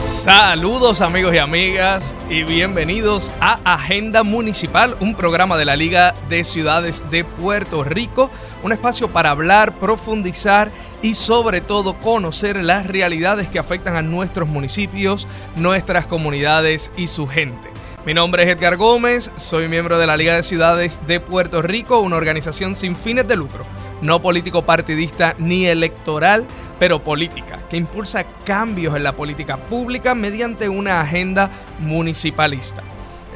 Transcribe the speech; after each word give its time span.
Saludos 0.00 1.02
amigos 1.02 1.34
y 1.34 1.38
amigas 1.38 2.14
y 2.30 2.42
bienvenidos 2.42 3.30
a 3.38 3.60
Agenda 3.64 4.22
Municipal, 4.22 4.96
un 4.98 5.14
programa 5.14 5.58
de 5.58 5.66
la 5.66 5.76
Liga 5.76 6.14
de 6.30 6.42
Ciudades 6.42 7.04
de 7.10 7.22
Puerto 7.22 7.84
Rico, 7.84 8.30
un 8.62 8.72
espacio 8.72 9.08
para 9.08 9.30
hablar, 9.30 9.78
profundizar 9.78 10.72
y 11.02 11.12
sobre 11.12 11.60
todo 11.60 12.00
conocer 12.00 12.56
las 12.64 12.86
realidades 12.86 13.50
que 13.50 13.58
afectan 13.58 13.94
a 13.94 14.00
nuestros 14.00 14.48
municipios, 14.48 15.28
nuestras 15.56 16.06
comunidades 16.06 16.90
y 16.96 17.06
su 17.06 17.28
gente. 17.28 17.68
Mi 18.06 18.14
nombre 18.14 18.44
es 18.44 18.48
Edgar 18.48 18.78
Gómez, 18.78 19.30
soy 19.36 19.68
miembro 19.68 19.98
de 19.98 20.06
la 20.06 20.16
Liga 20.16 20.34
de 20.34 20.42
Ciudades 20.42 20.98
de 21.06 21.20
Puerto 21.20 21.60
Rico, 21.60 22.00
una 22.00 22.16
organización 22.16 22.74
sin 22.74 22.96
fines 22.96 23.28
de 23.28 23.36
lucro, 23.36 23.66
no 24.02 24.22
político 24.22 24.62
partidista 24.62 25.34
ni 25.38 25.66
electoral, 25.66 26.46
pero 26.78 27.02
política, 27.02 27.58
que 27.68 27.76
impulsa 27.76 28.24
cambios 28.44 28.96
en 28.96 29.04
la 29.04 29.16
política 29.16 29.56
pública 29.56 30.14
mediante 30.14 30.68
una 30.68 31.00
agenda 31.00 31.50
municipalista. 31.78 32.82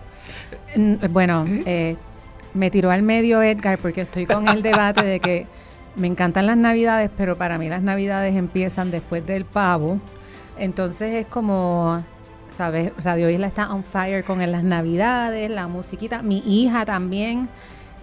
Bueno, 1.09 1.45
¿Eh? 1.47 1.63
eh, 1.65 1.97
me 2.53 2.69
tiró 2.69 2.91
al 2.91 3.01
medio 3.01 3.41
Edgar 3.41 3.79
porque 3.79 4.01
estoy 4.01 4.25
con 4.25 4.47
el 4.47 4.61
debate 4.61 5.03
de 5.03 5.19
que 5.19 5.47
me 5.95 6.07
encantan 6.07 6.47
las 6.47 6.57
Navidades, 6.57 7.09
pero 7.15 7.37
para 7.37 7.57
mí 7.57 7.69
las 7.69 7.81
Navidades 7.81 8.35
empiezan 8.35 8.91
después 8.91 9.25
del 9.25 9.45
pavo. 9.45 9.99
Entonces 10.57 11.13
es 11.13 11.25
como, 11.25 12.03
¿sabes? 12.55 12.91
Radio 13.03 13.29
Isla 13.29 13.47
está 13.47 13.73
on 13.73 13.83
fire 13.83 14.23
con 14.23 14.39
las 14.39 14.63
Navidades, 14.63 15.49
la 15.49 15.67
musiquita. 15.67 16.21
Mi 16.21 16.39
hija 16.45 16.85
también 16.85 17.49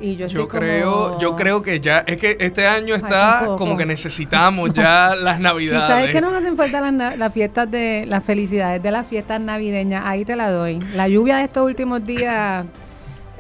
y 0.00 0.16
yo, 0.16 0.48
creo, 0.48 1.18
yo 1.18 1.36
creo 1.36 1.62
que 1.62 1.78
ya, 1.78 1.98
es 2.00 2.16
que 2.16 2.36
este 2.40 2.66
año 2.66 2.94
está 2.94 3.46
como 3.58 3.76
que 3.76 3.84
necesitamos 3.84 4.72
ya 4.72 5.14
las 5.20 5.40
navidades. 5.40 5.86
¿Sabes 5.86 6.10
qué 6.10 6.20
nos 6.20 6.32
hacen 6.32 6.56
falta 6.56 6.80
las, 6.90 7.32
fiestas 7.32 7.70
de, 7.70 8.04
las 8.06 8.24
felicidades 8.24 8.82
de 8.82 8.90
las 8.90 9.06
fiestas 9.06 9.40
navideñas? 9.40 10.04
Ahí 10.06 10.24
te 10.24 10.36
la 10.36 10.50
doy. 10.50 10.80
La 10.94 11.08
lluvia 11.08 11.36
de 11.36 11.44
estos 11.44 11.66
últimos 11.66 12.04
días, 12.04 12.64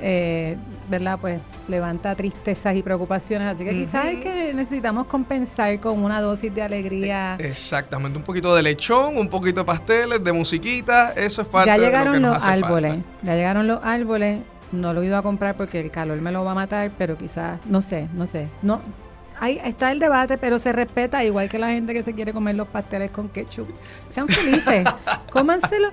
eh, 0.00 0.56
¿verdad? 0.88 1.18
Pues 1.20 1.40
levanta 1.66 2.14
tristezas 2.14 2.76
y 2.76 2.82
preocupaciones, 2.82 3.48
así 3.48 3.64
que 3.64 3.70
quizás 3.70 4.06
es 4.06 4.16
que 4.16 4.52
necesitamos 4.52 5.06
compensar 5.06 5.78
con 5.80 6.02
una 6.02 6.20
dosis 6.20 6.54
de 6.54 6.62
alegría. 6.62 7.36
E, 7.38 7.46
exactamente, 7.46 8.18
un 8.18 8.24
poquito 8.24 8.54
de 8.54 8.62
lechón, 8.62 9.16
un 9.16 9.28
poquito 9.28 9.60
de 9.60 9.64
pasteles, 9.64 10.22
de 10.22 10.32
musiquita, 10.32 11.12
eso 11.12 11.42
es 11.42 11.48
parte 11.48 11.70
ya 11.70 11.78
llegaron 11.78 12.14
de 12.14 12.20
lo 12.20 12.28
que 12.28 12.34
los 12.34 12.46
árboles, 12.46 12.96
ya 13.22 13.34
llegaron 13.34 13.66
los 13.66 13.80
árboles 13.82 14.40
no 14.72 14.92
lo 14.92 15.02
he 15.02 15.06
ido 15.06 15.16
a 15.16 15.22
comprar 15.22 15.56
porque 15.56 15.80
el 15.80 15.90
calor 15.90 16.20
me 16.20 16.32
lo 16.32 16.44
va 16.44 16.52
a 16.52 16.54
matar, 16.54 16.90
pero 16.96 17.16
quizás, 17.16 17.60
no 17.66 17.82
sé, 17.82 18.08
no 18.14 18.26
sé. 18.26 18.48
No, 18.62 18.80
ahí 19.38 19.60
está 19.64 19.90
el 19.90 19.98
debate, 19.98 20.38
pero 20.38 20.58
se 20.58 20.72
respeta, 20.72 21.24
igual 21.24 21.48
que 21.48 21.58
la 21.58 21.70
gente 21.70 21.92
que 21.92 22.02
se 22.02 22.14
quiere 22.14 22.32
comer 22.32 22.54
los 22.54 22.68
pasteles 22.68 23.10
con 23.10 23.28
ketchup. 23.28 23.68
Sean 24.08 24.28
felices, 24.28 24.84
cómanselo. 25.30 25.90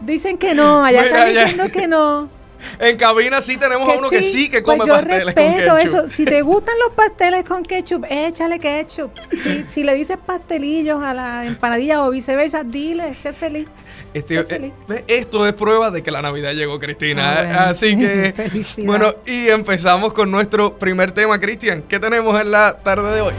Dicen 0.00 0.38
que 0.38 0.54
no, 0.54 0.84
allá 0.84 1.04
están 1.04 1.28
diciendo 1.28 1.64
que 1.72 1.86
no. 1.88 2.28
En 2.78 2.96
cabina 2.96 3.40
sí 3.40 3.56
tenemos 3.56 3.88
a 3.88 3.92
uno 3.92 4.10
que 4.10 4.22
sí 4.22 4.48
que 4.50 4.62
come 4.62 4.78
pues 4.78 4.88
yo 4.88 5.00
respeto 5.00 5.76
eso. 5.76 6.08
Si 6.08 6.24
te 6.24 6.42
gustan 6.42 6.74
los 6.78 6.94
pasteles 6.94 7.44
con 7.44 7.62
ketchup, 7.62 8.04
échale 8.08 8.58
ketchup. 8.58 9.10
Si, 9.42 9.64
si 9.68 9.84
le 9.84 9.94
dices 9.94 10.18
pastelillos 10.24 11.02
a 11.02 11.14
la 11.14 11.44
empanadilla 11.46 12.04
o 12.04 12.10
viceversa, 12.10 12.64
dile, 12.64 13.14
sé 13.14 13.32
feliz. 13.32 13.66
Este, 14.14 14.38
eh, 14.38 14.72
esto 15.08 15.44
es 15.44 15.52
prueba 15.54 15.90
de 15.90 16.02
que 16.02 16.12
la 16.12 16.22
Navidad 16.22 16.52
llegó, 16.52 16.78
Cristina. 16.78 17.40
Ah, 17.40 17.68
Así 17.70 17.98
que, 17.98 18.32
bueno, 18.84 19.12
y 19.26 19.48
empezamos 19.48 20.12
con 20.12 20.30
nuestro 20.30 20.78
primer 20.78 21.10
tema, 21.10 21.40
Cristian. 21.40 21.82
¿Qué 21.82 21.98
tenemos 21.98 22.40
en 22.40 22.52
la 22.52 22.76
tarde 22.76 23.12
de 23.14 23.20
hoy? 23.22 23.34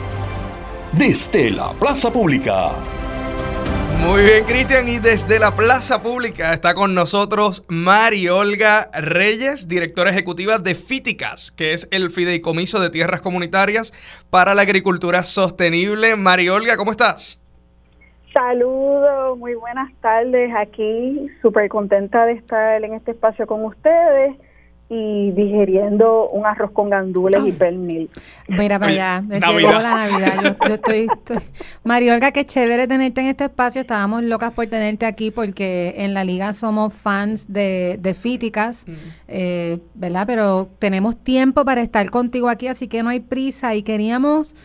Desde 0.91 1.49
la 1.51 1.71
Plaza 1.71 2.11
Pública. 2.11 2.73
Muy 4.01 4.23
bien, 4.23 4.45
Cristian, 4.45 4.87
y 4.87 4.99
desde 4.99 5.39
la 5.39 5.55
Plaza 5.55 6.01
Pública 6.01 6.53
está 6.53 6.73
con 6.73 6.93
nosotros 6.95 7.65
Mari 7.67 8.29
Olga 8.29 8.89
Reyes, 8.93 9.67
directora 9.67 10.09
ejecutiva 10.09 10.57
de 10.57 10.75
Fíticas, 10.75 11.51
que 11.51 11.73
es 11.73 11.87
el 11.91 12.09
fideicomiso 12.09 12.79
de 12.79 12.89
tierras 12.89 13.21
comunitarias 13.21 13.93
para 14.29 14.55
la 14.55 14.61
agricultura 14.61 15.23
sostenible. 15.23 16.15
Mari 16.15 16.49
Olga, 16.49 16.77
¿cómo 16.77 16.91
estás? 16.91 17.41
Saludos, 18.33 19.37
muy 19.37 19.55
buenas 19.55 19.91
tardes 20.01 20.51
aquí, 20.57 21.27
súper 21.41 21.69
contenta 21.69 22.25
de 22.25 22.33
estar 22.33 22.83
en 22.83 22.93
este 22.93 23.11
espacio 23.11 23.47
con 23.47 23.63
ustedes 23.63 24.35
y 24.87 25.31
digeriendo 25.31 26.29
un 26.29 26.45
arroz 26.45 26.71
con 26.71 26.89
gandules 26.89 27.41
y 27.45 27.51
pernil. 27.51 28.09
Mira 28.47 28.77
para 28.77 28.91
allá, 28.91 29.23
llegó 29.51 29.71
la 29.71 30.07
Navidad. 30.07 30.57
Yo, 30.67 30.73
estoy, 30.75 31.07
Mario 31.83 32.13
Olga, 32.13 32.31
qué 32.31 32.45
chévere 32.45 32.87
tenerte 32.87 33.21
en 33.21 33.27
este 33.27 33.45
espacio. 33.45 33.81
Estábamos 33.81 34.23
locas 34.23 34.53
por 34.53 34.67
tenerte 34.67 35.07
aquí 35.07 35.31
porque 35.31 35.95
en 35.97 36.13
la 36.13 36.23
liga 36.23 36.53
somos 36.53 36.93
fans 36.93 37.51
de, 37.51 37.97
de 37.99 38.13
Fíticas, 38.13 38.85
eh, 39.27 39.79
¿verdad? 39.95 40.25
Pero 40.27 40.69
tenemos 40.77 41.17
tiempo 41.17 41.65
para 41.65 41.81
estar 41.81 42.07
contigo 42.11 42.47
aquí, 42.47 42.67
así 42.67 42.87
que 42.87 43.01
no 43.01 43.09
hay 43.09 43.21
prisa 43.21 43.73
y 43.73 43.81
queríamos 43.81 44.55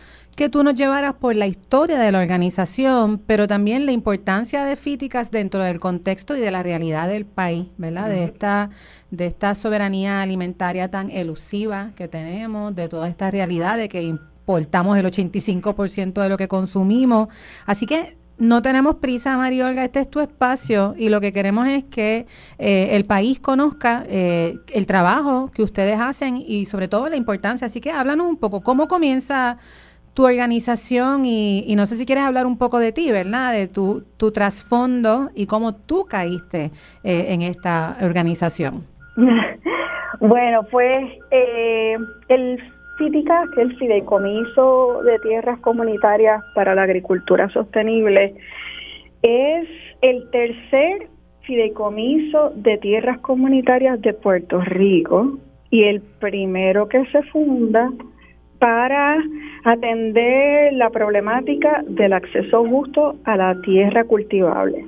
que 0.41 0.49
tú 0.49 0.63
nos 0.63 0.73
llevaras 0.73 1.13
por 1.13 1.35
la 1.35 1.45
historia 1.45 1.99
de 1.99 2.11
la 2.11 2.17
organización, 2.17 3.19
pero 3.19 3.45
también 3.45 3.85
la 3.85 3.91
importancia 3.91 4.65
de 4.65 4.75
Fíticas 4.75 5.29
dentro 5.29 5.63
del 5.63 5.79
contexto 5.79 6.35
y 6.35 6.39
de 6.39 6.49
la 6.49 6.63
realidad 6.63 7.07
del 7.07 7.27
país, 7.27 7.67
¿verdad? 7.77 8.09
De 8.09 8.23
esta 8.23 8.71
de 9.11 9.27
esta 9.27 9.53
soberanía 9.53 10.23
alimentaria 10.23 10.89
tan 10.89 11.11
elusiva 11.11 11.91
que 11.95 12.07
tenemos, 12.07 12.73
de 12.73 12.89
toda 12.89 13.07
esta 13.07 13.29
realidad 13.29 13.77
de 13.77 13.87
que 13.87 14.01
importamos 14.01 14.97
el 14.97 15.05
85% 15.05 16.23
de 16.23 16.29
lo 16.29 16.37
que 16.37 16.47
consumimos. 16.47 17.27
Así 17.67 17.85
que 17.85 18.17
no 18.39 18.63
tenemos 18.63 18.95
prisa, 18.95 19.37
Mariolga, 19.37 19.83
este 19.83 19.99
es 19.99 20.09
tu 20.09 20.21
espacio 20.21 20.95
y 20.97 21.09
lo 21.09 21.21
que 21.21 21.31
queremos 21.31 21.67
es 21.67 21.83
que 21.83 22.25
eh, 22.57 22.89
el 22.93 23.05
país 23.05 23.39
conozca 23.39 24.03
eh, 24.07 24.57
el 24.73 24.87
trabajo 24.87 25.51
que 25.53 25.61
ustedes 25.61 25.99
hacen 26.01 26.37
y 26.37 26.65
sobre 26.65 26.87
todo 26.87 27.09
la 27.09 27.15
importancia. 27.15 27.67
Así 27.67 27.79
que 27.79 27.91
háblanos 27.91 28.25
un 28.25 28.37
poco, 28.37 28.61
¿cómo 28.61 28.87
comienza 28.87 29.59
tu 30.13 30.25
organización 30.25 31.25
y, 31.25 31.73
no 31.75 31.85
sé 31.85 31.95
si 31.95 32.05
quieres 32.05 32.25
hablar 32.25 32.45
un 32.45 32.57
poco 32.57 32.79
de 32.79 32.91
ti, 32.91 33.11
¿verdad? 33.11 33.53
De 33.53 33.67
tu, 33.67 34.03
trasfondo 34.31 35.29
y 35.35 35.45
cómo 35.45 35.73
tú 35.73 36.05
caíste 36.09 36.71
eh, 37.03 37.27
en 37.29 37.41
esta 37.41 37.97
organización. 38.01 38.83
bueno, 40.19 40.63
pues 40.69 41.11
eh, 41.31 41.97
el 42.29 42.61
FITICA, 42.97 43.43
que 43.55 43.61
es 43.61 43.69
el 43.69 43.77
Fideicomiso 43.77 45.01
de 45.03 45.19
Tierras 45.19 45.59
Comunitarias 45.59 46.43
para 46.55 46.75
la 46.75 46.83
Agricultura 46.83 47.49
Sostenible, 47.49 48.35
es 49.21 49.67
el 50.01 50.29
tercer 50.31 51.07
fideicomiso 51.41 52.51
de 52.55 52.77
tierras 52.77 53.19
comunitarias 53.19 54.01
de 54.01 54.13
Puerto 54.13 54.61
Rico 54.61 55.37
y 55.69 55.83
el 55.83 56.01
primero 56.01 56.87
que 56.87 57.05
se 57.07 57.23
funda 57.23 57.91
para 58.61 59.17
atender 59.63 60.73
la 60.73 60.91
problemática 60.91 61.83
del 61.87 62.13
acceso 62.13 62.63
justo 62.63 63.15
a 63.23 63.35
la 63.35 63.59
tierra 63.61 64.03
cultivable. 64.03 64.85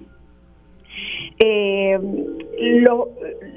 Eh, 1.39 1.99
lo, 2.59 3.09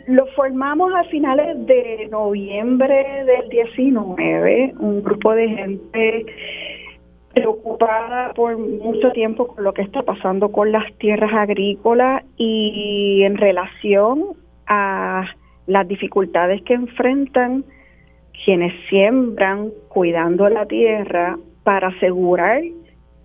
lo 0.07 0.27
formamos 0.29 0.91
a 0.95 1.05
finales 1.05 1.67
de 1.67 2.09
noviembre 2.11 3.25
del 3.27 3.51
19, 3.51 4.73
un 4.79 5.03
grupo 5.03 5.35
de 5.35 5.49
gente 5.51 6.27
preocupada 7.35 8.33
por 8.33 8.57
mucho 8.57 9.13
tiempo 9.13 9.49
con 9.49 9.65
lo 9.65 9.75
que 9.75 9.83
está 9.83 10.01
pasando 10.01 10.51
con 10.51 10.73
las 10.73 10.91
tierras 10.95 11.35
agrícolas 11.35 12.25
y 12.39 13.21
en 13.23 13.37
relación 13.37 14.29
a 14.67 15.27
las 15.67 15.87
dificultades 15.87 16.63
que 16.63 16.73
enfrentan 16.73 17.65
quienes 18.45 18.73
siembran 18.89 19.71
cuidando 19.89 20.49
la 20.49 20.67
tierra 20.67 21.39
para 21.65 21.89
asegurar 21.89 22.63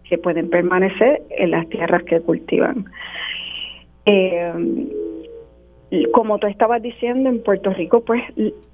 que 0.04 0.18
pueden 0.18 0.50
permanecer 0.50 1.22
en 1.30 1.52
las 1.52 1.68
tierras 1.70 2.04
que 2.04 2.20
cultivan. 2.20 2.86
Eh, 4.06 4.52
como 6.14 6.40
tú 6.40 6.48
estabas 6.48 6.82
diciendo, 6.82 7.30
en 7.30 7.44
Puerto 7.44 7.72
Rico, 7.72 8.02
pues 8.02 8.24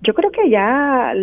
yo 0.01 0.13
creo 0.13 0.31
que 0.31 0.49
ya 0.49 1.13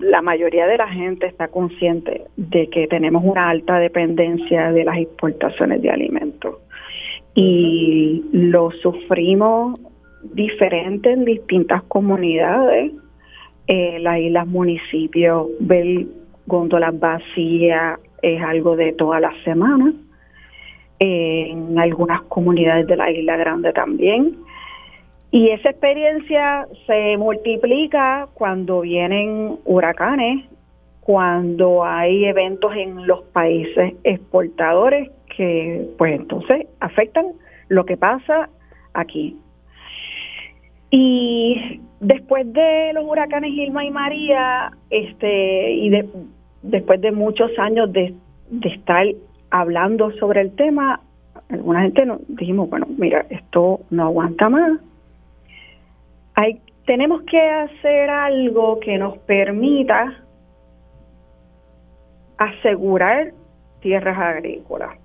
la 0.00 0.20
mayoría 0.20 0.66
de 0.66 0.76
la 0.76 0.88
gente 0.88 1.26
está 1.26 1.48
consciente 1.48 2.24
de 2.36 2.68
que 2.68 2.88
tenemos 2.88 3.22
una 3.24 3.48
alta 3.48 3.78
dependencia 3.78 4.72
de 4.72 4.84
las 4.84 4.98
exportaciones 4.98 5.80
de 5.80 5.90
alimentos 5.90 6.56
y 7.34 8.24
lo 8.32 8.72
sufrimos 8.82 9.78
diferente 10.34 11.12
en 11.12 11.24
distintas 11.24 11.84
comunidades. 11.84 12.92
Eh, 13.68 13.98
las 14.00 14.18
islas 14.18 14.46
municipios, 14.46 15.48
ver 15.60 16.06
góndolas 16.46 16.98
vacías 16.98 18.00
es 18.22 18.42
algo 18.42 18.74
de 18.76 18.92
todas 18.92 19.20
las 19.20 19.36
semanas. 19.44 19.94
en 21.00 21.78
algunas 21.78 22.22
comunidades 22.22 22.88
de 22.88 22.96
la 22.96 23.08
isla 23.08 23.36
grande 23.36 23.72
también 23.72 24.34
y 25.30 25.50
esa 25.50 25.70
experiencia 25.70 26.66
se 26.86 27.16
multiplica 27.18 28.28
cuando 28.32 28.80
vienen 28.80 29.58
huracanes, 29.64 30.46
cuando 31.00 31.84
hay 31.84 32.24
eventos 32.24 32.74
en 32.74 33.06
los 33.06 33.22
países 33.24 33.94
exportadores 34.04 35.10
que 35.36 35.86
pues 35.98 36.18
entonces 36.18 36.66
afectan 36.80 37.26
lo 37.68 37.84
que 37.84 37.98
pasa 37.98 38.48
aquí. 38.94 39.36
Y 40.90 41.80
después 42.00 42.52
de 42.52 42.92
los 42.94 43.04
huracanes 43.04 43.52
Irma 43.52 43.84
y 43.84 43.90
María, 43.90 44.72
este 44.90 45.72
y 45.72 45.90
después 46.62 47.00
de 47.00 47.12
muchos 47.12 47.50
años 47.58 47.92
de, 47.92 48.14
de 48.50 48.68
estar 48.68 49.06
hablando 49.50 50.10
sobre 50.12 50.42
el 50.42 50.54
tema, 50.54 51.00
alguna 51.48 51.82
gente 51.82 52.04
nos 52.06 52.20
dijimos, 52.28 52.68
bueno, 52.68 52.86
mira, 52.96 53.26
esto 53.30 53.80
no 53.90 54.04
aguanta 54.04 54.48
más 54.48 54.80
hay, 56.38 56.60
tenemos 56.86 57.22
que 57.22 57.40
hacer 57.40 58.10
algo 58.10 58.78
que 58.78 58.96
nos 58.96 59.18
permita 59.18 60.22
asegurar 62.36 63.32
tierras 63.80 64.16
agrícolas. 64.16 64.96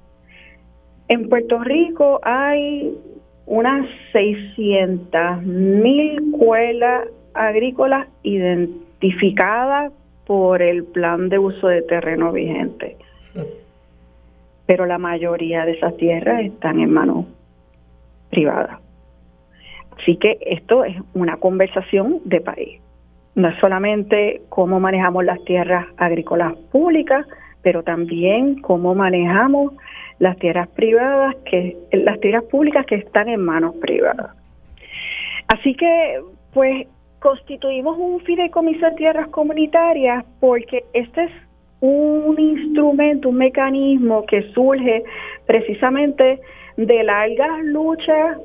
En 1.08 1.28
Puerto 1.30 1.58
Rico 1.64 2.20
hay 2.22 2.96
unas 3.46 3.88
600 4.12 5.44
mil 5.44 6.32
cuelas 6.32 7.08
agrícolas 7.34 8.08
identificadas 8.24 9.92
por 10.26 10.62
el 10.62 10.86
plan 10.86 11.30
de 11.30 11.40
uso 11.40 11.68
de 11.68 11.82
terreno 11.82 12.32
vigente. 12.32 12.98
Pero 14.66 14.86
la 14.86 14.98
mayoría 14.98 15.66
de 15.66 15.74
esas 15.74 15.98
tierras 15.98 16.42
están 16.42 16.80
en 16.80 16.92
manos 16.92 17.26
privadas. 18.30 18.80
Así 20.00 20.16
que 20.18 20.38
esto 20.42 20.86
es 20.86 20.96
una 21.14 21.38
conversación 21.38 22.22
de 22.26 22.42
país. 22.42 22.82
No 23.36 23.50
es 23.50 23.60
solamente 23.60 24.42
cómo 24.50 24.80
manejamos 24.80 25.26
las 25.26 25.44
tierras 25.44 25.86
agrícolas 25.98 26.56
públicas, 26.72 27.26
pero 27.62 27.84
también 27.84 28.62
cómo 28.62 28.96
manejamos 28.96 29.74
las 30.20 30.38
tierras 30.38 30.68
privadas, 30.70 31.36
que 31.46 31.78
las 31.92 32.20
tierras 32.20 32.44
públicas 32.44 32.86
que 32.86 32.96
están 32.96 33.30
en 33.30 33.42
manos 33.42 33.76
privadas. 33.78 34.32
Así 35.48 35.76
que, 35.76 36.22
pues, 36.54 36.88
constituimos 37.20 37.98
un 37.98 38.20
fideicomiso 38.22 38.86
de 38.86 38.92
tierras 38.94 39.30
comunitarias 39.30 40.26
porque 40.40 40.84
este 40.94 41.24
es 41.24 41.32
un 41.80 42.40
instrumento, 42.40 43.30
un 43.30 43.38
mecanismo 43.38 44.26
que 44.26 44.44
surge 44.54 45.04
precisamente 45.46 46.40
de 46.78 47.04
largas 47.04 47.64
luchas 47.64 48.38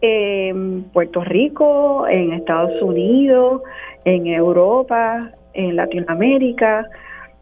en 0.00 0.84
Puerto 0.92 1.24
Rico, 1.24 2.06
en 2.08 2.32
Estados 2.34 2.80
Unidos, 2.82 3.62
en 4.04 4.26
Europa, 4.26 5.20
en 5.54 5.76
Latinoamérica, 5.76 6.88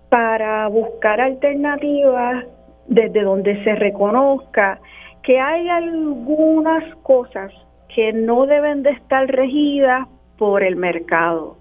para 0.08 0.68
buscar 0.68 1.20
alternativas 1.20 2.44
desde 2.86 3.22
donde 3.22 3.62
se 3.64 3.74
reconozca 3.74 4.80
que 5.22 5.38
hay 5.38 5.68
algunas 5.68 6.94
cosas 6.96 7.52
que 7.94 8.12
no 8.12 8.46
deben 8.46 8.82
de 8.82 8.90
estar 8.90 9.26
regidas 9.28 10.08
por 10.38 10.62
el 10.62 10.76
mercado. 10.76 11.58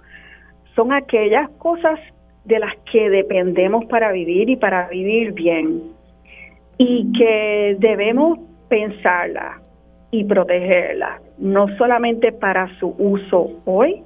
Son 0.76 0.94
aquellas 0.94 1.50
cosas 1.52 2.00
de 2.46 2.60
las 2.60 2.76
que 2.92 3.10
dependemos 3.10 3.86
para 3.86 4.12
vivir 4.12 4.50
y 4.50 4.56
para 4.56 4.88
vivir 4.88 5.34
bien 5.34 5.84
y 6.78 7.12
que 7.14 7.76
debemos 7.80 8.40
pensarlas, 8.68 9.62
y 10.12 10.26
protegerla, 10.26 11.22
no 11.38 11.68
solamente 11.78 12.34
para 12.34 12.68
su 12.80 12.94
uso 12.98 13.62
hoy, 13.66 14.04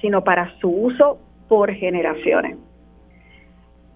sino 0.00 0.22
para 0.22 0.56
su 0.60 0.70
uso 0.70 1.18
por 1.48 1.72
generaciones. 1.72 2.56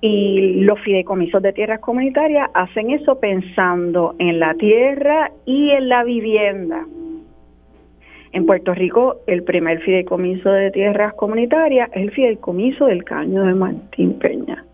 Y 0.02 0.60
los 0.62 0.80
fideicomisos 0.80 1.40
de 1.40 1.52
tierras 1.52 1.80
comunitarias 1.80 2.50
hacen 2.52 2.90
eso 2.90 3.20
pensando 3.20 4.14
en 4.18 4.40
la 4.40 4.52
tierra 4.54 5.30
y 5.46 5.70
en 5.70 5.88
la 5.88 6.02
vivienda. 6.04 6.84
En 8.32 8.44
Puerto 8.44 8.74
Rico, 8.74 9.20
el 9.26 9.44
primer 9.44 9.80
fideicomiso 9.82 10.50
de 10.50 10.72
tierras 10.72 11.14
comunitarias 11.14 11.88
es 11.92 12.02
el 12.02 12.10
fideicomiso 12.10 12.86
del 12.86 13.04
caño 13.04 13.44
de 13.44 13.54
Martín 13.54 14.18
Peña. 14.18 14.64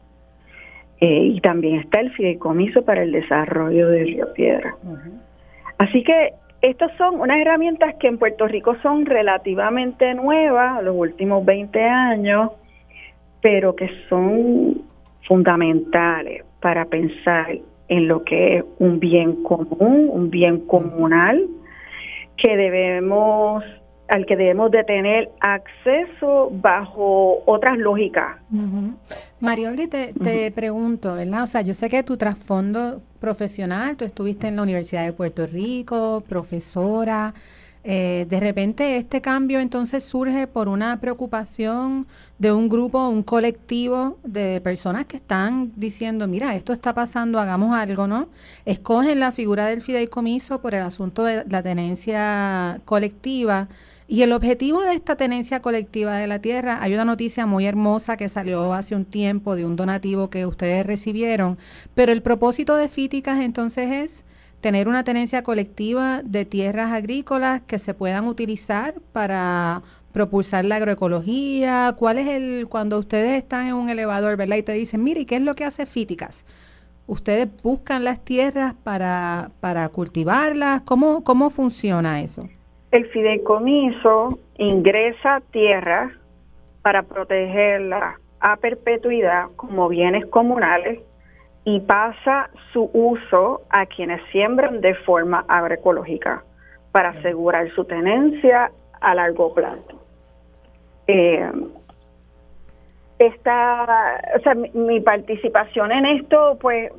Eh, 1.00 1.24
y 1.34 1.40
también 1.40 1.76
está 1.80 2.00
el 2.00 2.10
fideicomiso 2.12 2.84
para 2.84 3.02
el 3.02 3.12
desarrollo 3.12 3.88
de 3.88 4.04
Río 4.04 4.32
Piedra. 4.32 4.76
Así 5.78 6.02
que 6.02 6.32
estas 6.60 6.90
son 6.96 7.20
unas 7.20 7.38
herramientas 7.38 7.94
que 8.00 8.08
en 8.08 8.18
Puerto 8.18 8.48
Rico 8.48 8.76
son 8.82 9.06
relativamente 9.06 10.14
nuevas, 10.14 10.82
los 10.82 10.96
últimos 10.96 11.44
20 11.44 11.84
años, 11.84 12.50
pero 13.40 13.76
que 13.76 13.88
son 14.08 14.82
fundamentales 15.26 16.44
para 16.60 16.84
pensar 16.86 17.58
en 17.88 18.08
lo 18.08 18.22
que 18.24 18.58
es 18.58 18.64
un 18.78 19.00
bien 19.00 19.42
común, 19.42 20.08
un 20.10 20.30
bien 20.30 20.60
comunal, 20.66 21.46
que 22.36 22.56
debemos 22.56 23.64
al 24.08 24.24
que 24.24 24.36
debemos 24.36 24.70
de 24.70 24.84
tener 24.84 25.30
acceso 25.40 26.50
bajo 26.50 27.42
otras 27.44 27.76
lógicas. 27.76 28.38
Marioli, 29.38 29.86
te, 29.86 30.14
te 30.14 30.50
pregunto, 30.50 31.14
¿verdad? 31.14 31.42
O 31.42 31.46
sea, 31.46 31.60
yo 31.60 31.74
sé 31.74 31.90
que 31.90 32.02
tu 32.02 32.16
trasfondo 32.16 33.02
profesional, 33.20 33.98
tú 33.98 34.06
estuviste 34.06 34.48
en 34.48 34.56
la 34.56 34.62
Universidad 34.62 35.04
de 35.04 35.12
Puerto 35.12 35.46
Rico, 35.46 36.22
profesora, 36.26 37.34
eh, 37.84 38.26
de 38.28 38.40
repente 38.40 38.96
este 38.96 39.20
cambio 39.20 39.60
entonces 39.60 40.04
surge 40.04 40.46
por 40.46 40.68
una 40.68 41.00
preocupación 41.00 42.06
de 42.38 42.52
un 42.52 42.68
grupo, 42.68 43.08
un 43.08 43.22
colectivo 43.22 44.18
de 44.24 44.60
personas 44.60 45.06
que 45.06 45.16
están 45.16 45.72
diciendo, 45.76 46.26
mira, 46.26 46.54
esto 46.54 46.72
está 46.72 46.94
pasando, 46.94 47.38
hagamos 47.38 47.76
algo, 47.76 48.06
¿no? 48.06 48.28
Escogen 48.64 49.20
la 49.20 49.32
figura 49.32 49.66
del 49.66 49.82
fideicomiso 49.82 50.60
por 50.60 50.74
el 50.74 50.82
asunto 50.82 51.24
de 51.24 51.44
la 51.48 51.62
tenencia 51.62 52.80
colectiva 52.84 53.68
y 54.10 54.22
el 54.22 54.32
objetivo 54.32 54.80
de 54.80 54.94
esta 54.94 55.16
tenencia 55.16 55.60
colectiva 55.60 56.16
de 56.16 56.26
la 56.26 56.38
tierra, 56.38 56.78
hay 56.80 56.94
una 56.94 57.04
noticia 57.04 57.44
muy 57.44 57.66
hermosa 57.66 58.16
que 58.16 58.30
salió 58.30 58.72
hace 58.72 58.94
un 58.94 59.04
tiempo 59.04 59.54
de 59.54 59.66
un 59.66 59.76
donativo 59.76 60.30
que 60.30 60.46
ustedes 60.46 60.86
recibieron, 60.86 61.58
pero 61.94 62.10
el 62.10 62.22
propósito 62.22 62.74
de 62.74 62.88
Fíticas 62.88 63.40
entonces 63.40 63.90
es 63.92 64.24
tener 64.60 64.88
una 64.88 65.04
tenencia 65.04 65.42
colectiva 65.42 66.22
de 66.22 66.44
tierras 66.44 66.92
agrícolas 66.92 67.62
que 67.62 67.78
se 67.78 67.94
puedan 67.94 68.26
utilizar 68.26 68.94
para 69.12 69.82
propulsar 70.12 70.64
la 70.64 70.76
agroecología? 70.76 71.94
¿Cuál 71.98 72.18
es 72.18 72.28
el, 72.28 72.66
cuando 72.68 72.98
ustedes 72.98 73.38
están 73.38 73.68
en 73.68 73.74
un 73.74 73.88
elevador, 73.88 74.36
¿verdad? 74.36 74.56
Y 74.56 74.62
te 74.62 74.72
dicen, 74.72 75.04
mire, 75.04 75.26
¿qué 75.26 75.36
es 75.36 75.42
lo 75.42 75.54
que 75.54 75.64
hace 75.64 75.86
Fíticas? 75.86 76.44
¿Ustedes 77.06 77.48
buscan 77.62 78.04
las 78.04 78.22
tierras 78.24 78.74
para, 78.84 79.50
para 79.60 79.88
cultivarlas? 79.88 80.82
¿Cómo, 80.82 81.24
¿Cómo 81.24 81.50
funciona 81.50 82.20
eso? 82.20 82.48
El 82.90 83.06
fideicomiso 83.06 84.38
ingresa 84.56 85.40
tierras 85.52 86.12
para 86.82 87.02
protegerlas 87.02 88.16
a 88.40 88.56
perpetuidad 88.56 89.46
como 89.56 89.88
bienes 89.88 90.26
comunales 90.26 91.02
y 91.68 91.80
pasa 91.80 92.48
su 92.72 92.88
uso 92.94 93.60
a 93.68 93.84
quienes 93.84 94.22
siembran 94.32 94.80
de 94.80 94.94
forma 94.94 95.44
agroecológica 95.48 96.42
para 96.92 97.10
asegurar 97.10 97.70
su 97.74 97.84
tenencia 97.84 98.72
a 99.02 99.14
largo 99.14 99.52
plazo. 99.52 100.00
Eh, 101.06 101.52
esta, 103.18 104.18
o 104.34 104.40
sea, 104.40 104.54
mi, 104.54 105.00
participación 105.00 105.92
en 105.92 106.06
esto, 106.06 106.56
pues, 106.58 106.90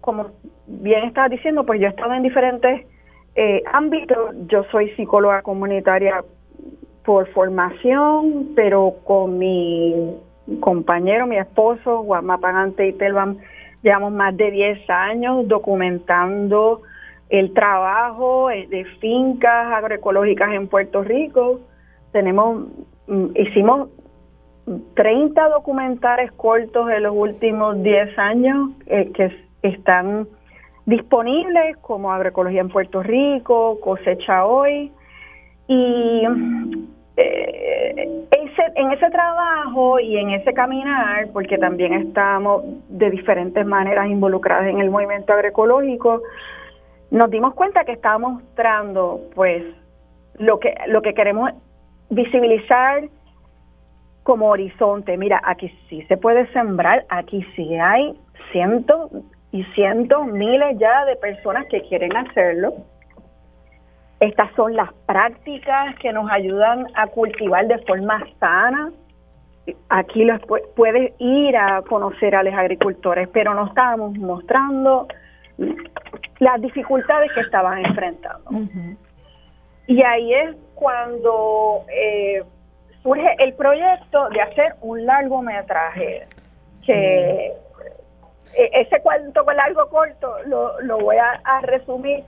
como 0.00 0.32
bien 0.66 1.04
estaba 1.04 1.28
diciendo, 1.28 1.64
pues 1.64 1.80
yo 1.80 1.86
he 1.86 1.90
estado 1.90 2.12
en 2.14 2.24
diferentes 2.24 2.84
eh, 3.36 3.62
ámbitos. 3.72 4.34
Yo 4.48 4.64
soy 4.72 4.90
psicóloga 4.96 5.42
comunitaria 5.42 6.24
por 7.04 7.28
formación, 7.28 8.54
pero 8.56 8.96
con 9.04 9.38
mi 9.38 10.16
compañero, 10.58 11.28
mi 11.28 11.36
esposo, 11.36 12.00
Guamá 12.00 12.38
Pagante 12.38 12.88
y 12.88 12.92
Telvam, 12.92 13.38
llevamos 13.86 14.12
más 14.12 14.36
de 14.36 14.50
10 14.50 14.90
años 14.90 15.46
documentando 15.46 16.82
el 17.28 17.54
trabajo 17.54 18.50
eh, 18.50 18.66
de 18.68 18.84
fincas 19.00 19.72
agroecológicas 19.72 20.52
en 20.52 20.66
Puerto 20.66 21.04
Rico. 21.04 21.60
Tenemos, 22.10 22.66
mm, 23.06 23.26
hicimos 23.36 23.90
30 24.94 25.48
documentales 25.50 26.32
cortos 26.32 26.90
en 26.90 27.04
los 27.04 27.14
últimos 27.14 27.80
10 27.80 28.18
años 28.18 28.70
eh, 28.86 29.12
que 29.14 29.30
están 29.62 30.26
disponibles 30.86 31.76
como 31.76 32.12
Agroecología 32.12 32.62
en 32.62 32.68
Puerto 32.70 33.04
Rico, 33.04 33.78
Cosecha 33.80 34.46
Hoy. 34.46 34.90
Y 35.68 36.22
eh, 37.16 38.26
ese, 38.30 38.62
en 38.74 38.92
ese 38.92 39.10
trabajo 39.10 39.98
y 39.98 40.18
en 40.18 40.30
ese 40.30 40.52
caminar, 40.52 41.28
porque 41.32 41.56
también 41.58 41.94
estamos 41.94 42.62
de 42.88 43.10
diferentes 43.10 43.64
maneras 43.64 44.08
involucrados 44.08 44.66
en 44.66 44.80
el 44.80 44.90
movimiento 44.90 45.32
agroecológico, 45.32 46.22
nos 47.10 47.30
dimos 47.30 47.54
cuenta 47.54 47.84
que 47.84 47.92
estábamos 47.92 48.42
mostrando 48.42 49.20
pues 49.34 49.62
lo 50.38 50.58
que 50.58 50.74
lo 50.88 51.02
que 51.02 51.14
queremos 51.14 51.52
visibilizar 52.10 53.08
como 54.22 54.50
horizonte. 54.50 55.16
Mira, 55.16 55.40
aquí 55.44 55.72
sí 55.88 56.02
se 56.08 56.16
puede 56.16 56.46
sembrar, 56.52 57.06
aquí 57.08 57.46
sí 57.54 57.76
hay 57.76 58.18
cientos 58.50 59.10
y 59.52 59.62
cientos, 59.74 60.26
miles 60.26 60.78
ya 60.78 61.04
de 61.04 61.16
personas 61.16 61.66
que 61.70 61.80
quieren 61.82 62.14
hacerlo. 62.16 62.74
Estas 64.20 64.50
son 64.54 64.74
las 64.74 64.92
prácticas 65.06 65.94
que 65.96 66.12
nos 66.12 66.30
ayudan 66.30 66.86
a 66.94 67.06
cultivar 67.08 67.66
de 67.66 67.78
forma 67.78 68.24
sana. 68.40 68.92
Aquí 69.88 70.24
los 70.24 70.40
puedes 70.74 71.12
ir 71.18 71.56
a 71.56 71.82
conocer 71.82 72.34
a 72.34 72.42
los 72.42 72.54
agricultores, 72.54 73.28
pero 73.32 73.52
no 73.52 73.66
estábamos 73.66 74.16
mostrando 74.16 75.06
las 76.38 76.60
dificultades 76.60 77.32
que 77.32 77.40
estaban 77.40 77.84
enfrentando. 77.84 78.50
Y 79.86 80.02
ahí 80.02 80.34
es 80.34 80.56
cuando 80.74 81.84
eh, 81.88 82.42
surge 83.02 83.36
el 83.38 83.54
proyecto 83.54 84.28
de 84.30 84.40
hacer 84.40 84.74
un 84.80 85.04
largometraje 85.06 86.26
que 86.84 87.52
e, 88.54 88.70
ese 88.72 89.00
cuento 89.00 89.44
con 89.44 89.56
largo 89.56 89.88
corto 89.88 90.36
lo, 90.46 90.80
lo 90.80 90.98
voy 90.98 91.16
a, 91.16 91.60
resumir 91.60 92.24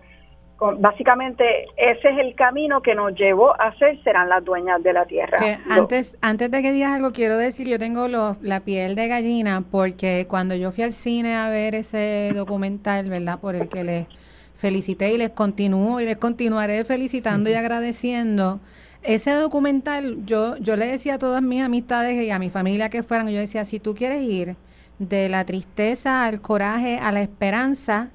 con, 0.59 0.83
básicamente 0.83 1.45
ese 1.77 2.09
es 2.09 2.19
el 2.19 2.35
camino 2.35 2.83
que 2.83 2.95
nos 2.95 3.15
llevó 3.15 3.59
a 3.59 3.75
ser 3.79 4.03
serán 4.03 4.29
las 4.29 4.45
dueñas 4.45 4.83
de 4.83 4.93
la 4.93 5.07
tierra. 5.07 5.39
antes 5.71 6.19
antes 6.21 6.51
de 6.51 6.61
que 6.63 6.73
digas 6.73 6.93
algo 6.93 7.13
quiero 7.13 7.39
decir 7.39 7.67
yo 7.67 7.79
tengo 7.79 8.07
la 8.43 8.61
piel 8.61 8.95
de 8.95 9.09
gallina 9.09 9.63
porque 9.71 10.27
cuando 10.29 10.55
yo 10.57 10.73
fui 10.73 10.85
al 10.85 10.93
cine 10.93 11.37
a 11.37 11.49
ver 11.49 11.75
ese 11.75 12.33
documental, 12.35 13.09
¿verdad? 13.09 13.39
Por 13.39 13.55
el 13.55 13.69
que 13.69 13.85
les 13.85 14.07
felicité 14.55 15.13
y 15.13 15.17
les 15.17 15.31
continúo 15.31 16.01
y 16.01 16.05
les 16.05 16.17
continuaré 16.17 16.85
felicitando 16.85 17.49
y 17.49 17.55
agradeciendo 17.55 18.61
ese 19.03 19.33
documental, 19.33 20.25
yo, 20.25 20.57
yo 20.57 20.77
le 20.77 20.87
decía 20.87 21.15
a 21.15 21.19
todas 21.19 21.41
mis 21.41 21.63
amistades 21.63 22.21
y 22.21 22.31
a 22.31 22.39
mi 22.39 22.51
familia 22.51 22.91
que 22.91 23.03
fueran, 23.03 23.29
yo 23.29 23.39
decía, 23.39 23.65
si 23.65 23.79
tú 23.79 23.95
quieres 23.95 24.23
ir 24.23 24.57
de 24.99 25.29
la 25.29 25.45
tristeza 25.45 26.25
al 26.25 26.41
coraje, 26.41 26.99
a 26.99 27.13
la 27.13 27.23
esperanza, 27.23 28.11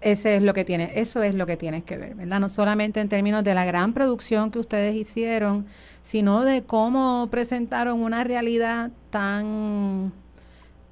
ese 0.00 0.36
es 0.36 0.42
lo 0.42 0.54
que 0.54 0.64
tienes, 0.64 0.92
eso 0.94 1.22
es 1.22 1.34
lo 1.34 1.46
que 1.46 1.56
tienes 1.56 1.84
que 1.84 1.96
ver, 1.96 2.14
¿verdad? 2.14 2.40
No 2.40 2.48
solamente 2.48 3.00
en 3.00 3.08
términos 3.08 3.42
de 3.44 3.54
la 3.54 3.64
gran 3.64 3.92
producción 3.94 4.50
que 4.50 4.58
ustedes 4.58 4.94
hicieron, 4.94 5.66
sino 6.02 6.44
de 6.44 6.62
cómo 6.62 7.28
presentaron 7.30 8.00
una 8.00 8.22
realidad 8.24 8.90
tan 9.10 10.12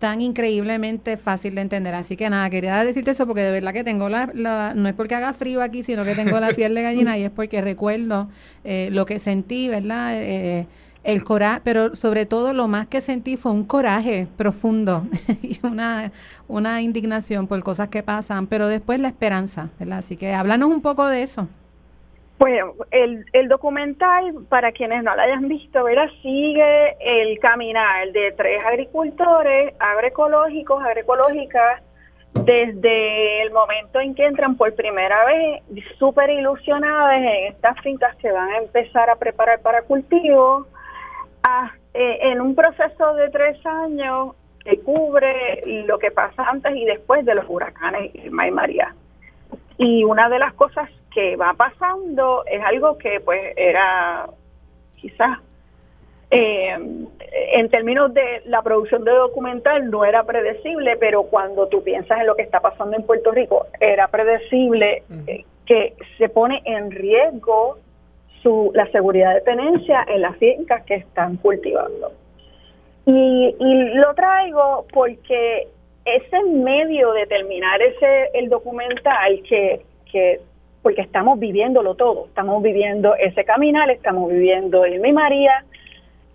tan 0.05 0.21
increíblemente 0.21 1.17
fácil 1.17 1.55
de 1.55 1.63
entender. 1.63 1.95
Así 1.95 2.15
que 2.15 2.29
nada, 2.29 2.51
quería 2.51 2.85
decirte 2.85 3.13
eso 3.13 3.27
porque 3.27 3.41
de 3.41 3.53
verdad 3.53 3.73
que 3.73 3.85
tengo 3.85 4.11
la, 4.11 4.27
no 4.75 4.87
es 4.87 4.95
porque 4.95 5.15
haga 5.15 5.33
frío 5.33 5.63
aquí, 5.63 5.83
sino 5.83 6.05
que 6.05 6.15
tengo 6.15 6.39
la 6.41 6.53
piel 6.53 6.75
de 6.75 6.83
gallina 6.83 7.17
y 7.17 7.23
es 7.23 7.31
porque 7.31 7.63
recuerdo 7.63 8.29
eh, 8.65 8.89
lo 8.93 9.07
que 9.07 9.19
sentí, 9.19 9.69
¿verdad? 9.69 10.11
Eh, 10.15 10.67
el 11.05 11.23
coraje, 11.23 11.61
pero 11.63 11.95
sobre 11.95 12.27
todo 12.27 12.53
lo 12.53 12.67
más 12.67 12.87
que 12.87 13.01
sentí 13.01 13.37
fue 13.37 13.53
un 13.53 13.65
coraje 13.65 14.27
profundo 14.37 15.03
y 15.43 15.59
una, 15.65 16.11
una 16.49 16.83
indignación 16.83 17.47
por 17.47 17.63
cosas 17.63 17.89
que 17.89 18.03
pasan, 18.03 18.47
pero 18.47 18.69
después 18.69 19.01
la 19.01 19.09
esperanza, 19.09 19.71
¿verdad? 19.79 19.99
Así 19.99 20.17
que 20.17 20.33
háblanos 20.33 20.71
un 20.71 20.83
poco 20.83 21.07
de 21.07 21.23
eso. 21.23 21.49
Bueno, 22.39 22.75
el, 22.91 23.25
el 23.33 23.49
documental, 23.49 24.35
para 24.49 24.73
quienes 24.73 25.05
no 25.05 25.15
lo 25.15 25.23
hayan 25.23 25.47
visto, 25.47 25.85
¿verdad? 25.85 26.09
sigue 26.21 26.97
el 27.01 27.39
caminar 27.39 28.11
de 28.11 28.33
tres 28.37 28.65
agricultores 28.65 29.75
agroecológicos, 29.79 30.83
agroecológicas, 30.83 31.83
desde 32.45 33.43
el 33.43 33.53
momento 33.53 34.01
en 34.01 34.15
que 34.15 34.27
entran 34.27 34.57
por 34.57 34.75
primera 34.75 35.25
vez 35.25 35.63
súper 35.99 36.31
ilusionadas 36.31 37.19
en 37.19 37.53
estas 37.53 37.81
fincas 37.81 38.17
que 38.17 38.31
van 38.33 38.51
a 38.51 38.59
empezar 38.59 39.09
a 39.09 39.17
preparar 39.17 39.61
para 39.61 39.83
cultivo, 39.83 40.67
eh, 41.93 42.19
en 42.23 42.41
un 42.41 42.55
proceso 42.55 43.15
de 43.15 43.31
tres 43.31 43.65
años 43.67 44.35
que 44.65 44.81
cubre 44.81 45.63
lo 45.87 45.99
que 45.99 46.11
pasa 46.11 46.45
antes 46.49 46.75
y 46.75 46.85
después 46.85 47.25
de 47.25 47.35
los 47.35 47.45
huracanes 47.49 48.15
Irma 48.15 48.49
y 48.49 48.51
María. 48.51 48.95
Y 49.77 50.05
una 50.05 50.29
de 50.29 50.39
las 50.39 50.55
cosas 50.55 50.89
que 51.13 51.37
va 51.37 51.53
pasando 51.55 52.45
es 52.47 52.63
algo 52.63 52.97
que 52.97 53.21
pues 53.21 53.53
era 53.57 54.27
quizás 54.97 55.39
eh, 56.31 56.77
en 57.53 57.69
términos 57.69 58.13
de 58.13 58.43
la 58.47 58.63
producción 58.63 59.05
de 59.05 59.13
documental 59.13 59.91
no 59.91 60.05
era 60.05 60.25
predecible, 60.25 60.97
pero 60.97 61.25
cuando 61.25 61.69
tú 61.69 61.83
piensas 61.85 62.21
en 62.21 62.27
lo 62.27 62.35
que 62.35 62.43
está 62.43 62.61
pasando 62.61 62.97
en 62.97 63.05
Puerto 63.05 63.31
Rico, 63.31 63.67
era 63.79 64.09
predecible 64.09 65.05
eh, 65.27 65.45
que 65.67 65.95
se 66.19 66.29
pone 66.29 66.63
en 66.65 66.91
riesgo 66.91 67.79
su, 68.45 68.71
la 68.75 68.87
seguridad 68.93 69.35
de 69.35 69.41
tenencia 69.41 70.05
en 70.07 70.21
las 70.21 70.37
fincas 70.37 70.85
que 70.85 70.97
están 70.97 71.37
cultivando. 71.39 72.13
Y, 73.07 73.57
y 73.59 73.75
lo 73.95 74.15
traigo 74.15 74.87
porque 74.93 75.67
ese 76.05 76.45
medio 76.45 77.13
de 77.13 77.27
terminar 77.27 77.81
ese 77.83 78.29
el 78.35 78.49
documental 78.49 79.43
que, 79.49 79.81
que 80.13 80.41
porque 80.83 81.01
estamos 81.01 81.39
viviéndolo 81.39 81.95
todo, 81.95 82.27
estamos 82.27 82.63
viviendo 82.63 83.17
ese 83.17 83.45
caminar, 83.45 83.91
estamos 83.91 84.31
viviendo 84.31 84.85
el 84.85 85.01
Mi 85.01 85.13
María 85.13 85.65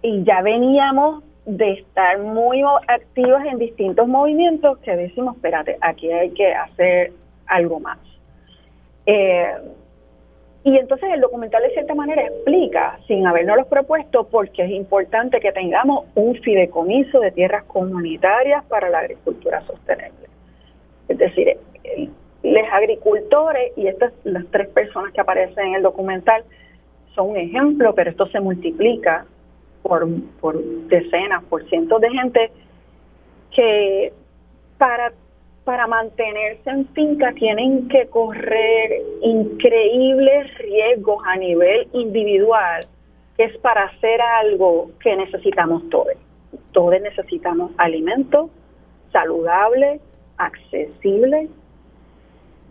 y 0.01 0.23
ya 0.23 0.41
veníamos 0.41 1.23
de 1.45 1.73
estar 1.73 2.17
muy 2.17 2.63
activos 2.87 3.41
en 3.45 3.59
distintos 3.59 4.07
movimientos 4.07 4.79
que 4.79 4.95
decimos, 4.95 5.35
espérate, 5.35 5.77
aquí 5.81 6.11
hay 6.11 6.31
que 6.31 6.53
hacer 6.53 7.11
algo 7.45 7.79
más. 7.79 7.99
Eh, 9.05 9.53
y 10.63 10.77
entonces 10.77 11.09
el 11.13 11.21
documental 11.21 11.63
de 11.63 11.69
cierta 11.69 11.95
manera 11.95 12.23
explica, 12.23 12.95
sin 13.07 13.25
habernos 13.25 13.65
propuesto, 13.67 14.25
por 14.25 14.49
qué 14.49 14.63
es 14.63 14.71
importante 14.71 15.39
que 15.39 15.53
tengamos 15.53 16.05
un 16.15 16.35
fideicomiso 16.35 17.19
de 17.21 17.31
tierras 17.31 17.63
comunitarias 17.63 18.65
para 18.65 18.89
la 18.89 18.99
agricultura 18.99 19.61
sostenible. 19.61 20.27
Es 21.07 21.17
decir, 21.17 21.57
los 22.43 22.67
agricultores, 22.73 23.71
y 23.77 23.87
estas 23.87 24.13
las 24.25 24.45
tres 24.51 24.67
personas 24.69 25.13
que 25.13 25.21
aparecen 25.21 25.67
en 25.67 25.75
el 25.75 25.81
documental, 25.81 26.43
son 27.15 27.31
un 27.31 27.37
ejemplo, 27.37 27.95
pero 27.95 28.09
esto 28.09 28.27
se 28.27 28.39
multiplica 28.41 29.25
por, 29.81 30.07
por 30.41 30.61
decenas, 30.87 31.43
por 31.45 31.67
cientos 31.69 32.01
de 32.01 32.09
gente 32.09 32.51
que 33.55 34.13
para, 34.77 35.13
para 35.69 35.85
mantenerse 35.85 36.67
en 36.67 36.87
finca 36.95 37.31
tienen 37.33 37.87
que 37.89 38.07
correr 38.07 39.03
increíbles 39.21 40.57
riesgos 40.57 41.21
a 41.27 41.35
nivel 41.35 41.87
individual, 41.93 42.79
que 43.37 43.43
es 43.43 43.57
para 43.59 43.83
hacer 43.83 44.19
algo 44.19 44.89
que 44.99 45.15
necesitamos 45.15 45.87
todos. 45.91 46.15
Todos 46.71 46.99
necesitamos 46.99 47.71
alimentos 47.77 48.49
saludables, 49.11 50.01
accesibles, 50.37 51.51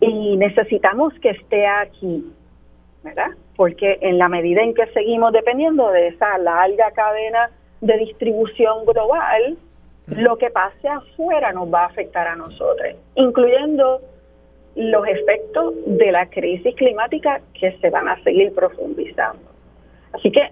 y 0.01 0.35
necesitamos 0.35 1.13
que 1.21 1.29
esté 1.29 1.67
aquí, 1.67 2.29
¿verdad? 3.01 3.29
Porque 3.55 3.97
en 4.01 4.17
la 4.17 4.27
medida 4.27 4.61
en 4.61 4.73
que 4.73 4.87
seguimos 4.87 5.31
dependiendo 5.31 5.89
de 5.91 6.09
esa 6.09 6.37
larga 6.37 6.91
cadena 6.91 7.49
de 7.79 7.97
distribución 7.97 8.85
global, 8.85 9.57
lo 10.11 10.37
que 10.37 10.49
pase 10.49 10.87
afuera 10.87 11.51
nos 11.51 11.71
va 11.71 11.83
a 11.83 11.85
afectar 11.87 12.27
a 12.27 12.35
nosotros, 12.35 12.95
incluyendo 13.15 14.01
los 14.75 15.07
efectos 15.07 15.73
de 15.85 16.11
la 16.11 16.27
crisis 16.29 16.75
climática 16.75 17.41
que 17.53 17.71
se 17.79 17.89
van 17.89 18.07
a 18.07 18.21
seguir 18.23 18.53
profundizando. 18.53 19.41
Así 20.13 20.31
que 20.31 20.51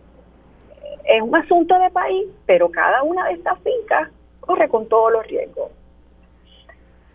es 1.05 1.21
un 1.21 1.35
asunto 1.35 1.77
de 1.79 1.89
país, 1.91 2.27
pero 2.45 2.69
cada 2.69 3.03
una 3.03 3.27
de 3.27 3.33
estas 3.33 3.59
fincas 3.59 4.09
corre 4.41 4.67
con 4.67 4.87
todos 4.87 5.11
los 5.11 5.27
riesgos. 5.27 5.71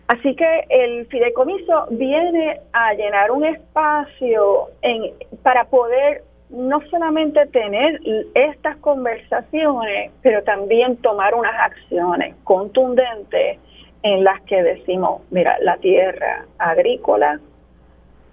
Así 0.07 0.35
que 0.35 0.65
el 0.69 1.05
fideicomiso 1.07 1.87
viene 1.91 2.59
a 2.73 2.93
llenar 2.93 3.31
un 3.31 3.45
espacio 3.45 4.69
en, 4.81 5.13
para 5.43 5.65
poder 5.65 6.23
no 6.53 6.81
solamente 6.91 7.47
tener 7.47 7.99
estas 8.35 8.77
conversaciones, 8.77 10.11
pero 10.21 10.43
también 10.43 10.97
tomar 10.97 11.33
unas 11.33 11.53
acciones 11.59 12.35
contundentes 12.43 13.57
en 14.03 14.23
las 14.23 14.39
que 14.41 14.61
decimos, 14.61 15.21
mira, 15.31 15.57
la 15.61 15.77
tierra 15.77 16.45
agrícola 16.59 17.39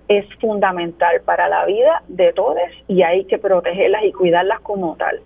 es 0.09 0.27
fundamental 0.41 1.23
para 1.25 1.49
la 1.49 1.65
vida 1.65 2.03
de 2.09 2.33
todos 2.35 2.59
y 2.89 3.03
hay 3.03 3.25
que 3.25 3.39
protegerlas 3.39 4.05
y 4.05 4.13
cuidarlas 4.13 4.61
como 4.61 4.97
tal, 4.97 5.21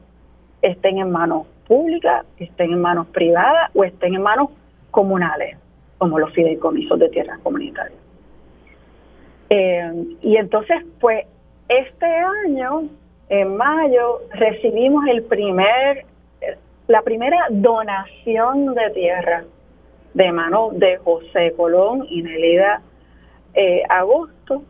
estén 0.62 0.98
en 0.98 1.10
manos 1.10 1.46
públicas, 1.66 2.24
estén 2.38 2.72
en 2.72 2.80
manos 2.80 3.08
privadas 3.08 3.70
o 3.74 3.82
estén 3.82 4.14
en 4.14 4.22
manos 4.22 4.50
comunales, 4.92 5.56
como 5.98 6.18
los 6.18 6.32
fideicomisos 6.32 6.98
de 6.98 7.08
tierras 7.08 7.40
comunitarias. 7.40 7.98
Eh, 9.50 10.16
y 10.20 10.36
entonces, 10.36 10.84
pues 11.00 11.26
este 11.68 12.06
año, 12.06 12.88
en 13.28 13.56
mayo, 13.56 14.20
recibimos 14.32 15.06
el 15.08 15.22
primer, 15.24 16.04
la 16.86 17.02
primera 17.02 17.46
donación 17.50 18.74
de 18.74 18.90
tierra 18.90 19.44
de 20.14 20.32
mano 20.32 20.70
de 20.72 20.98
José 20.98 21.52
Colón 21.56 22.06
y 22.08 22.22
Nelida 22.22 22.82
eh, 23.54 23.82
Agosto, 23.88 24.62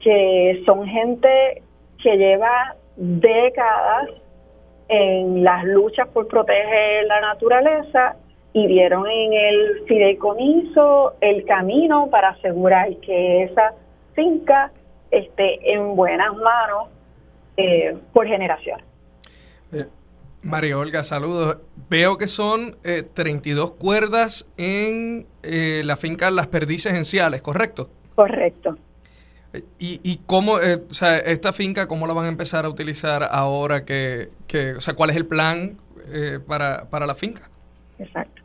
que 0.00 0.62
son 0.64 0.86
gente 0.86 1.62
que 2.02 2.16
lleva 2.16 2.76
décadas 2.96 4.10
en 4.88 5.42
las 5.42 5.64
luchas 5.64 6.08
por 6.08 6.28
proteger 6.28 7.06
la 7.06 7.20
naturaleza 7.20 8.16
y 8.52 8.66
vieron 8.66 9.06
en 9.08 9.32
el 9.32 9.84
fideicomiso 9.86 11.14
el 11.20 11.44
camino 11.44 12.08
para 12.10 12.30
asegurar 12.30 12.94
que 12.98 13.44
esa 13.44 13.74
finca 14.14 14.70
esté 15.18 15.72
en 15.72 15.96
buenas 15.96 16.34
manos 16.36 16.88
eh, 17.56 17.96
por 18.12 18.26
generación. 18.26 18.80
Eh, 19.72 19.86
María 20.42 20.78
Olga, 20.78 21.04
saludos. 21.04 21.58
Veo 21.88 22.18
que 22.18 22.26
son 22.26 22.76
eh, 22.84 23.02
32 23.02 23.72
cuerdas 23.72 24.50
en 24.56 25.26
eh, 25.42 25.82
la 25.84 25.96
finca 25.96 26.30
Las 26.30 26.48
Perdices 26.48 26.94
en 26.94 27.42
¿correcto? 27.42 27.90
Correcto. 28.14 28.74
¿Y, 29.78 30.00
y 30.02 30.20
cómo, 30.26 30.54
o 30.54 30.90
sea, 30.90 31.18
esta 31.18 31.52
finca, 31.52 31.86
cómo 31.86 32.08
la 32.08 32.12
van 32.12 32.24
a 32.24 32.28
empezar 32.28 32.64
a 32.64 32.68
utilizar 32.68 33.22
ahora 33.30 33.84
que, 33.84 34.30
que 34.48 34.72
o 34.72 34.80
sea, 34.80 34.94
cuál 34.94 35.10
es 35.10 35.16
el 35.16 35.26
plan 35.26 35.78
para, 36.48 36.90
para 36.90 37.06
la 37.06 37.14
finca? 37.14 37.48
Exacto. 38.00 38.42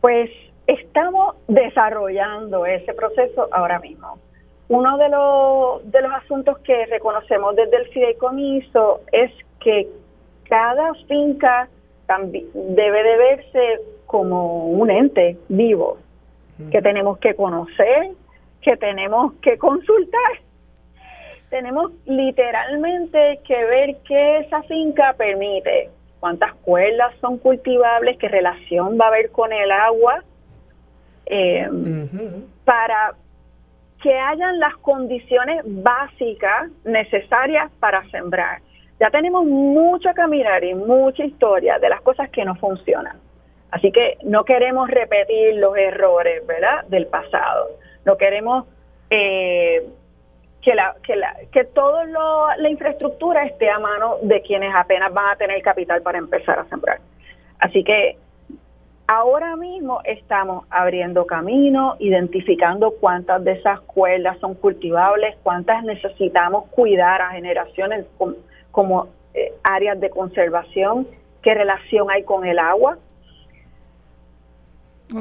Pues 0.00 0.30
estamos 0.66 1.36
desarrollando 1.46 2.64
ese 2.64 2.94
proceso 2.94 3.48
ahora 3.52 3.78
mismo. 3.80 4.18
Uno 4.68 4.98
de 4.98 5.08
los, 5.08 5.90
de 5.90 6.02
los 6.02 6.12
asuntos 6.12 6.58
que 6.58 6.86
reconocemos 6.86 7.54
desde 7.54 7.76
el 7.76 7.88
fideicomiso 7.88 9.00
es 9.12 9.30
que 9.60 9.88
cada 10.48 10.94
finca 11.08 11.68
debe 12.54 13.02
de 13.02 13.16
verse 13.16 13.80
como 14.06 14.66
un 14.66 14.90
ente 14.90 15.36
vivo, 15.48 15.98
que 16.70 16.80
tenemos 16.80 17.18
que 17.18 17.34
conocer, 17.34 18.10
que 18.62 18.76
tenemos 18.76 19.34
que 19.34 19.58
consultar. 19.58 20.40
Tenemos 21.50 21.92
literalmente 22.06 23.40
que 23.44 23.64
ver 23.64 23.96
qué 24.06 24.38
esa 24.38 24.62
finca 24.64 25.14
permite, 25.16 25.90
cuántas 26.18 26.54
cuerdas 26.56 27.14
son 27.20 27.38
cultivables, 27.38 28.18
qué 28.18 28.28
relación 28.28 28.98
va 29.00 29.06
a 29.06 29.08
haber 29.08 29.30
con 29.30 29.52
el 29.52 29.70
agua, 29.70 30.24
eh, 31.26 31.68
para 32.64 33.14
que 34.06 34.16
hayan 34.16 34.60
las 34.60 34.76
condiciones 34.76 35.62
básicas 35.64 36.70
necesarias 36.84 37.72
para 37.80 38.08
sembrar. 38.10 38.60
Ya 39.00 39.10
tenemos 39.10 39.44
mucho 39.44 40.14
que 40.14 40.24
mirar 40.28 40.62
y 40.62 40.74
mucha 40.74 41.24
historia 41.24 41.80
de 41.80 41.88
las 41.88 42.00
cosas 42.02 42.30
que 42.30 42.44
no 42.44 42.54
funcionan. 42.54 43.18
Así 43.72 43.90
que 43.90 44.16
no 44.22 44.44
queremos 44.44 44.88
repetir 44.88 45.56
los 45.56 45.76
errores, 45.76 46.46
¿verdad?, 46.46 46.84
del 46.84 47.08
pasado. 47.08 47.70
No 48.04 48.16
queremos 48.16 48.66
eh, 49.10 49.84
que, 50.62 50.74
la, 50.76 50.94
que, 51.02 51.16
la, 51.16 51.34
que 51.50 51.64
toda 51.64 52.04
la 52.04 52.68
infraestructura 52.70 53.44
esté 53.44 53.68
a 53.68 53.80
mano 53.80 54.18
de 54.22 54.40
quienes 54.42 54.72
apenas 54.72 55.12
van 55.12 55.30
a 55.30 55.36
tener 55.36 55.60
capital 55.62 56.02
para 56.02 56.18
empezar 56.18 56.60
a 56.60 56.64
sembrar. 56.66 57.00
Así 57.58 57.82
que 57.82 58.16
Ahora 59.08 59.54
mismo 59.54 60.00
estamos 60.04 60.64
abriendo 60.68 61.26
camino, 61.26 61.94
identificando 62.00 62.92
cuántas 63.00 63.44
de 63.44 63.52
esas 63.52 63.80
cuerdas 63.82 64.36
son 64.40 64.54
cultivables, 64.54 65.36
cuántas 65.44 65.84
necesitamos 65.84 66.66
cuidar 66.70 67.22
a 67.22 67.30
generaciones 67.30 68.04
como, 68.72 69.06
eh, 69.32 69.52
áreas 69.62 70.00
de 70.00 70.10
conservación, 70.10 71.06
qué 71.40 71.54
relación 71.54 72.10
hay 72.10 72.24
con 72.24 72.44
el 72.44 72.58
agua. 72.58 72.98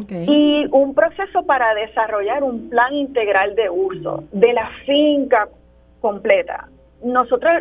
Y 0.10 0.66
un 0.72 0.96
proceso 0.96 1.46
para 1.46 1.76
desarrollar 1.76 2.44
un 2.44 2.72
plan 2.72 2.92
integral 2.96 3.54
de 3.54 3.70
uso 3.70 4.24
de 4.32 4.52
la 4.52 4.68
finca 4.88 5.48
completa 6.02 6.70
nosotros 7.06 7.54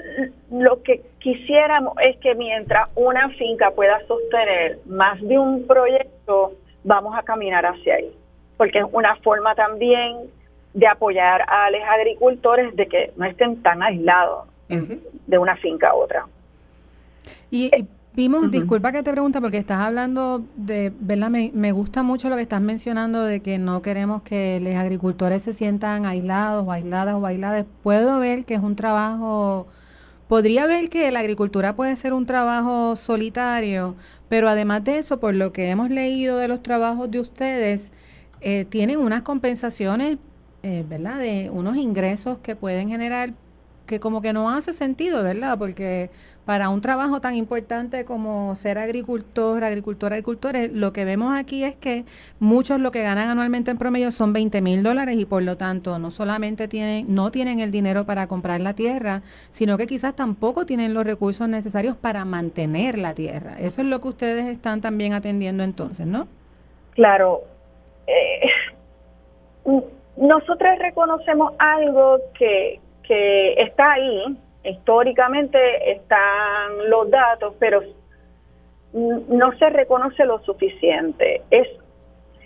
lo 0.50 0.82
que 0.82 1.02
quisiéramos 1.18 1.94
es 2.02 2.16
que 2.16 2.34
mientras 2.34 2.88
una 2.94 3.28
finca 3.30 3.70
pueda 3.72 4.00
sostener 4.06 4.78
más 4.86 5.20
de 5.20 5.38
un 5.38 5.66
proyecto, 5.66 6.54
vamos 6.82 7.14
a 7.14 7.22
caminar 7.22 7.66
hacia 7.66 7.96
ahí, 7.96 8.10
porque 8.56 8.78
es 8.78 8.86
una 8.90 9.16
forma 9.16 9.54
también 9.54 10.16
de 10.72 10.86
apoyar 10.86 11.44
a 11.46 11.70
los 11.70 11.82
agricultores 11.82 12.74
de 12.74 12.86
que 12.86 13.12
no 13.16 13.26
estén 13.26 13.62
tan 13.62 13.82
aislados 13.82 14.48
de 14.68 15.38
una 15.38 15.56
finca 15.56 15.90
a 15.90 15.94
otra. 15.94 16.26
Y, 17.50 17.70
Vimos, 18.16 18.48
disculpa 18.48 18.92
que 18.92 19.02
te 19.02 19.10
pregunte 19.10 19.40
porque 19.40 19.58
estás 19.58 19.80
hablando 19.80 20.44
de, 20.54 20.92
¿verdad? 21.00 21.30
Me, 21.30 21.50
me, 21.52 21.72
gusta 21.72 22.04
mucho 22.04 22.28
lo 22.28 22.36
que 22.36 22.42
estás 22.42 22.60
mencionando 22.60 23.24
de 23.24 23.40
que 23.40 23.58
no 23.58 23.82
queremos 23.82 24.22
que 24.22 24.60
los 24.60 24.72
agricultores 24.76 25.42
se 25.42 25.52
sientan 25.52 26.06
aislados 26.06 26.64
o 26.64 26.70
aisladas 26.70 27.16
o 27.16 27.26
aisladas. 27.26 27.66
Puedo 27.82 28.20
ver 28.20 28.44
que 28.44 28.54
es 28.54 28.60
un 28.60 28.76
trabajo, 28.76 29.66
podría 30.28 30.64
ver 30.66 30.90
que 30.90 31.10
la 31.10 31.20
agricultura 31.20 31.74
puede 31.74 31.96
ser 31.96 32.12
un 32.12 32.24
trabajo 32.24 32.94
solitario, 32.94 33.96
pero 34.28 34.48
además 34.48 34.84
de 34.84 34.98
eso, 34.98 35.18
por 35.18 35.34
lo 35.34 35.52
que 35.52 35.70
hemos 35.70 35.90
leído 35.90 36.38
de 36.38 36.46
los 36.46 36.62
trabajos 36.62 37.10
de 37.10 37.18
ustedes, 37.18 37.90
eh, 38.40 38.64
tienen 38.64 39.00
unas 39.00 39.22
compensaciones, 39.22 40.18
eh, 40.62 40.84
¿verdad? 40.88 41.18
De 41.18 41.50
unos 41.52 41.76
ingresos 41.76 42.38
que 42.44 42.54
pueden 42.54 42.88
generar 42.90 43.34
que 43.86 44.00
como 44.00 44.22
que 44.22 44.32
no 44.32 44.50
hace 44.50 44.72
sentido, 44.72 45.22
¿verdad? 45.22 45.58
Porque 45.58 46.10
para 46.44 46.68
un 46.68 46.80
trabajo 46.80 47.20
tan 47.20 47.34
importante 47.34 48.04
como 48.04 48.54
ser 48.54 48.78
agricultor, 48.78 49.64
agricultor, 49.64 50.12
agricultores, 50.12 50.72
lo 50.72 50.92
que 50.92 51.04
vemos 51.04 51.38
aquí 51.38 51.64
es 51.64 51.74
que 51.74 52.04
muchos 52.38 52.80
lo 52.80 52.90
que 52.90 53.02
ganan 53.02 53.30
anualmente 53.30 53.70
en 53.70 53.78
promedio 53.78 54.10
son 54.10 54.32
20 54.32 54.60
mil 54.60 54.82
dólares 54.82 55.16
y 55.18 55.24
por 55.24 55.42
lo 55.42 55.56
tanto 55.56 55.98
no 55.98 56.10
solamente 56.10 56.68
tienen, 56.68 57.14
no 57.14 57.30
tienen 57.30 57.60
el 57.60 57.70
dinero 57.70 58.04
para 58.04 58.26
comprar 58.26 58.60
la 58.60 58.74
tierra, 58.74 59.22
sino 59.50 59.78
que 59.78 59.86
quizás 59.86 60.14
tampoco 60.14 60.66
tienen 60.66 60.94
los 60.94 61.04
recursos 61.04 61.48
necesarios 61.48 61.96
para 61.96 62.24
mantener 62.24 62.98
la 62.98 63.14
tierra. 63.14 63.56
Eso 63.58 63.80
es 63.80 63.86
lo 63.86 64.00
que 64.00 64.08
ustedes 64.08 64.46
están 64.46 64.80
también 64.80 65.12
atendiendo 65.12 65.62
entonces, 65.62 66.06
¿no? 66.06 66.28
Claro. 66.92 67.42
Eh, 68.06 68.40
nosotros 70.16 70.78
reconocemos 70.78 71.54
algo 71.58 72.20
que, 72.38 72.80
que 73.06 73.54
está 73.62 73.92
ahí, 73.92 74.36
históricamente 74.64 75.58
están 75.92 76.90
los 76.90 77.10
datos, 77.10 77.54
pero 77.58 77.82
no 78.92 79.52
se 79.58 79.70
reconoce 79.70 80.24
lo 80.24 80.38
suficiente. 80.40 81.42
Es 81.50 81.68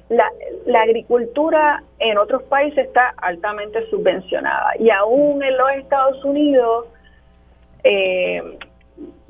la, 0.08 0.80
agricultura 0.80 1.82
en 1.98 2.16
otros 2.18 2.42
países 2.44 2.86
está 2.86 3.14
altamente 3.18 3.88
subvencionada 3.90 4.72
y 4.78 4.88
aún 4.90 5.42
en 5.42 5.56
los 5.56 5.70
Estados 5.72 6.24
Unidos 6.24 6.86
eh, 7.84 8.42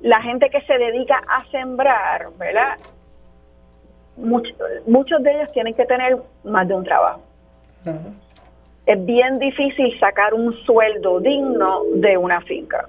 la 0.03 0.23
gente 0.23 0.49
que 0.51 0.61
se 0.63 0.79
dedica 0.79 1.21
a 1.29 1.45
sembrar, 1.51 2.29
¿verdad? 2.39 2.77
muchos 4.17 5.23
de 5.23 5.33
ellos 5.33 5.53
tienen 5.53 5.73
que 5.75 5.85
tener 5.85 6.17
más 6.45 6.67
de 6.67 6.75
un 6.75 6.85
trabajo. 6.85 7.21
Es 8.89 9.05
bien 9.05 9.39
difícil 9.39 10.01
sacar 10.01 10.33
un 10.33 10.51
sueldo 10.65 11.21
digno 11.21 11.83
de 11.97 12.17
una 12.17 12.41
finca. 12.41 12.89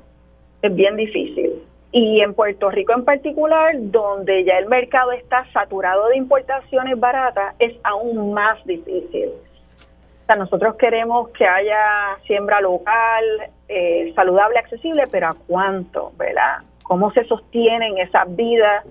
Es 0.61 0.73
bien 0.73 0.95
difícil. 0.95 1.61
Y 1.91 2.21
en 2.21 2.33
Puerto 2.35 2.69
Rico 2.71 2.93
en 2.93 3.03
particular, 3.03 3.73
donde 3.75 4.45
ya 4.45 4.59
el 4.59 4.67
mercado 4.67 5.11
está 5.11 5.43
saturado 5.51 6.07
de 6.07 6.15
importaciones 6.15 6.97
baratas, 6.97 7.53
es 7.59 7.75
aún 7.83 8.31
más 8.33 8.65
difícil. 8.65 9.27
O 9.27 10.25
sea, 10.25 10.37
nosotros 10.37 10.75
queremos 10.75 11.31
que 11.31 11.45
haya 11.45 12.15
siembra 12.25 12.61
local, 12.61 13.25
eh, 13.67 14.13
saludable, 14.15 14.57
accesible, 14.57 15.03
pero 15.11 15.27
¿a 15.27 15.35
cuánto? 15.47 16.13
¿Verdad? 16.15 16.63
¿Cómo 16.81 17.11
se 17.11 17.25
sostienen 17.25 17.97
esas 17.97 18.33
vidas 18.37 18.85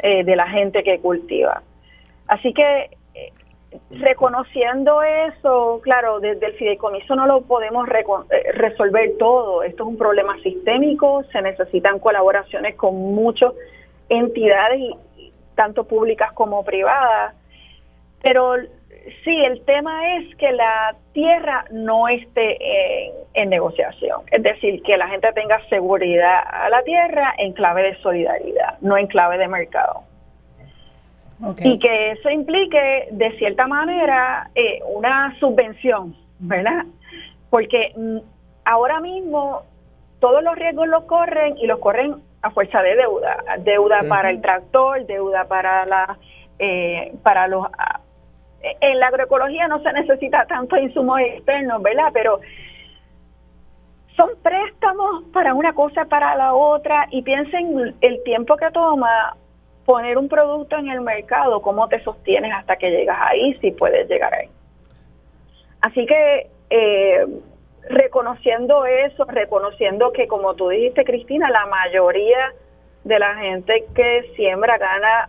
eh, 0.00 0.22
de 0.22 0.36
la 0.36 0.48
gente 0.48 0.82
que 0.82 1.00
cultiva? 1.00 1.62
Así 2.26 2.52
que 2.52 2.90
reconociendo 3.90 5.02
eso, 5.02 5.80
claro, 5.82 6.20
desde 6.20 6.46
el 6.46 6.52
fideicomiso 6.54 7.14
no 7.14 7.26
lo 7.26 7.42
podemos 7.42 7.88
eh, 7.88 8.52
resolver 8.52 9.12
todo. 9.18 9.62
Esto 9.62 9.84
es 9.84 9.88
un 9.88 9.98
problema 9.98 10.36
sistémico, 10.42 11.22
se 11.32 11.42
necesitan 11.42 11.98
colaboraciones 11.98 12.76
con 12.76 12.94
muchas 12.94 13.52
entidades, 14.08 14.94
tanto 15.54 15.84
públicas 15.84 16.32
como 16.32 16.64
privadas. 16.64 17.34
Pero 18.22 18.54
sí, 19.24 19.44
el 19.44 19.64
tema 19.64 20.16
es 20.16 20.34
que 20.36 20.52
la 20.52 20.94
tierra 21.12 21.64
no 21.70 22.08
esté 22.08 23.06
en, 23.06 23.12
en, 23.34 23.50
negociación. 23.50 24.22
Es 24.30 24.42
decir, 24.42 24.82
que 24.82 24.96
la 24.96 25.08
gente 25.08 25.32
tenga 25.32 25.60
seguridad 25.68 26.42
a 26.46 26.68
la 26.68 26.82
tierra 26.82 27.34
en 27.38 27.52
clave 27.52 27.82
de 27.82 27.96
solidaridad, 27.96 28.78
no 28.80 28.96
en 28.96 29.06
clave 29.06 29.38
de 29.38 29.48
mercado. 29.48 30.04
Y 31.58 31.78
que 31.78 32.12
eso 32.12 32.30
implique, 32.30 33.08
de 33.10 33.36
cierta 33.38 33.66
manera, 33.66 34.50
eh, 34.54 34.80
una 34.94 35.36
subvención, 35.40 36.14
¿verdad? 36.38 36.84
Porque 37.50 37.92
mm, 37.96 38.18
ahora 38.64 39.00
mismo 39.00 39.62
todos 40.20 40.42
los 40.44 40.54
riesgos 40.54 40.86
los 40.86 41.04
corren 41.04 41.58
y 41.58 41.66
los 41.66 41.80
corren 41.80 42.16
a 42.42 42.50
fuerza 42.50 42.80
de 42.82 42.94
deuda. 42.94 43.36
Deuda 43.60 44.00
para 44.08 44.30
el 44.30 44.40
tractor, 44.40 45.04
deuda 45.06 45.46
para 45.46 45.84
la... 45.86 46.18
Eh, 46.58 47.12
para 47.22 47.48
los 47.48 47.66
en 48.80 49.00
la 49.00 49.08
agroecología 49.08 49.66
no 49.66 49.82
se 49.82 49.92
necesita 49.92 50.46
tanto 50.46 50.76
insumos 50.76 51.20
externos, 51.20 51.82
¿verdad? 51.82 52.10
Pero 52.12 52.40
son 54.16 54.30
préstamos 54.42 55.24
para 55.32 55.54
una 55.54 55.72
cosa, 55.72 56.04
para 56.04 56.36
la 56.36 56.54
otra, 56.54 57.06
y 57.10 57.22
piensen 57.22 57.94
el 58.00 58.22
tiempo 58.22 58.56
que 58.56 58.70
toma 58.70 59.36
poner 59.84 60.18
un 60.18 60.28
producto 60.28 60.76
en 60.76 60.88
el 60.88 61.00
mercado, 61.00 61.60
cómo 61.60 61.88
te 61.88 62.02
sostienes 62.02 62.52
hasta 62.54 62.76
que 62.76 62.90
llegas 62.90 63.18
ahí, 63.20 63.54
si 63.60 63.72
puedes 63.72 64.08
llegar 64.08 64.32
ahí. 64.34 64.48
Así 65.80 66.06
que 66.06 66.46
eh, 66.70 67.26
reconociendo 67.88 68.84
eso, 68.86 69.24
reconociendo 69.24 70.12
que 70.12 70.28
como 70.28 70.54
tú 70.54 70.68
dijiste, 70.68 71.04
Cristina, 71.04 71.50
la 71.50 71.66
mayoría 71.66 72.52
de 73.04 73.18
la 73.18 73.34
gente 73.36 73.84
que 73.94 74.32
siembra 74.36 74.78
gana 74.78 75.28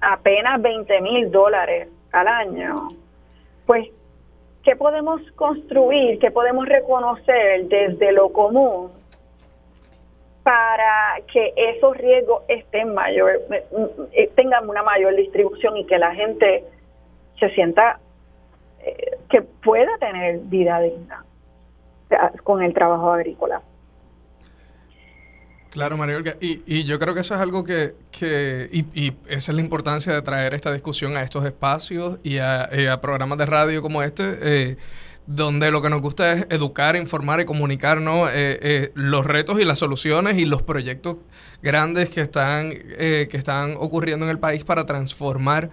apenas 0.00 0.60
20 0.62 1.00
mil 1.02 1.30
dólares 1.30 1.88
al 2.12 2.26
año, 2.26 2.88
pues, 3.66 3.88
¿qué 4.64 4.74
podemos 4.76 5.20
construir? 5.32 6.18
¿Qué 6.18 6.30
podemos 6.30 6.66
reconocer 6.66 7.66
desde 7.68 8.12
lo 8.12 8.32
común 8.32 8.90
para 10.50 11.24
que 11.32 11.52
esos 11.56 11.96
riesgos 11.96 12.42
estén 12.48 12.92
mayor, 12.92 13.40
eh, 14.12 14.32
tengan 14.34 14.68
una 14.68 14.82
mayor 14.82 15.14
distribución 15.14 15.76
y 15.76 15.86
que 15.86 15.96
la 15.96 16.12
gente 16.12 16.64
se 17.38 17.50
sienta 17.50 18.00
eh, 18.84 19.16
que 19.30 19.42
pueda 19.42 19.96
tener 19.98 20.40
vida 20.40 20.80
digna 20.80 21.24
con 22.42 22.64
el 22.64 22.74
trabajo 22.74 23.12
agrícola. 23.12 23.62
Claro, 25.70 25.96
María 25.96 26.18
y, 26.40 26.64
y, 26.66 26.82
yo 26.82 26.98
creo 26.98 27.14
que 27.14 27.20
eso 27.20 27.36
es 27.36 27.40
algo 27.40 27.62
que, 27.62 27.92
que 28.10 28.68
y, 28.72 28.80
y, 28.92 29.16
esa 29.28 29.52
es 29.52 29.54
la 29.54 29.60
importancia 29.60 30.12
de 30.12 30.20
traer 30.20 30.52
esta 30.54 30.72
discusión 30.72 31.16
a 31.16 31.22
estos 31.22 31.44
espacios 31.44 32.18
y 32.24 32.38
a, 32.38 32.64
a 32.92 33.00
programas 33.00 33.38
de 33.38 33.46
radio 33.46 33.82
como 33.82 34.02
este. 34.02 34.24
Eh, 34.42 34.76
donde 35.30 35.70
lo 35.70 35.80
que 35.80 35.90
nos 35.90 36.02
gusta 36.02 36.32
es 36.32 36.46
educar, 36.50 36.96
informar 36.96 37.40
y 37.40 37.44
comunicar 37.44 37.98
eh, 37.98 38.58
eh, 38.62 38.92
los 38.94 39.24
retos 39.24 39.60
y 39.60 39.64
las 39.64 39.78
soluciones 39.78 40.36
y 40.38 40.44
los 40.44 40.62
proyectos 40.62 41.18
grandes 41.62 42.08
que 42.08 42.20
están, 42.20 42.72
eh, 42.72 43.28
que 43.30 43.36
están 43.36 43.76
ocurriendo 43.78 44.24
en 44.26 44.32
el 44.32 44.40
país 44.40 44.64
para 44.64 44.86
transformar, 44.86 45.70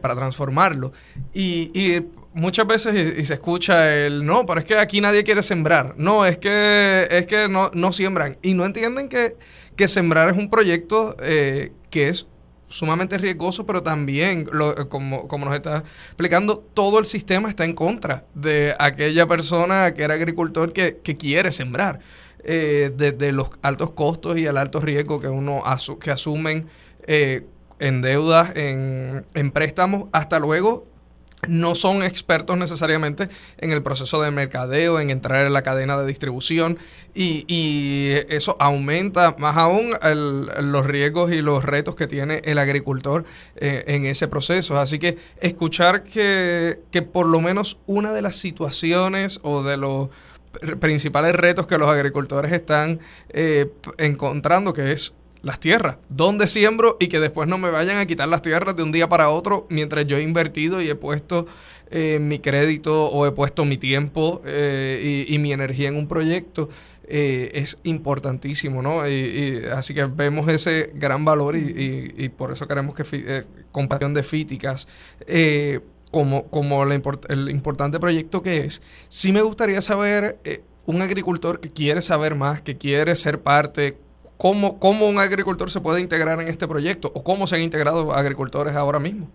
para 0.00 0.16
transformarlo. 0.16 0.92
Y, 1.34 2.00
muchas 2.32 2.66
veces 2.66 3.18
y, 3.18 3.24
se 3.24 3.34
escucha 3.34 3.94
el 3.94 4.24
no, 4.24 4.46
pero 4.46 4.60
es 4.60 4.66
que 4.66 4.76
aquí 4.76 5.00
nadie 5.00 5.22
quiere 5.22 5.42
sembrar. 5.42 5.94
No, 5.98 6.24
es 6.24 6.38
que, 6.38 7.06
es 7.10 7.26
que 7.26 7.48
no, 7.48 7.70
no 7.74 7.92
siembran. 7.92 8.38
Y 8.42 8.54
no 8.54 8.64
entienden 8.64 9.08
que, 9.08 9.36
que 9.76 9.86
sembrar 9.86 10.30
es 10.30 10.36
un 10.36 10.50
proyecto 10.50 11.14
que 11.18 12.08
es 12.08 12.26
sumamente 12.68 13.18
riesgoso, 13.18 13.66
pero 13.66 13.82
también, 13.82 14.48
lo, 14.52 14.88
como, 14.88 15.28
como 15.28 15.46
nos 15.46 15.54
está 15.54 15.78
explicando, 16.06 16.58
todo 16.74 16.98
el 16.98 17.06
sistema 17.06 17.48
está 17.48 17.64
en 17.64 17.74
contra 17.74 18.26
de 18.34 18.74
aquella 18.78 19.26
persona 19.26 19.92
que 19.94 20.02
era 20.02 20.14
agricultor 20.14 20.72
que, 20.72 20.98
que 21.02 21.16
quiere 21.16 21.52
sembrar. 21.52 22.00
Eh, 22.44 22.92
desde 22.96 23.32
los 23.32 23.50
altos 23.62 23.90
costos 23.90 24.38
y 24.38 24.46
el 24.46 24.56
alto 24.56 24.80
riesgo 24.80 25.20
que 25.20 25.26
uno 25.26 25.64
que 26.00 26.12
asumen 26.12 26.68
eh, 27.02 27.44
en 27.80 28.00
deudas, 28.00 28.52
en 28.54 29.50
préstamos, 29.52 30.08
hasta 30.12 30.38
luego 30.38 30.87
no 31.46 31.74
son 31.74 32.02
expertos 32.02 32.56
necesariamente 32.56 33.28
en 33.58 33.70
el 33.70 33.82
proceso 33.82 34.20
de 34.20 34.30
mercadeo, 34.30 34.98
en 34.98 35.10
entrar 35.10 35.46
en 35.46 35.52
la 35.52 35.62
cadena 35.62 35.96
de 35.96 36.06
distribución 36.06 36.78
y, 37.14 38.08
eso 38.28 38.56
aumenta 38.58 39.36
más 39.38 39.56
aún 39.56 39.92
los 40.02 40.86
riesgos 40.86 41.32
y 41.32 41.42
los 41.42 41.64
retos 41.64 41.94
que 41.94 42.06
tiene 42.06 42.42
el 42.44 42.58
agricultor 42.58 43.24
eh, 43.56 43.84
en 43.86 44.06
ese 44.06 44.28
proceso. 44.28 44.78
Así 44.78 44.98
que 44.98 45.18
escuchar 45.40 46.02
que, 46.02 46.80
que 46.90 47.02
por 47.02 47.26
lo 47.26 47.40
menos 47.40 47.78
una 47.86 48.12
de 48.12 48.22
las 48.22 48.36
situaciones 48.36 49.40
o 49.42 49.62
de 49.62 49.76
los 49.76 50.08
principales 50.80 51.34
retos 51.34 51.66
que 51.66 51.78
los 51.78 51.88
agricultores 51.88 52.52
están 52.52 53.00
eh, 53.30 53.70
encontrando, 53.98 54.72
que 54.72 54.92
es 54.92 55.14
las 55.42 55.60
tierras, 55.60 55.96
dónde 56.08 56.46
siembro 56.46 56.96
y 57.00 57.08
que 57.08 57.20
después 57.20 57.48
no 57.48 57.58
me 57.58 57.70
vayan 57.70 57.98
a 57.98 58.06
quitar 58.06 58.28
las 58.28 58.42
tierras 58.42 58.76
de 58.76 58.82
un 58.82 58.92
día 58.92 59.08
para 59.08 59.30
otro 59.30 59.66
mientras 59.70 60.06
yo 60.06 60.16
he 60.16 60.22
invertido 60.22 60.82
y 60.82 60.88
he 60.88 60.94
puesto 60.94 61.46
eh, 61.90 62.18
mi 62.20 62.38
crédito 62.38 63.06
o 63.06 63.26
he 63.26 63.32
puesto 63.32 63.64
mi 63.64 63.78
tiempo 63.78 64.42
eh, 64.44 65.26
y, 65.26 65.38
mi 65.38 65.52
energía 65.52 65.88
en 65.88 65.96
un 65.96 66.06
proyecto. 66.06 66.68
Eh, 67.10 67.52
es 67.54 67.78
importantísimo, 67.84 68.82
¿no? 68.82 69.08
Y, 69.08 69.62
así 69.74 69.94
que 69.94 70.04
vemos 70.04 70.46
ese 70.48 70.90
gran 70.94 71.24
valor 71.24 71.56
y, 71.56 72.28
por 72.36 72.52
eso 72.52 72.68
queremos 72.68 72.94
que 72.94 73.44
compasión 73.72 74.12
de 74.12 74.22
Fíticas 74.22 74.86
como, 76.10 76.48
como 76.48 76.82
el 76.82 77.48
importante 77.48 77.98
proyecto 77.98 78.42
que 78.42 78.58
es. 78.58 78.82
Sí 79.08 79.32
me 79.32 79.40
gustaría 79.40 79.80
saber, 79.80 80.38
un 80.84 81.00
agricultor 81.00 81.60
que 81.60 81.70
quiere 81.70 82.02
saber 82.02 82.34
más, 82.34 82.60
que 82.60 82.76
quiere 82.76 83.16
ser 83.16 83.40
parte, 83.40 83.96
¿Cómo, 84.38 84.78
¿Cómo 84.78 85.08
un 85.08 85.18
agricultor 85.18 85.68
se 85.68 85.80
puede 85.80 86.00
integrar 86.00 86.40
en 86.40 86.46
este 86.46 86.68
proyecto 86.68 87.10
o 87.12 87.24
cómo 87.24 87.48
se 87.48 87.56
han 87.56 87.62
integrado 87.62 88.12
agricultores 88.12 88.76
ahora 88.76 89.00
mismo? 89.00 89.26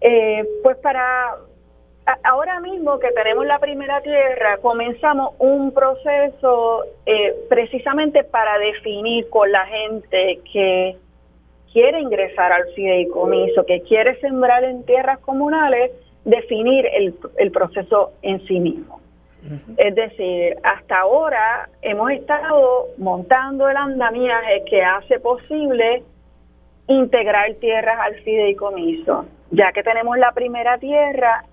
Eh, 0.00 0.44
pues 0.62 0.76
para 0.76 1.34
ahora 2.22 2.60
mismo 2.60 2.98
que 3.00 3.10
tenemos 3.10 3.44
la 3.46 3.58
primera 3.58 4.00
tierra, 4.02 4.58
comenzamos 4.58 5.34
un 5.38 5.72
proceso 5.72 6.84
eh, 7.04 7.34
precisamente 7.48 8.22
para 8.22 8.58
definir 8.58 9.28
con 9.28 9.50
la 9.50 9.66
gente 9.66 10.40
que 10.52 10.96
quiere 11.72 12.00
ingresar 12.00 12.52
al 12.52 12.66
fideicomiso, 12.74 13.66
que 13.66 13.80
quiere 13.82 14.20
sembrar 14.20 14.62
en 14.62 14.84
tierras 14.84 15.18
comunales, 15.18 15.90
definir 16.24 16.86
el, 16.86 17.14
el 17.38 17.50
proceso 17.50 18.12
en 18.22 18.46
sí 18.46 18.60
mismo. 18.60 19.00
Es 19.76 19.94
decir, 19.94 20.56
hasta 20.62 21.00
ahora 21.00 21.68
hemos 21.82 22.10
estado 22.10 22.86
montando 22.98 23.68
el 23.68 23.76
andamiaje 23.76 24.64
que 24.68 24.82
hace 24.82 25.20
posible 25.20 26.02
integrar 26.86 27.54
tierras 27.54 27.98
al 28.00 28.14
fideicomiso. 28.16 29.26
Ya 29.50 29.72
que 29.72 29.82
tenemos 29.82 30.16
la 30.18 30.32
primera 30.32 30.78
tierra, 30.78 31.44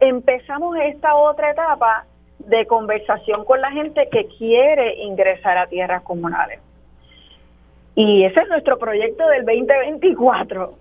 empezamos 0.00 0.76
esta 0.82 1.14
otra 1.14 1.50
etapa 1.50 2.04
de 2.38 2.66
conversación 2.66 3.44
con 3.44 3.60
la 3.60 3.70
gente 3.70 4.08
que 4.10 4.26
quiere 4.38 5.02
ingresar 5.02 5.56
a 5.56 5.66
tierras 5.66 6.02
comunales. 6.02 6.60
Y 7.96 8.24
ese 8.24 8.40
es 8.40 8.48
nuestro 8.48 8.76
proyecto 8.76 9.26
del 9.28 9.44
2024. 9.44 10.74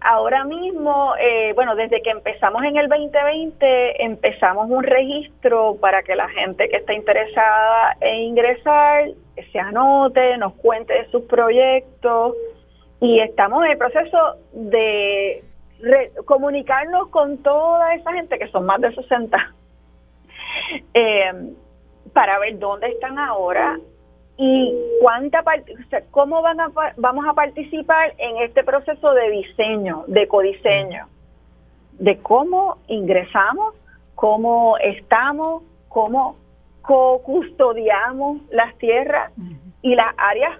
Ahora 0.00 0.44
mismo, 0.44 1.14
eh, 1.18 1.52
bueno, 1.54 1.76
desde 1.76 2.02
que 2.02 2.10
empezamos 2.10 2.64
en 2.64 2.76
el 2.76 2.88
2020, 2.88 4.04
empezamos 4.04 4.68
un 4.68 4.82
registro 4.82 5.76
para 5.80 6.02
que 6.02 6.16
la 6.16 6.28
gente 6.28 6.68
que 6.68 6.76
está 6.78 6.94
interesada 6.94 7.96
en 8.00 8.22
ingresar 8.22 9.10
se 9.52 9.58
anote, 9.58 10.36
nos 10.38 10.54
cuente 10.54 10.94
de 10.94 11.10
sus 11.10 11.22
proyectos 11.22 12.34
y 13.00 13.20
estamos 13.20 13.64
en 13.64 13.72
el 13.72 13.78
proceso 13.78 14.18
de 14.52 15.44
comunicarnos 16.24 17.08
con 17.10 17.38
toda 17.38 17.94
esa 17.94 18.12
gente, 18.14 18.36
que 18.36 18.48
son 18.48 18.66
más 18.66 18.80
de 18.80 18.92
60, 18.92 19.54
eh, 20.94 21.32
para 22.12 22.40
ver 22.40 22.58
dónde 22.58 22.88
están 22.88 23.16
ahora 23.16 23.78
y 24.38 24.72
cuánta 25.00 25.42
cómo 26.12 26.40
van 26.42 26.60
a, 26.60 26.70
vamos 26.96 27.26
a 27.28 27.34
participar 27.34 28.14
en 28.18 28.36
este 28.38 28.62
proceso 28.62 29.12
de 29.12 29.30
diseño, 29.30 30.04
de 30.06 30.28
codiseño, 30.28 31.08
de 31.94 32.18
cómo 32.18 32.78
ingresamos, 32.86 33.74
cómo 34.14 34.78
estamos, 34.78 35.64
cómo 35.88 36.36
co-custodiamos 36.82 38.40
las 38.50 38.74
tierras 38.78 39.32
y 39.82 39.96
las 39.96 40.14
áreas, 40.16 40.58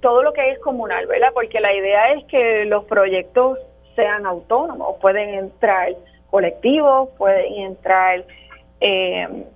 todo 0.00 0.22
lo 0.22 0.34
que 0.34 0.50
es 0.50 0.58
comunal, 0.60 1.06
¿verdad? 1.06 1.30
Porque 1.32 1.60
la 1.60 1.74
idea 1.74 2.12
es 2.12 2.24
que 2.26 2.66
los 2.66 2.84
proyectos 2.84 3.58
sean 3.96 4.26
autónomos, 4.26 4.96
pueden 5.00 5.30
entrar 5.30 5.94
colectivos, 6.30 7.08
pueden 7.16 7.54
entrar 7.54 8.22
eh, 8.80 9.46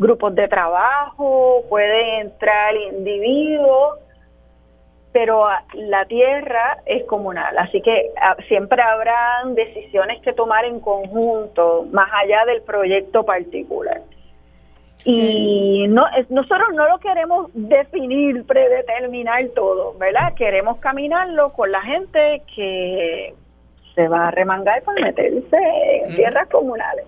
grupos 0.00 0.34
de 0.34 0.48
trabajo, 0.48 1.62
pueden 1.68 2.22
entrar 2.22 2.74
individuos, 2.74 3.98
pero 5.12 5.46
la 5.74 6.06
tierra 6.06 6.78
es 6.86 7.04
comunal, 7.04 7.58
así 7.58 7.82
que 7.82 8.10
siempre 8.48 8.80
habrán 8.80 9.54
decisiones 9.54 10.22
que 10.22 10.32
tomar 10.32 10.64
en 10.64 10.80
conjunto, 10.80 11.86
más 11.92 12.08
allá 12.14 12.46
del 12.46 12.62
proyecto 12.62 13.24
particular. 13.24 14.00
Y 15.04 15.86
no, 15.88 16.06
nosotros 16.30 16.68
no 16.74 16.88
lo 16.88 16.98
queremos 16.98 17.50
definir, 17.52 18.46
predeterminar 18.46 19.48
todo, 19.54 19.94
¿verdad? 19.98 20.32
Queremos 20.34 20.78
caminarlo 20.78 21.52
con 21.52 21.70
la 21.70 21.82
gente 21.82 22.42
que 22.54 23.34
se 23.94 24.08
va 24.08 24.28
a 24.28 24.30
remangar 24.30 24.82
para 24.82 25.00
meterse 25.00 25.56
en 26.04 26.16
tierras 26.16 26.48
comunales. 26.48 27.04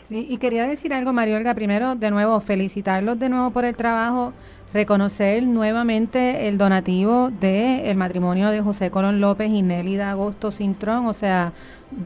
Sí, 0.00 0.26
y 0.28 0.38
quería 0.38 0.66
decir 0.66 0.92
algo, 0.92 1.12
Mariolga, 1.12 1.54
primero, 1.54 1.94
de 1.94 2.10
nuevo, 2.10 2.38
felicitarlos 2.40 3.18
de 3.18 3.28
nuevo 3.28 3.50
por 3.50 3.64
el 3.64 3.76
trabajo, 3.76 4.32
reconocer 4.74 5.44
nuevamente 5.44 6.48
el 6.48 6.58
donativo 6.58 7.30
del 7.30 7.86
el 7.86 7.96
matrimonio 7.96 8.50
de 8.50 8.60
José 8.60 8.90
Colón 8.90 9.20
López 9.20 9.50
y 9.50 9.62
Nélida 9.62 10.10
Agosto 10.10 10.50
Cintrón, 10.50 11.06
o 11.06 11.12
sea, 11.12 11.52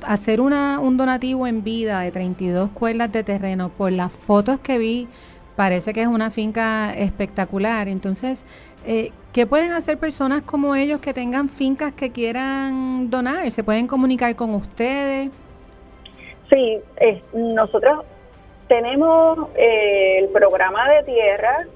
hacer 0.07 0.41
una, 0.41 0.79
un 0.79 0.97
donativo 0.97 1.47
en 1.47 1.65
vida 1.65 2.01
de 2.01 2.11
32 2.11 2.71
cuerdas 2.71 3.11
de 3.13 3.25
terreno, 3.25 3.71
por 3.71 3.93
las 3.93 4.13
fotos 4.13 4.61
que 4.61 4.79
vi, 4.79 5.09
parece 5.57 5.93
que 5.93 6.03
es 6.03 6.09
una 6.09 6.31
finca 6.31 6.93
espectacular, 6.93 7.89
entonces... 7.89 8.45
Eh, 8.87 9.11
¿Qué 9.37 9.47
pueden 9.47 9.73
hacer 9.73 9.99
personas 9.99 10.41
como 10.41 10.75
ellos 10.75 10.99
que 10.99 11.13
tengan 11.13 11.51
fincas 11.51 11.93
que 11.93 12.11
quieran 12.11 13.11
donar? 13.11 13.51
¿Se 13.51 13.63
pueden 13.63 13.87
comunicar 13.87 14.35
con 14.35 14.55
ustedes? 14.55 15.29
Sí, 16.49 16.79
nosotros 17.35 18.07
tenemos 18.67 19.51
eh, 19.55 20.21
el 20.21 20.31
programa 20.31 20.89
de 20.89 21.03
tierra 21.03 21.67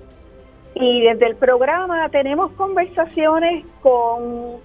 y 0.75 1.03
desde 1.03 1.27
el 1.27 1.37
programa 1.37 2.09
tenemos 2.09 2.51
conversaciones 2.53 3.67
con, 3.83 4.57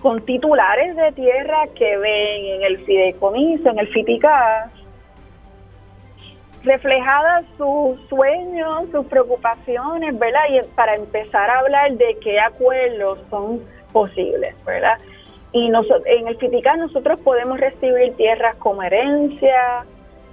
con 0.00 0.24
titulares 0.24 0.94
de 0.94 1.10
tierra 1.10 1.66
que 1.74 1.96
ven 1.96 2.44
en 2.44 2.62
el 2.62 2.78
fideicomiso, 2.84 3.70
en 3.70 3.80
el 3.80 3.88
FITICAS, 3.88 4.70
reflejadas 6.62 7.44
sus 7.56 8.00
sueños, 8.08 8.84
sus 8.92 9.06
preocupaciones, 9.06 10.18
¿verdad? 10.18 10.40
Y 10.50 10.66
para 10.74 10.94
empezar 10.94 11.48
a 11.50 11.60
hablar 11.60 11.92
de 11.92 12.18
qué 12.22 12.38
acuerdos 12.38 13.18
son 13.30 13.60
posibles, 13.92 14.54
¿verdad? 14.64 14.98
Y 15.52 15.68
nosotros, 15.70 16.04
en 16.06 16.28
el 16.28 16.36
FITICAS 16.36 16.78
nosotros 16.78 17.18
podemos 17.20 17.58
recibir 17.58 18.14
tierras 18.16 18.56
como 18.56 18.82
herencia, 18.82 19.84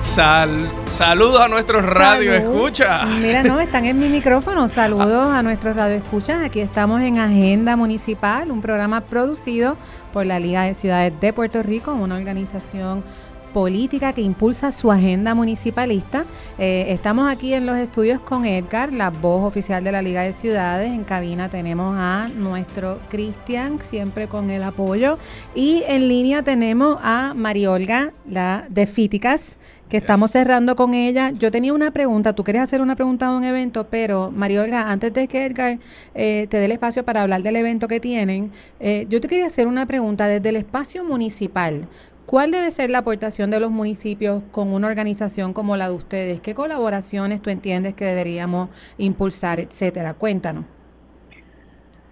Sal, 0.00 0.70
saludos 0.86 1.40
a 1.40 1.48
nuestros 1.48 1.84
radio 1.84 2.32
escucha. 2.32 3.04
Mira, 3.20 3.42
no, 3.42 3.60
están 3.60 3.84
en 3.84 3.98
mi 3.98 4.08
micrófono. 4.08 4.68
Saludos 4.68 5.32
a 5.32 5.42
nuestros 5.42 5.76
radio 5.76 5.96
escuchas. 5.96 6.42
Aquí 6.44 6.60
estamos 6.60 7.02
en 7.02 7.18
Agenda 7.18 7.76
Municipal, 7.76 8.52
un 8.52 8.60
programa 8.60 9.00
producido 9.00 9.76
por 10.12 10.24
la 10.24 10.38
Liga 10.38 10.62
de 10.62 10.74
Ciudades 10.74 11.12
de 11.20 11.32
Puerto 11.32 11.62
Rico, 11.64 11.92
una 11.92 12.16
organización 12.16 13.02
política 13.48 14.12
que 14.12 14.20
impulsa 14.20 14.72
su 14.72 14.92
agenda 14.92 15.34
municipalista. 15.34 16.24
Eh, 16.58 16.86
estamos 16.88 17.30
aquí 17.30 17.54
en 17.54 17.66
los 17.66 17.76
estudios 17.76 18.20
con 18.20 18.44
Edgar, 18.44 18.92
la 18.92 19.10
voz 19.10 19.44
oficial 19.46 19.82
de 19.82 19.92
la 19.92 20.02
Liga 20.02 20.22
de 20.22 20.32
Ciudades. 20.32 20.92
En 20.92 21.04
cabina 21.04 21.48
tenemos 21.48 21.96
a 21.98 22.28
nuestro 22.36 22.98
Cristian, 23.08 23.78
siempre 23.80 24.28
con 24.28 24.50
el 24.50 24.62
apoyo. 24.62 25.18
Y 25.54 25.82
en 25.88 26.08
línea 26.08 26.42
tenemos 26.42 26.98
a 27.02 27.34
Mariolga, 27.34 28.12
la 28.28 28.66
de 28.68 28.86
Fíticas, 28.86 29.56
que 29.88 29.96
estamos 29.96 30.30
cerrando 30.30 30.76
con 30.76 30.94
ella. 30.94 31.30
Yo 31.30 31.50
tenía 31.50 31.72
una 31.72 31.90
pregunta, 31.90 32.34
tú 32.34 32.44
querías 32.44 32.64
hacer 32.64 32.80
una 32.80 32.94
pregunta 32.94 33.30
de 33.30 33.36
un 33.36 33.44
evento, 33.44 33.86
pero 33.88 34.30
Mariolga, 34.30 34.90
antes 34.90 35.12
de 35.12 35.26
que 35.26 35.46
Edgar 35.46 35.78
eh, 36.14 36.46
te 36.48 36.58
dé 36.58 36.66
el 36.66 36.72
espacio 36.72 37.04
para 37.04 37.22
hablar 37.22 37.42
del 37.42 37.56
evento 37.56 37.88
que 37.88 38.00
tienen, 38.00 38.52
eh, 38.80 39.06
yo 39.08 39.20
te 39.20 39.28
quería 39.28 39.46
hacer 39.46 39.66
una 39.66 39.86
pregunta 39.86 40.26
desde 40.26 40.50
el 40.50 40.56
espacio 40.56 41.04
municipal. 41.04 41.88
¿Cuál 42.28 42.50
debe 42.50 42.70
ser 42.70 42.90
la 42.90 42.98
aportación 42.98 43.50
de 43.50 43.58
los 43.58 43.70
municipios 43.70 44.42
con 44.52 44.74
una 44.74 44.86
organización 44.86 45.54
como 45.54 45.78
la 45.78 45.88
de 45.88 45.94
ustedes? 45.94 46.42
¿Qué 46.42 46.54
colaboraciones 46.54 47.40
tú 47.40 47.48
entiendes 47.48 47.94
que 47.94 48.04
deberíamos 48.04 48.68
impulsar, 48.98 49.60
etcétera? 49.60 50.12
Cuéntanos. 50.12 50.66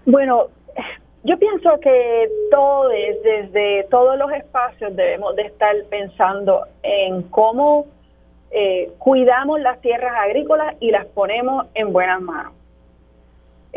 Bueno, 0.06 0.46
yo 1.22 1.38
pienso 1.38 1.68
que 1.82 2.30
todos, 2.50 2.92
desde 3.22 3.84
todos 3.90 4.16
los 4.16 4.32
espacios, 4.32 4.96
debemos 4.96 5.36
de 5.36 5.42
estar 5.42 5.74
pensando 5.90 6.66
en 6.82 7.20
cómo 7.24 7.84
eh, 8.52 8.92
cuidamos 8.96 9.60
las 9.60 9.82
tierras 9.82 10.14
agrícolas 10.16 10.76
y 10.80 10.92
las 10.92 11.04
ponemos 11.08 11.66
en 11.74 11.92
buenas 11.92 12.22
manos. 12.22 12.55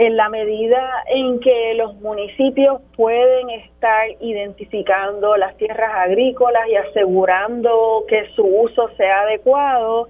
En 0.02 0.16
la 0.16 0.30
medida 0.30 1.04
en 1.08 1.42
que 1.42 1.74
los 1.74 1.94
municipios 1.96 2.82
pueden 2.96 3.50
estar 3.50 4.08
identificando 4.22 5.36
las 5.36 5.58
tierras 5.58 5.92
agrícolas 5.94 6.70
y 6.70 6.78
asegurando 6.78 8.06
que 8.08 8.30
su 8.34 8.44
uso 8.44 8.88
sea 8.96 9.24
adecuado, 9.24 10.08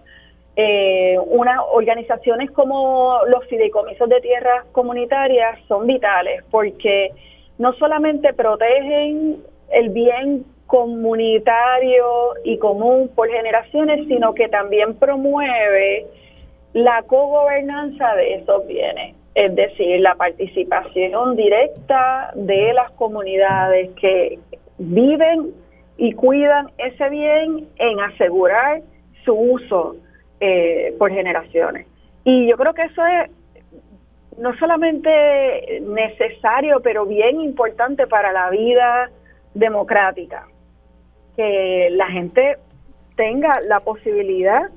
eh, 0.55 1.17
unas 1.25 1.57
organizaciones 1.71 2.51
como 2.51 3.17
los 3.29 3.43
fideicomisos 3.47 4.07
de 4.07 4.21
tierras 4.21 4.63
comunitarias 4.73 5.57
son 5.67 5.87
vitales 5.87 6.43
porque 6.51 7.09
no 7.57 7.73
solamente 7.73 8.31
protegen 8.33 9.37
el 9.71 9.89
bien 9.89 10.45
comunitario 10.67 12.05
y 12.43 12.59
común 12.59 13.09
por 13.15 13.27
generaciones, 13.27 14.07
sino 14.07 14.35
que 14.35 14.49
también 14.49 14.93
promueve 14.99 16.05
la 16.73 17.01
cogobernanza 17.01 18.13
de 18.13 18.35
esos 18.35 18.67
bienes, 18.67 19.15
es 19.35 19.55
decir, 19.55 19.99
la 20.01 20.15
participación 20.15 21.35
directa 21.35 22.31
de 22.35 22.73
las 22.73 22.91
comunidades 22.91 23.91
que 23.99 24.39
viven 24.77 25.51
y 25.97 26.13
cuidan 26.13 26.71
ese 26.77 27.09
bien 27.09 27.67
en 27.77 27.99
asegurar 27.99 28.81
su 29.25 29.33
uso 29.33 29.95
eh, 30.39 30.95
por 30.97 31.11
generaciones. 31.11 31.87
Y 32.23 32.47
yo 32.47 32.57
creo 32.57 32.73
que 32.73 32.83
eso 32.83 33.05
es 33.05 33.29
no 34.37 34.55
solamente 34.57 35.81
necesario, 35.81 36.79
pero 36.81 37.05
bien 37.05 37.41
importante 37.41 38.07
para 38.07 38.31
la 38.31 38.49
vida 38.49 39.09
democrática, 39.53 40.47
que 41.35 41.89
la 41.91 42.07
gente 42.07 42.57
tenga 43.17 43.53
la 43.67 43.81
posibilidad 43.81 44.69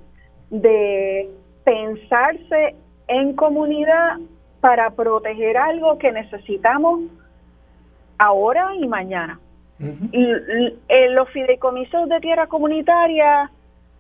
de 0.50 1.28
pensarse 1.64 2.74
en 3.06 3.34
comunidad 3.34 4.18
para 4.62 4.90
proteger 4.90 5.56
algo 5.56 5.98
que 5.98 6.12
necesitamos 6.12 7.00
ahora 8.16 8.76
y 8.76 8.86
mañana. 8.86 9.40
Eh, 9.80 11.08
los 11.10 11.28
fideicomisos 11.30 12.08
de 12.08 12.20
tierra 12.20 12.46
comunitaria 12.46 13.50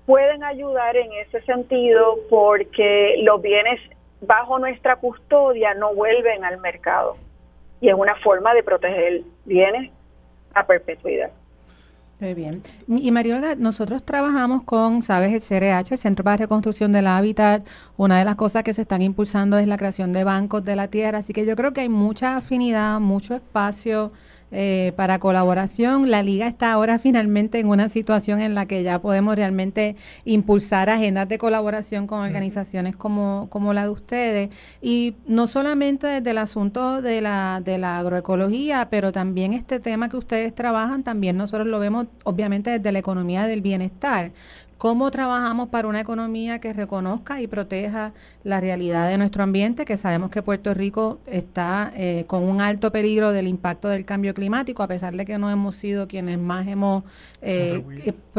pueden 0.06 0.44
ayudar 0.44 0.96
en 0.96 1.12
ese 1.14 1.42
sentido 1.42 2.16
porque 2.30 3.16
los 3.24 3.42
bienes 3.42 3.80
bajo 4.20 4.60
nuestra 4.60 4.94
custodia 4.94 5.74
no 5.74 5.92
vuelven 5.96 6.44
al 6.44 6.60
mercado. 6.60 7.16
Y 7.80 7.88
es 7.88 7.94
una 7.94 8.14
forma 8.14 8.54
de 8.54 8.62
proteger 8.62 9.22
bienes 9.44 9.90
a 10.54 10.64
perpetuidad. 10.64 11.32
Muy 12.22 12.34
bien. 12.34 12.62
Y 12.86 13.10
Mariola, 13.10 13.56
nosotros 13.56 14.04
trabajamos 14.04 14.62
con, 14.62 15.02
sabes, 15.02 15.32
el 15.32 15.40
CRH, 15.40 15.94
el 15.94 15.98
Centro 15.98 16.22
para 16.22 16.36
Reconstrucción 16.36 16.92
del 16.92 17.08
Hábitat. 17.08 17.66
Una 17.96 18.16
de 18.16 18.24
las 18.24 18.36
cosas 18.36 18.62
que 18.62 18.72
se 18.72 18.82
están 18.82 19.02
impulsando 19.02 19.58
es 19.58 19.66
la 19.66 19.76
creación 19.76 20.12
de 20.12 20.22
bancos 20.22 20.62
de 20.62 20.76
la 20.76 20.86
tierra. 20.86 21.18
Así 21.18 21.32
que 21.32 21.44
yo 21.44 21.56
creo 21.56 21.72
que 21.72 21.80
hay 21.80 21.88
mucha 21.88 22.36
afinidad, 22.36 23.00
mucho 23.00 23.34
espacio 23.34 24.12
eh, 24.52 24.92
para 24.96 25.18
colaboración. 25.18 26.10
La 26.10 26.22
liga 26.22 26.46
está 26.46 26.72
ahora 26.72 26.98
finalmente 26.98 27.58
en 27.58 27.68
una 27.68 27.88
situación 27.88 28.40
en 28.40 28.54
la 28.54 28.66
que 28.66 28.82
ya 28.82 29.00
podemos 29.00 29.34
realmente 29.34 29.96
impulsar 30.24 30.90
agendas 30.90 31.28
de 31.28 31.38
colaboración 31.38 32.06
con 32.06 32.20
organizaciones 32.20 32.94
como, 32.94 33.46
como 33.50 33.72
la 33.72 33.84
de 33.84 33.88
ustedes. 33.88 34.50
Y 34.80 35.16
no 35.26 35.46
solamente 35.46 36.06
desde 36.06 36.30
el 36.30 36.38
asunto 36.38 37.00
de 37.00 37.20
la, 37.22 37.62
de 37.64 37.78
la 37.78 37.98
agroecología, 37.98 38.88
pero 38.90 39.10
también 39.10 39.54
este 39.54 39.80
tema 39.80 40.08
que 40.08 40.18
ustedes 40.18 40.54
trabajan, 40.54 41.02
también 41.02 41.36
nosotros 41.36 41.66
lo 41.66 41.78
vemos 41.78 42.06
obviamente 42.24 42.70
desde 42.70 42.92
la 42.92 42.98
economía 42.98 43.46
del 43.46 43.62
bienestar 43.62 44.32
cómo 44.82 45.12
trabajamos 45.12 45.68
para 45.68 45.86
una 45.86 46.00
economía 46.00 46.58
que 46.58 46.72
reconozca 46.72 47.40
y 47.40 47.46
proteja 47.46 48.12
la 48.42 48.60
realidad 48.60 49.08
de 49.08 49.16
nuestro 49.16 49.44
ambiente, 49.44 49.84
que 49.84 49.96
sabemos 49.96 50.28
que 50.28 50.42
Puerto 50.42 50.74
Rico 50.74 51.20
está 51.26 51.92
eh, 51.94 52.24
con 52.26 52.42
un 52.42 52.60
alto 52.60 52.90
peligro 52.90 53.30
del 53.30 53.46
impacto 53.46 53.86
del 53.86 54.04
cambio 54.04 54.34
climático, 54.34 54.82
a 54.82 54.88
pesar 54.88 55.14
de 55.14 55.24
que 55.24 55.38
no 55.38 55.48
hemos 55.50 55.76
sido 55.76 56.08
quienes 56.08 56.36
más 56.36 56.66
hemos 56.66 57.04
eh, 57.42 57.84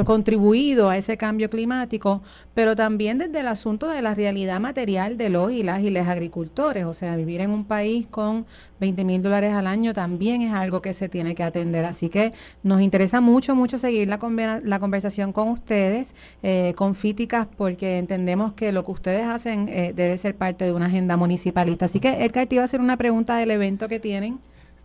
contribuido. 0.03 0.89
a 0.89 0.97
ese 0.97 1.15
cambio 1.15 1.49
climático, 1.49 2.21
pero 2.53 2.75
también 2.75 3.19
desde 3.19 3.39
el 3.39 3.47
asunto 3.47 3.87
de 3.87 4.01
la 4.01 4.13
realidad 4.13 4.59
material 4.59 5.15
de 5.15 5.29
los 5.29 5.49
y 5.49 5.63
las 5.63 5.81
y 5.81 5.91
los 5.91 6.05
agricultores, 6.05 6.83
o 6.83 6.93
sea, 6.93 7.15
vivir 7.15 7.39
en 7.39 7.51
un 7.51 7.63
país 7.63 8.05
con 8.07 8.45
20 8.81 9.05
mil 9.05 9.21
dólares 9.21 9.53
al 9.53 9.65
año 9.65 9.93
también 9.93 10.41
es 10.41 10.53
algo 10.53 10.81
que 10.81 10.93
se 10.93 11.07
tiene 11.07 11.35
que 11.35 11.43
atender. 11.43 11.85
Así 11.85 12.09
que 12.09 12.33
nos 12.63 12.81
interesa 12.81 13.21
mucho, 13.21 13.55
mucho 13.55 13.77
seguir 13.77 14.09
la, 14.09 14.19
la 14.61 14.79
conversación 14.79 15.31
con 15.31 15.47
ustedes 15.47 16.13
eh, 16.41 16.73
con 16.75 16.95
Fíticas 16.95 17.47
porque 17.57 17.97
entendemos 17.97 18.53
que 18.53 18.71
lo 18.71 18.83
que 18.83 18.91
ustedes 18.91 19.25
hacen 19.25 19.69
eh, 19.69 19.93
debe 19.95 20.17
ser 20.17 20.35
parte 20.35 20.65
de 20.65 20.73
una 20.73 20.87
agenda 20.87 21.17
municipalista. 21.17 21.85
Así 21.85 21.99
que 21.99 22.25
Edgar 22.25 22.47
te 22.47 22.55
iba 22.55 22.63
a 22.63 22.65
hacer 22.65 22.79
una 22.79 22.97
pregunta 22.97 23.37
del 23.37 23.51
evento 23.51 23.87
que 23.87 23.99
tienen. 23.99 24.39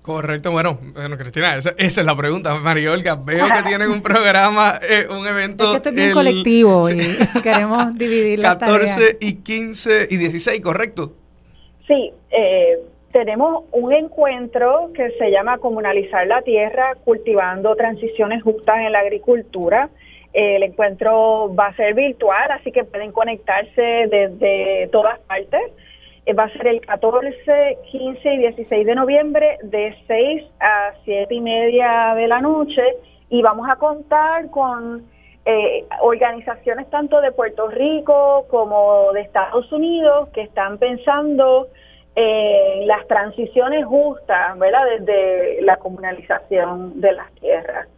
Correcto, 0.08 0.50
bueno, 0.52 0.78
bueno 0.94 1.18
Cristina, 1.18 1.56
esa, 1.56 1.74
es 1.76 1.96
la 1.98 2.16
pregunta. 2.16 2.54
María 2.54 2.92
Olga, 2.92 3.14
veo 3.14 3.46
que 3.54 3.62
tienen 3.62 3.90
un 3.90 4.00
programa, 4.00 4.78
eh, 4.88 5.06
un 5.11 5.26
evento. 5.26 5.64
Es 5.64 5.70
que 5.70 5.76
esto 5.76 5.88
es 5.90 5.94
bien 5.94 6.12
colectivo 6.12 6.88
y 6.88 6.96
queremos 7.42 7.96
dividir 7.98 8.38
la 8.38 8.56
14 8.56 9.18
y 9.20 9.34
15 9.34 10.08
y 10.08 10.16
16, 10.16 10.62
¿correcto? 10.62 11.12
Sí, 11.87 12.11
eh, 12.30 12.78
tenemos 13.12 13.64
un 13.72 13.92
encuentro 13.92 14.90
que 14.94 15.11
se 15.18 15.30
llama 15.30 15.58
Comunalizar 15.58 16.26
la 16.26 16.40
Tierra, 16.40 16.94
cultivando 17.04 17.76
transiciones 17.76 18.42
justas 18.42 18.76
en 18.78 18.92
la 18.92 19.00
agricultura. 19.00 19.90
El 20.32 20.62
encuentro 20.62 21.54
va 21.54 21.66
a 21.66 21.76
ser 21.76 21.94
virtual, 21.94 22.50
así 22.50 22.70
que 22.70 22.84
pueden 22.84 23.12
conectarse 23.12 23.82
desde 24.10 24.88
todas 24.92 25.18
partes. 25.20 25.62
Eh, 26.26 26.34
va 26.34 26.44
a 26.44 26.52
ser 26.52 26.66
el 26.66 26.80
14, 26.82 27.78
15 27.90 28.34
y 28.34 28.38
16 28.38 28.86
de 28.86 28.94
noviembre 28.94 29.58
de 29.62 29.96
6 30.06 30.44
a 30.60 30.92
7 31.04 31.34
y 31.34 31.40
media 31.40 32.14
de 32.14 32.28
la 32.28 32.40
noche 32.40 32.82
y 33.30 33.40
vamos 33.40 33.66
a 33.68 33.76
contar 33.76 34.50
con 34.50 35.06
eh, 35.46 35.86
organizaciones 36.02 36.90
tanto 36.90 37.22
de 37.22 37.32
Puerto 37.32 37.68
Rico 37.68 38.44
como 38.50 39.10
de 39.14 39.22
Estados 39.22 39.72
Unidos 39.72 40.28
que 40.34 40.42
están 40.42 40.76
pensando 40.76 41.68
en 42.14 42.86
las 42.86 43.06
transiciones 43.06 43.86
justas, 43.86 44.58
¿verdad? 44.58 44.84
Desde 44.98 45.62
la 45.62 45.76
comunalización 45.76 47.00
de 47.00 47.12
las 47.12 47.32
tierras. 47.36 47.88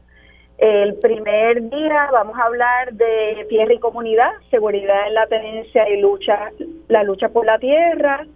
El 0.60 0.96
primer 0.96 1.70
día 1.70 2.10
vamos 2.12 2.38
a 2.38 2.42
hablar 2.42 2.92
de 2.92 3.46
tierra 3.48 3.72
y 3.72 3.78
comunidad, 3.78 4.28
seguridad 4.50 5.06
en 5.06 5.14
la 5.14 5.26
tenencia 5.26 5.88
y 5.88 5.98
lucha, 5.98 6.50
la 6.88 7.02
lucha 7.02 7.30
por 7.30 7.46
la 7.46 7.58
tierra. 7.58 8.26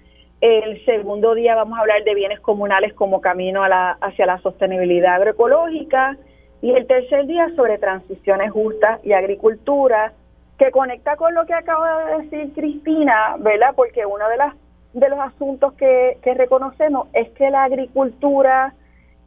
El 0.40 0.82
segundo 0.86 1.34
día 1.34 1.54
vamos 1.54 1.76
a 1.76 1.82
hablar 1.82 2.02
de 2.02 2.14
bienes 2.14 2.40
comunales 2.40 2.94
como 2.94 3.20
camino 3.20 3.62
a 3.62 3.68
la, 3.68 3.90
hacia 4.00 4.24
la 4.24 4.38
sostenibilidad 4.38 5.16
agroecológica. 5.16 6.16
Y 6.62 6.70
el 6.70 6.86
tercer 6.86 7.26
día 7.26 7.50
sobre 7.56 7.76
transiciones 7.76 8.50
justas 8.52 9.04
y 9.04 9.12
agricultura, 9.12 10.14
que 10.58 10.70
conecta 10.70 11.16
con 11.16 11.34
lo 11.34 11.44
que 11.44 11.52
acaba 11.52 12.06
de 12.06 12.22
decir 12.22 12.54
Cristina, 12.54 13.36
¿verdad? 13.38 13.74
Porque 13.76 14.06
uno 14.06 14.26
de, 14.30 14.38
las, 14.38 14.54
de 14.94 15.10
los 15.10 15.18
asuntos 15.18 15.74
que, 15.74 16.16
que 16.22 16.32
reconocemos 16.32 17.06
es 17.12 17.28
que 17.32 17.50
la 17.50 17.64
agricultura 17.64 18.72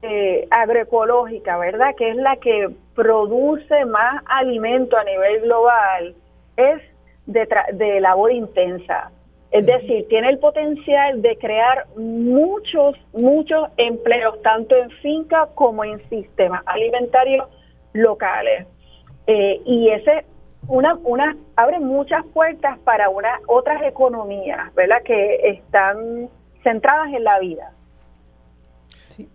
eh, 0.01 0.47
agroecológica, 0.49 1.59
¿verdad? 1.59 1.93
Que 1.95 2.09
es 2.09 2.15
la 2.15 2.37
que 2.37 2.69
produce 2.97 3.85
más 3.85 4.23
alimento 4.25 4.97
a 4.97 5.03
nivel 5.03 5.41
global, 5.41 6.15
es 6.57 6.81
de, 7.27 7.47
de 7.73 8.01
labor 8.01 8.31
intensa. 8.31 9.11
Es 9.51 9.67
decir, 9.67 10.07
tiene 10.09 10.29
el 10.29 10.39
potencial 10.39 11.21
de 11.21 11.37
crear 11.37 11.85
muchos, 11.95 12.97
muchos 13.13 13.69
empleos, 13.77 14.41
tanto 14.41 14.75
en 14.75 14.89
finca 15.01 15.47
como 15.53 15.85
en 15.85 16.01
sistemas 16.09 16.63
alimentarios 16.65 17.47
locales. 17.93 18.65
Eh, 19.27 19.61
y 19.63 19.89
ese 19.89 20.25
una, 20.67 20.95
una 21.03 21.37
abre 21.55 21.79
muchas 21.79 22.25
puertas 22.33 22.79
para 22.79 23.09
una, 23.09 23.39
otras 23.45 23.83
economías, 23.83 24.73
¿verdad? 24.73 25.03
Que 25.05 25.35
están 25.49 26.29
centradas 26.63 27.13
en 27.13 27.23
la 27.23 27.39
vida. 27.39 27.71
Sí. 29.15 29.29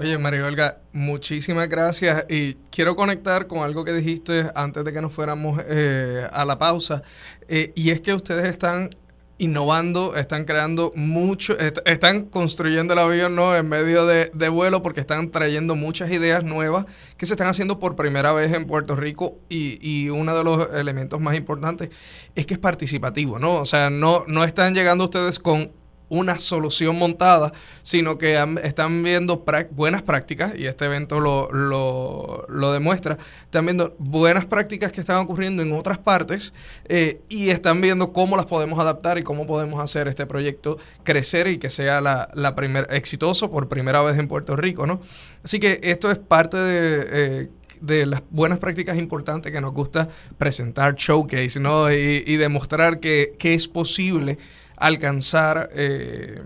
Oye, 0.00 0.16
María 0.16 0.46
Olga, 0.46 0.78
muchísimas 0.94 1.68
gracias 1.68 2.24
y 2.30 2.54
quiero 2.70 2.96
conectar 2.96 3.46
con 3.46 3.58
algo 3.58 3.84
que 3.84 3.92
dijiste 3.92 4.50
antes 4.54 4.82
de 4.82 4.94
que 4.94 5.02
nos 5.02 5.12
fuéramos 5.12 5.60
eh, 5.68 6.26
a 6.32 6.46
la 6.46 6.58
pausa 6.58 7.02
eh, 7.48 7.70
y 7.74 7.90
es 7.90 8.00
que 8.00 8.14
ustedes 8.14 8.48
están 8.48 8.88
innovando, 9.36 10.16
están 10.16 10.46
creando 10.46 10.94
mucho, 10.96 11.54
están 11.84 12.24
construyendo 12.24 12.94
el 12.94 12.98
avión 12.98 13.36
¿no? 13.36 13.54
en 13.54 13.68
medio 13.68 14.06
de, 14.06 14.30
vuelo 14.48 14.82
porque 14.82 15.00
están 15.00 15.30
trayendo 15.30 15.74
muchas 15.74 16.10
ideas 16.10 16.44
nuevas 16.44 16.86
que 17.18 17.26
se 17.26 17.34
están 17.34 17.48
haciendo 17.48 17.78
por 17.78 17.94
primera 17.94 18.32
vez 18.32 18.54
en 18.54 18.64
Puerto 18.64 18.96
Rico 18.96 19.36
y, 19.50 19.78
y 19.86 20.08
uno 20.08 20.34
de 20.34 20.44
los 20.44 20.74
elementos 20.76 21.20
más 21.20 21.36
importantes 21.36 21.90
es 22.34 22.46
que 22.46 22.54
es 22.54 22.60
participativo, 22.60 23.38
¿no? 23.38 23.56
O 23.56 23.66
sea, 23.66 23.90
no, 23.90 24.24
no 24.26 24.44
están 24.44 24.74
llegando 24.74 25.04
ustedes 25.04 25.38
con 25.38 25.72
una 26.10 26.38
solución 26.38 26.98
montada, 26.98 27.52
sino 27.82 28.18
que 28.18 28.36
están 28.62 29.02
viendo 29.02 29.42
buenas 29.70 30.02
prácticas, 30.02 30.52
y 30.56 30.66
este 30.66 30.84
evento 30.84 31.20
lo, 31.20 31.50
lo, 31.52 32.72
demuestra, 32.72 33.16
están 33.44 33.64
viendo 33.64 33.94
buenas 33.98 34.44
prácticas 34.44 34.92
que 34.92 35.00
están 35.00 35.16
ocurriendo 35.16 35.62
en 35.62 35.72
otras 35.72 35.98
partes 35.98 36.52
eh, 36.86 37.20
y 37.28 37.50
están 37.50 37.80
viendo 37.80 38.12
cómo 38.12 38.36
las 38.36 38.46
podemos 38.46 38.78
adaptar 38.78 39.18
y 39.18 39.22
cómo 39.22 39.46
podemos 39.46 39.82
hacer 39.82 40.08
este 40.08 40.26
proyecto 40.26 40.78
crecer 41.04 41.46
y 41.46 41.58
que 41.58 41.70
sea 41.70 42.00
la, 42.00 42.28
la 42.34 42.54
primer, 42.54 42.88
exitoso 42.90 43.50
por 43.50 43.68
primera 43.68 44.02
vez 44.02 44.18
en 44.18 44.26
Puerto 44.26 44.56
Rico, 44.56 44.86
¿no? 44.86 45.00
Así 45.44 45.60
que 45.60 45.80
esto 45.82 46.10
es 46.10 46.18
parte 46.18 46.56
de... 46.58 47.06
Eh, 47.12 47.48
de 47.80 48.04
las 48.04 48.20
buenas 48.28 48.58
prácticas 48.58 48.98
importantes 48.98 49.50
que 49.50 49.58
nos 49.58 49.72
gusta 49.72 50.06
presentar 50.36 50.96
showcase, 50.96 51.58
¿no? 51.60 51.90
Y, 51.90 52.22
y 52.26 52.36
demostrar 52.36 53.00
que, 53.00 53.34
que 53.38 53.54
es 53.54 53.68
posible 53.68 54.36
alcanzar 54.80 55.70
eh, 55.72 56.42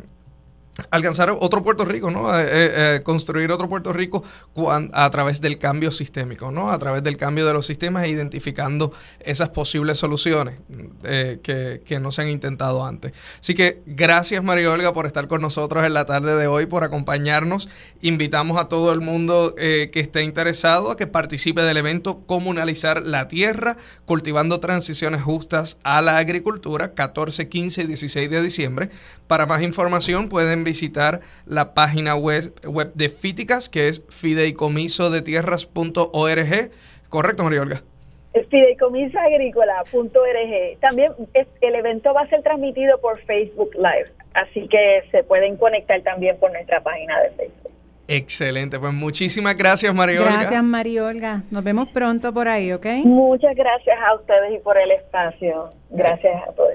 alcanzar 0.90 1.30
otro 1.30 1.62
Puerto 1.62 1.84
Rico, 1.84 2.10
¿no? 2.10 2.36
Eh, 2.36 2.42
eh, 2.44 2.72
eh, 2.96 3.02
construir 3.02 3.52
otro 3.52 3.68
Puerto 3.68 3.92
Rico 3.92 4.24
a 4.92 5.10
través 5.10 5.40
del 5.40 5.58
cambio 5.58 5.92
sistémico, 5.92 6.50
¿no? 6.50 6.70
A 6.70 6.78
través 6.78 7.02
del 7.02 7.16
cambio 7.16 7.46
de 7.46 7.52
los 7.52 7.66
sistemas 7.66 8.04
e 8.04 8.08
identificando 8.08 8.92
esas 9.20 9.50
posibles 9.50 9.98
soluciones 9.98 10.60
que, 11.42 11.82
que, 11.84 12.00
no 12.00 12.10
se 12.10 12.22
han 12.22 12.28
intentado 12.28 12.84
antes. 12.84 13.12
Así 13.40 13.54
que 13.54 13.82
gracias 13.86 14.42
María 14.42 14.70
Olga 14.70 14.92
por 14.92 15.06
estar 15.06 15.28
con 15.28 15.40
nosotros 15.40 15.84
en 15.84 15.94
la 15.94 16.06
tarde 16.06 16.36
de 16.36 16.46
hoy, 16.46 16.66
por 16.66 16.84
acompañarnos. 16.84 17.68
Invitamos 18.00 18.58
a 18.58 18.68
todo 18.68 18.92
el 18.92 19.00
mundo 19.00 19.54
que 19.56 19.90
esté 19.94 20.22
interesado 20.22 20.90
a 20.90 20.96
que 20.96 21.06
participe 21.06 21.62
del 21.62 21.76
evento 21.76 22.22
Comunalizar 22.26 23.02
la 23.02 23.28
Tierra, 23.28 23.76
cultivando 24.04 24.60
transiciones 24.60 25.22
justas 25.22 25.78
a 25.84 26.02
la 26.02 26.18
agricultura, 26.18 26.94
14, 26.94 27.48
15 27.48 27.82
y 27.82 27.86
16 27.86 28.30
de 28.30 28.42
diciembre. 28.42 28.90
Para 29.26 29.46
más 29.46 29.62
información 29.62 30.28
pueden 30.28 30.63
visitar 30.64 31.20
la 31.46 31.74
página 31.74 32.16
web, 32.16 32.52
web 32.66 32.92
de 32.94 33.08
Fíticas, 33.08 33.68
que 33.68 33.86
es 33.88 34.04
fideicomisodetierras.org. 34.08 36.70
¿Correcto, 37.08 37.44
María 37.44 37.62
Olga? 37.62 37.82
fideicomisoagrícola.org. 38.42 40.80
También 40.80 41.12
el 41.60 41.74
evento 41.74 42.12
va 42.12 42.22
a 42.22 42.28
ser 42.28 42.42
transmitido 42.42 43.00
por 43.00 43.20
Facebook 43.20 43.70
Live, 43.74 44.10
así 44.34 44.66
que 44.68 45.04
se 45.10 45.22
pueden 45.22 45.56
conectar 45.56 46.02
también 46.02 46.36
por 46.38 46.52
nuestra 46.52 46.80
página 46.80 47.20
de 47.22 47.30
Facebook. 47.30 47.72
Excelente, 48.06 48.78
pues 48.78 48.92
muchísimas 48.92 49.56
gracias 49.56 49.94
María 49.94 50.20
Olga. 50.20 50.32
Gracias 50.32 50.62
María 50.62 51.06
Olga, 51.06 51.42
nos 51.50 51.64
vemos 51.64 51.88
pronto 51.88 52.34
por 52.34 52.48
ahí, 52.48 52.70
¿ok? 52.72 52.84
Muchas 53.04 53.56
gracias 53.56 53.96
a 53.98 54.14
ustedes 54.14 54.52
y 54.54 54.58
por 54.58 54.76
el 54.76 54.90
espacio. 54.90 55.70
Gracias 55.90 56.34
a 56.46 56.52
todos. 56.52 56.74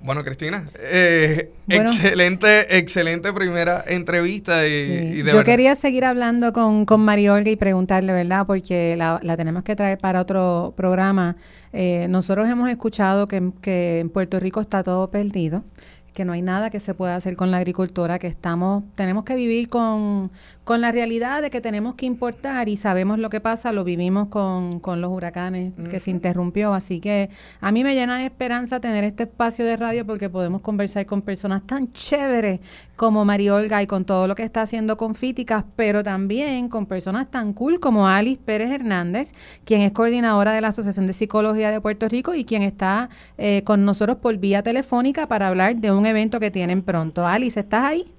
Bueno, 0.00 0.22
Cristina, 0.24 0.64
eh, 0.78 1.50
excelente, 1.68 2.78
excelente 2.78 3.32
primera 3.32 3.82
entrevista. 3.84 4.64
Y, 4.66 5.24
Yo 5.24 5.42
quería 5.42 5.74
seguir 5.74 6.04
hablando 6.04 6.52
con, 6.52 6.84
con 6.84 7.00
María 7.00 7.32
Olga 7.32 7.50
y 7.50 7.56
preguntarle, 7.56 8.12
¿verdad? 8.12 8.46
Porque 8.46 8.94
la, 8.96 9.18
tenemos 9.36 9.64
que 9.64 9.74
traer 9.74 9.98
para 9.98 10.20
otro 10.20 10.72
programa. 10.76 11.36
Eh, 11.72 12.06
nosotros 12.08 12.48
hemos 12.48 12.70
escuchado 12.70 13.26
que, 13.26 13.50
que 13.60 13.98
en 13.98 14.10
Puerto 14.10 14.38
Rico 14.38 14.60
está 14.60 14.84
todo 14.84 15.10
perdido 15.10 15.64
que 16.12 16.24
no 16.24 16.32
hay 16.32 16.42
nada 16.42 16.70
que 16.70 16.80
se 16.80 16.94
pueda 16.94 17.16
hacer 17.16 17.36
con 17.36 17.50
la 17.50 17.58
agricultura, 17.58 18.18
que 18.18 18.26
estamos, 18.26 18.84
tenemos 18.94 19.24
que 19.24 19.34
vivir 19.34 19.68
con, 19.68 20.30
con 20.64 20.80
la 20.80 20.90
realidad 20.92 21.42
de 21.42 21.50
que 21.50 21.60
tenemos 21.60 21.94
que 21.94 22.06
importar 22.06 22.68
y 22.68 22.76
sabemos 22.76 23.18
lo 23.18 23.30
que 23.30 23.40
pasa, 23.40 23.72
lo 23.72 23.84
vivimos 23.84 24.28
con, 24.28 24.80
con 24.80 25.00
los 25.00 25.10
huracanes 25.12 25.74
que 25.90 26.00
se 26.00 26.10
interrumpió. 26.10 26.74
Así 26.74 27.00
que 27.00 27.30
a 27.60 27.72
mí 27.72 27.84
me 27.84 27.94
llena 27.94 28.18
de 28.18 28.24
esperanza 28.24 28.80
tener 28.80 29.04
este 29.04 29.24
espacio 29.24 29.64
de 29.64 29.76
radio 29.76 30.04
porque 30.06 30.28
podemos 30.28 30.60
conversar 30.60 31.06
con 31.06 31.22
personas 31.22 31.66
tan 31.66 31.92
chéveres 31.92 32.60
como 32.96 33.24
Mariolga 33.24 33.80
y 33.80 33.86
con 33.86 34.04
todo 34.04 34.26
lo 34.26 34.34
que 34.34 34.42
está 34.42 34.62
haciendo 34.62 34.96
con 34.96 35.14
Fíticas, 35.14 35.64
pero 35.76 36.02
también 36.02 36.68
con 36.68 36.86
personas 36.86 37.30
tan 37.30 37.52
cool 37.52 37.78
como 37.78 38.08
Alice 38.08 38.40
Pérez 38.44 38.72
Hernández, 38.72 39.32
quien 39.64 39.82
es 39.82 39.92
coordinadora 39.92 40.50
de 40.50 40.60
la 40.60 40.68
Asociación 40.68 41.06
de 41.06 41.12
Psicología 41.12 41.70
de 41.70 41.80
Puerto 41.80 42.08
Rico 42.08 42.34
y 42.34 42.44
quien 42.44 42.62
está 42.62 43.08
eh, 43.36 43.62
con 43.62 43.84
nosotros 43.84 44.18
por 44.18 44.36
vía 44.38 44.64
telefónica 44.64 45.28
para 45.28 45.46
hablar 45.46 45.76
de 45.76 45.92
un 45.92 46.06
evento 46.08 46.40
que 46.40 46.50
tienen 46.50 46.82
pronto. 46.82 47.26
Alice, 47.26 47.60
¿estás 47.60 47.84
ahí? 47.84 48.14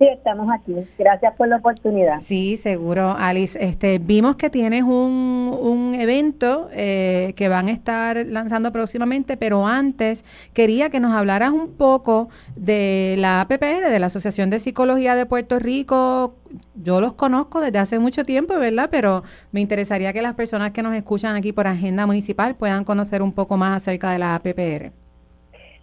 Sí, 0.00 0.06
estamos 0.08 0.50
aquí. 0.50 0.74
Gracias 0.98 1.36
por 1.36 1.46
la 1.46 1.58
oportunidad. 1.58 2.22
Sí, 2.22 2.56
seguro, 2.56 3.14
Alice. 3.18 3.62
Este, 3.62 3.98
vimos 3.98 4.36
que 4.36 4.48
tienes 4.48 4.82
un, 4.82 5.54
un 5.60 5.94
evento 5.94 6.70
eh, 6.72 7.34
que 7.36 7.50
van 7.50 7.68
a 7.68 7.72
estar 7.72 8.24
lanzando 8.24 8.72
próximamente, 8.72 9.36
pero 9.36 9.66
antes 9.66 10.24
quería 10.54 10.88
que 10.88 11.00
nos 11.00 11.12
hablaras 11.12 11.50
un 11.50 11.74
poco 11.74 12.30
de 12.56 13.16
la 13.18 13.42
APPR, 13.42 13.90
de 13.90 13.98
la 13.98 14.06
Asociación 14.06 14.48
de 14.48 14.58
Psicología 14.58 15.14
de 15.14 15.26
Puerto 15.26 15.58
Rico. 15.58 16.34
Yo 16.76 17.02
los 17.02 17.12
conozco 17.12 17.60
desde 17.60 17.78
hace 17.78 17.98
mucho 17.98 18.24
tiempo, 18.24 18.58
¿verdad? 18.58 18.88
Pero 18.90 19.22
me 19.52 19.60
interesaría 19.60 20.14
que 20.14 20.22
las 20.22 20.34
personas 20.34 20.70
que 20.70 20.82
nos 20.82 20.94
escuchan 20.94 21.36
aquí 21.36 21.52
por 21.52 21.66
Agenda 21.66 22.06
Municipal 22.06 22.54
puedan 22.54 22.84
conocer 22.84 23.20
un 23.20 23.34
poco 23.34 23.58
más 23.58 23.76
acerca 23.76 24.12
de 24.12 24.18
la 24.18 24.34
APPR. 24.34 24.99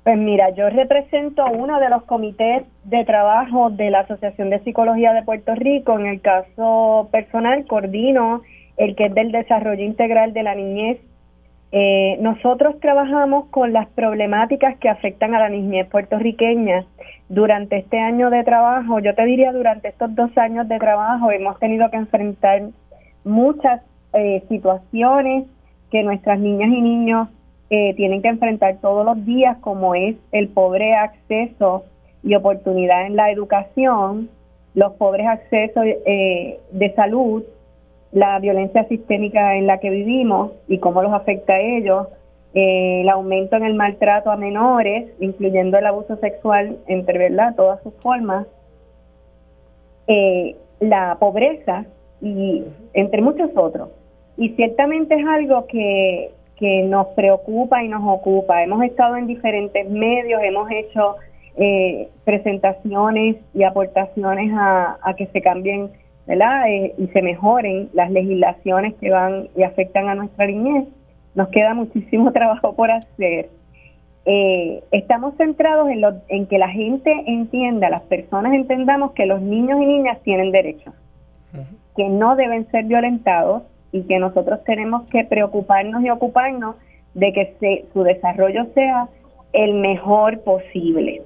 Pues 0.08 0.18
mira, 0.18 0.52
yo 0.52 0.70
represento 0.70 1.46
uno 1.48 1.82
de 1.82 1.90
los 1.90 2.04
comités 2.04 2.64
de 2.86 3.04
trabajo 3.04 3.72
de 3.72 3.90
la 3.90 4.00
Asociación 4.00 4.50
de 4.50 4.60
Psicología 4.60 5.12
de 5.12 5.24
Puerto 5.24 5.54
Rico. 5.54 6.00
En 6.00 6.06
el 6.06 6.22
caso 6.22 7.10
personal, 7.12 7.66
coordino 7.66 8.42
el 8.78 8.96
que 8.96 9.08
es 9.08 9.14
del 9.14 9.34
desarrollo 9.34 9.84
integral 9.84 10.32
de 10.32 10.44
la 10.44 10.56
niñez. 10.56 10.98
Eh, 11.74 12.18
nosotros 12.22 12.80
trabajamos 12.80 13.48
con 13.50 13.74
las 13.74 13.86
problemáticas 13.90 14.78
que 14.78 14.88
afectan 14.88 15.36
a 15.36 15.40
la 15.40 15.50
niñez 15.50 15.90
puertorriqueña. 15.90 16.86
Durante 17.28 17.76
este 17.76 18.00
año 18.00 18.30
de 18.30 18.46
trabajo, 18.46 19.00
yo 19.00 19.14
te 19.14 19.26
diría 19.26 19.52
durante 19.52 19.90
estos 19.90 20.16
dos 20.16 20.32
años 20.38 20.70
de 20.70 20.80
trabajo, 20.80 21.32
hemos 21.32 21.60
tenido 21.60 21.92
que 21.92 21.98
enfrentar 21.98 22.62
muchas 23.26 23.82
eh, 24.14 24.42
situaciones 24.48 25.48
que 25.92 26.02
nuestras 26.02 26.40
niñas 26.40 26.70
y 26.70 26.80
niños 26.82 27.28
eh, 27.70 27.94
tienen 27.96 28.22
que 28.22 28.30
enfrentar 28.30 28.78
todos 28.82 29.06
los 29.06 29.26
días, 29.26 29.58
como 29.58 29.94
es 29.94 30.16
el 30.32 30.48
pobre 30.48 30.96
acceso 30.96 31.84
y 32.24 32.34
oportunidad 32.36 33.06
en 33.06 33.18
la 33.18 33.30
educación, 33.30 34.30
los 34.74 34.94
pobres 34.94 35.28
accesos 35.28 35.84
eh, 35.86 36.60
de 36.72 36.94
salud, 36.94 37.44
la 38.14 38.40
violencia 38.40 38.86
sistémica 38.86 39.56
en 39.56 39.68
la 39.68 39.80
que 39.80 39.90
vivimos 39.90 40.52
y 40.70 40.78
cómo 40.78 41.04
los 41.04 41.12
afecta 41.12 41.54
a 41.54 41.60
ellos, 41.60 42.08
eh, 42.54 43.02
el 43.02 43.10
aumento 43.10 43.58
en 43.58 43.64
el 43.66 43.74
maltrato 43.74 44.32
a 44.32 44.38
menores, 44.38 45.12
incluyendo 45.20 45.78
el 45.78 45.88
abuso 45.88 46.16
sexual 46.18 46.78
entre 46.88 47.18
verdad 47.18 47.54
todas 47.56 47.84
sus 47.84 47.94
formas, 47.96 48.48
la 50.80 51.18
pobreza 51.20 51.84
y 52.22 52.64
entre 52.94 53.22
muchos 53.22 53.50
otros. 53.56 53.90
Y 54.38 54.50
ciertamente 54.52 55.16
es 55.16 55.26
algo 55.28 55.66
que 55.68 56.32
que 56.58 56.84
nos 56.84 57.08
preocupa 57.08 57.84
y 57.84 57.88
nos 57.88 58.04
ocupa. 58.06 58.64
Hemos 58.64 58.84
estado 58.84 59.16
en 59.16 59.28
diferentes 59.28 59.90
medios, 59.90 60.42
hemos 60.44 60.70
hecho 60.72 61.16
eh, 61.56 62.10
presentaciones 62.24 63.38
y 63.54 63.64
aportaciones 63.64 64.52
a, 64.56 64.98
que 65.18 65.28
se 65.28 65.42
cambien 65.42 65.90
¿verdad? 66.26 66.70
Eh, 66.70 66.94
y 66.98 67.08
se 67.08 67.22
mejoren 67.22 67.90
las 67.94 68.12
legislaciones 68.12 68.96
que 68.96 69.10
van 69.10 69.48
y 69.56 69.64
afectan 69.64 70.10
a 70.10 70.16
nuestra 70.16 70.46
niñez. 70.46 70.86
Nos 71.36 71.48
queda 71.50 71.74
muchísimo 71.74 72.32
trabajo 72.34 72.76
por 72.76 72.92
hacer. 72.92 73.50
Eh, 74.26 74.84
estamos 74.92 75.36
centrados 75.38 75.90
en, 75.90 76.02
lo, 76.02 76.16
en 76.28 76.48
que 76.48 76.58
la 76.58 76.68
gente 76.68 77.14
entienda, 77.28 77.90
las 77.90 78.02
personas 78.04 78.54
entendamos 78.54 79.14
que 79.14 79.26
los 79.26 79.42
niños 79.42 79.82
y 79.82 79.86
niñas 79.86 80.20
tienen 80.24 80.52
derechos, 80.52 80.94
que 81.96 82.10
no 82.10 82.36
deben 82.36 82.70
ser 82.70 82.84
violentados, 82.84 83.64
y 83.92 84.04
que 84.04 84.20
nosotros 84.20 84.64
tenemos 84.64 85.08
que 85.10 85.24
preocuparnos 85.24 86.04
y 86.04 86.10
ocuparnos 86.10 86.76
de 87.14 87.34
que 87.34 87.86
su 87.94 88.04
desarrollo 88.04 88.66
sea 88.74 89.08
el 89.54 89.74
mejor 89.74 90.44
posible. 90.44 91.22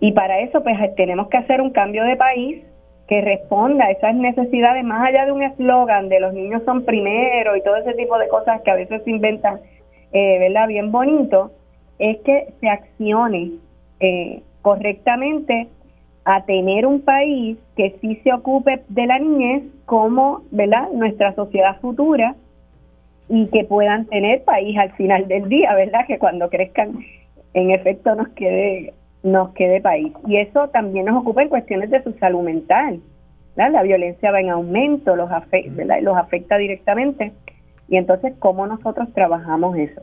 Y 0.00 0.12
para 0.12 0.40
eso 0.40 0.62
pues 0.62 0.76
tenemos 0.96 1.28
que 1.28 1.38
hacer 1.38 1.60
un 1.60 1.70
cambio 1.70 2.04
de 2.04 2.16
país 2.16 2.64
que 3.08 3.20
responda 3.20 3.84
a 3.84 3.90
esas 3.90 4.14
necesidades, 4.14 4.82
más 4.82 5.06
allá 5.06 5.26
de 5.26 5.32
un 5.32 5.42
eslogan 5.42 6.08
de 6.08 6.20
los 6.20 6.32
niños 6.32 6.62
son 6.64 6.84
primero 6.84 7.54
y 7.54 7.62
todo 7.62 7.76
ese 7.76 7.92
tipo 7.94 8.18
de 8.18 8.28
cosas 8.28 8.62
que 8.62 8.70
a 8.70 8.76
veces 8.76 9.02
se 9.04 9.10
inventan, 9.10 9.60
eh, 10.12 10.38
¿verdad? 10.38 10.68
Bien 10.68 10.90
bonito, 10.90 11.52
es 11.98 12.18
que 12.20 12.54
se 12.60 12.68
accione 12.68 13.52
eh, 14.00 14.42
correctamente 14.62 15.68
a 16.24 16.44
tener 16.44 16.86
un 16.86 17.00
país 17.00 17.58
que 17.76 17.96
sí 18.00 18.20
se 18.24 18.32
ocupe 18.32 18.82
de 18.88 19.06
la 19.06 19.18
niñez 19.18 19.62
como, 19.84 20.42
¿verdad?, 20.50 20.88
nuestra 20.92 21.34
sociedad 21.34 21.78
futura 21.80 22.34
y 23.28 23.46
que 23.48 23.64
puedan 23.64 24.06
tener 24.06 24.42
país 24.44 24.76
al 24.78 24.92
final 24.92 25.28
del 25.28 25.48
día, 25.48 25.74
¿verdad?, 25.74 26.06
que 26.06 26.18
cuando 26.18 26.48
crezcan 26.48 26.98
en 27.52 27.70
efecto 27.70 28.14
nos 28.14 28.28
quede 28.28 28.94
nos 29.22 29.54
quede 29.54 29.80
país. 29.80 30.12
Y 30.26 30.36
eso 30.36 30.68
también 30.68 31.06
nos 31.06 31.16
ocupa 31.16 31.42
en 31.42 31.48
cuestiones 31.48 31.90
de 31.90 32.02
su 32.02 32.12
salud 32.18 32.42
mental. 32.42 33.00
La 33.56 33.82
violencia 33.82 34.30
va 34.30 34.40
en 34.40 34.50
aumento, 34.50 35.16
los, 35.16 35.30
afecta, 35.30 36.00
los 36.02 36.16
afecta 36.16 36.58
directamente. 36.58 37.32
Y 37.88 37.96
entonces, 37.96 38.34
¿cómo 38.38 38.66
nosotros 38.66 39.08
trabajamos 39.14 39.78
eso? 39.78 40.02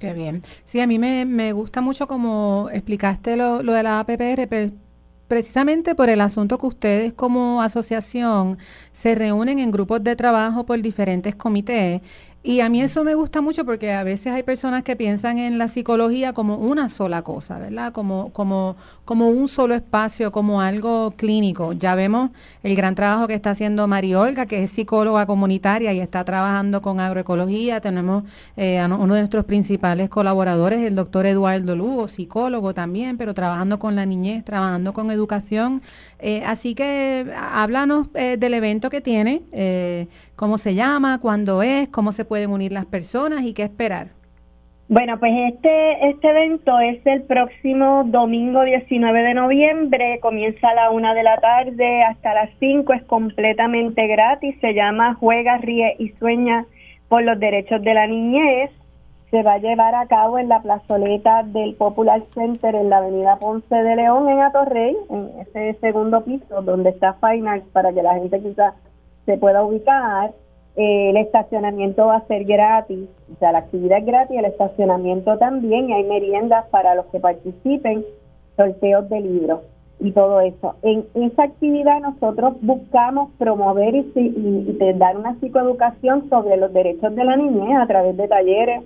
Qué 0.00 0.12
bien. 0.12 0.40
Sí, 0.64 0.80
a 0.80 0.86
mí 0.86 0.98
me, 0.98 1.24
me 1.24 1.52
gusta 1.52 1.80
mucho 1.80 2.08
como 2.08 2.68
explicaste 2.72 3.36
lo, 3.36 3.62
lo 3.62 3.72
de 3.72 3.82
la 3.82 4.00
APPR, 4.00 4.48
pero 4.48 4.70
precisamente 5.28 5.94
por 5.94 6.08
el 6.08 6.20
asunto 6.20 6.58
que 6.58 6.66
ustedes 6.66 7.12
como 7.12 7.62
asociación 7.62 8.58
se 8.92 9.14
reúnen 9.14 9.58
en 9.58 9.70
grupos 9.70 10.02
de 10.04 10.16
trabajo 10.16 10.64
por 10.64 10.80
diferentes 10.80 11.34
comités 11.34 12.00
y 12.46 12.60
a 12.60 12.68
mí 12.68 12.80
eso 12.80 13.02
me 13.02 13.16
gusta 13.16 13.40
mucho 13.40 13.64
porque 13.64 13.92
a 13.92 14.04
veces 14.04 14.32
hay 14.32 14.44
personas 14.44 14.84
que 14.84 14.94
piensan 14.94 15.38
en 15.38 15.58
la 15.58 15.66
psicología 15.66 16.32
como 16.32 16.54
una 16.54 16.88
sola 16.88 17.22
cosa, 17.22 17.58
¿verdad? 17.58 17.92
Como, 17.92 18.32
como, 18.32 18.76
como 19.04 19.30
un 19.30 19.48
solo 19.48 19.74
espacio, 19.74 20.30
como 20.30 20.60
algo 20.60 21.10
clínico. 21.16 21.72
Ya 21.72 21.96
vemos 21.96 22.30
el 22.62 22.76
gran 22.76 22.94
trabajo 22.94 23.26
que 23.26 23.34
está 23.34 23.50
haciendo 23.50 23.88
María 23.88 24.20
Olga, 24.20 24.46
que 24.46 24.62
es 24.62 24.70
psicóloga 24.70 25.26
comunitaria 25.26 25.92
y 25.92 25.98
está 25.98 26.24
trabajando 26.24 26.80
con 26.82 27.00
agroecología. 27.00 27.80
Tenemos 27.80 28.22
eh, 28.56 28.78
a 28.78 28.86
uno 28.86 29.14
de 29.14 29.22
nuestros 29.22 29.44
principales 29.44 30.08
colaboradores, 30.08 30.86
el 30.86 30.94
doctor 30.94 31.26
Eduardo 31.26 31.74
Lugo, 31.74 32.06
psicólogo 32.06 32.74
también, 32.74 33.16
pero 33.16 33.34
trabajando 33.34 33.80
con 33.80 33.96
la 33.96 34.06
niñez, 34.06 34.44
trabajando 34.44 34.92
con 34.92 35.10
educación. 35.10 35.82
Eh, 36.20 36.44
así 36.46 36.76
que 36.76 37.26
háblanos 37.36 38.06
eh, 38.14 38.36
del 38.38 38.54
evento 38.54 38.88
que 38.88 39.00
tiene, 39.00 40.06
cómo 40.36 40.58
se 40.58 40.76
llama, 40.76 41.18
cuándo 41.18 41.64
es, 41.64 41.88
cómo 41.88 42.12
se 42.12 42.24
puede 42.24 42.35
pueden 42.36 42.50
unir 42.50 42.70
las 42.70 42.84
personas 42.84 43.44
y 43.44 43.54
qué 43.54 43.62
esperar? 43.62 44.08
Bueno, 44.90 45.18
pues 45.18 45.32
este, 45.54 46.10
este 46.10 46.28
evento 46.28 46.78
es 46.80 47.00
el 47.06 47.22
próximo 47.22 48.04
domingo 48.04 48.62
19 48.62 49.22
de 49.22 49.32
noviembre, 49.32 50.18
comienza 50.20 50.68
a 50.68 50.74
la 50.74 50.90
una 50.90 51.14
de 51.14 51.22
la 51.22 51.38
tarde 51.38 52.04
hasta 52.04 52.34
las 52.34 52.50
5, 52.60 52.92
es 52.92 53.02
completamente 53.04 54.06
gratis, 54.06 54.54
se 54.60 54.74
llama 54.74 55.14
Juega, 55.14 55.56
Ríe 55.56 55.96
y 55.98 56.10
Sueña 56.10 56.66
por 57.08 57.22
los 57.22 57.40
Derechos 57.40 57.80
de 57.80 57.94
la 57.94 58.06
Niñez, 58.06 58.70
se 59.30 59.42
va 59.42 59.54
a 59.54 59.58
llevar 59.58 59.94
a 59.94 60.06
cabo 60.06 60.38
en 60.38 60.50
la 60.50 60.60
plazoleta 60.60 61.42
del 61.42 61.74
Popular 61.74 62.22
Center 62.34 62.74
en 62.74 62.90
la 62.90 62.98
avenida 62.98 63.38
Ponce 63.38 63.74
de 63.74 63.96
León 63.96 64.28
en 64.28 64.40
Atorrey, 64.40 64.94
en 65.08 65.30
ese 65.40 65.72
segundo 65.80 66.22
piso 66.22 66.60
donde 66.60 66.90
está 66.90 67.14
Final 67.14 67.62
para 67.72 67.94
que 67.94 68.02
la 68.02 68.12
gente 68.16 68.40
quizás 68.40 68.74
se 69.24 69.38
pueda 69.38 69.64
ubicar. 69.64 70.32
Eh, 70.76 71.10
el 71.10 71.16
estacionamiento 71.16 72.06
va 72.06 72.16
a 72.16 72.26
ser 72.26 72.44
gratis, 72.44 73.08
o 73.34 73.38
sea, 73.38 73.52
la 73.52 73.58
actividad 73.58 73.98
es 73.98 74.04
gratis, 74.04 74.38
el 74.38 74.44
estacionamiento 74.44 75.38
también, 75.38 75.88
y 75.88 75.94
hay 75.94 76.04
meriendas 76.04 76.66
para 76.68 76.94
los 76.94 77.06
que 77.06 77.18
participen, 77.18 78.04
sorteos 78.56 79.08
de 79.08 79.20
libros 79.20 79.60
y 80.00 80.12
todo 80.12 80.40
eso. 80.40 80.74
En 80.82 81.06
esa 81.14 81.44
actividad 81.44 82.00
nosotros 82.00 82.56
buscamos 82.60 83.30
promover 83.38 83.94
y, 83.94 84.04
y, 84.14 84.92
dar 84.96 85.16
una 85.16 85.34
psicoeducación 85.36 86.28
sobre 86.28 86.58
los 86.58 86.70
derechos 86.74 87.14
de 87.14 87.24
la 87.24 87.36
niñez 87.36 87.78
a 87.78 87.86
través 87.86 88.14
de 88.14 88.28
talleres, 88.28 88.84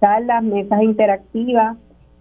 charlas, 0.00 0.44
mesas 0.44 0.82
interactivas, 0.82 1.76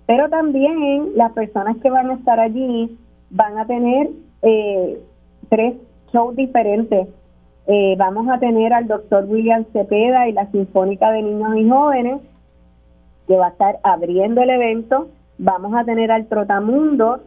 pero 0.07 0.27
también 0.29 1.11
las 1.15 1.31
personas 1.33 1.77
que 1.77 1.91
van 1.91 2.09
a 2.09 2.15
estar 2.15 2.39
allí 2.39 2.97
van 3.29 3.59
a 3.59 3.67
tener 3.67 4.09
eh, 4.41 4.99
tres 5.49 5.75
shows 6.11 6.35
diferentes 6.35 7.07
eh, 7.67 7.95
vamos 7.97 8.27
a 8.29 8.39
tener 8.39 8.73
al 8.73 8.87
doctor 8.87 9.25
William 9.25 9.65
Cepeda 9.71 10.27
y 10.27 10.33
la 10.33 10.51
Sinfónica 10.51 11.11
de 11.11 11.21
Niños 11.21 11.55
y 11.55 11.69
Jóvenes, 11.69 12.21
que 13.27 13.37
va 13.37 13.47
a 13.47 13.49
estar 13.51 13.79
abriendo 13.83 14.41
el 14.41 14.49
evento. 14.49 15.07
Vamos 15.37 15.73
a 15.73 15.85
tener 15.85 16.11
al 16.11 16.27
Trotamundo 16.27 17.21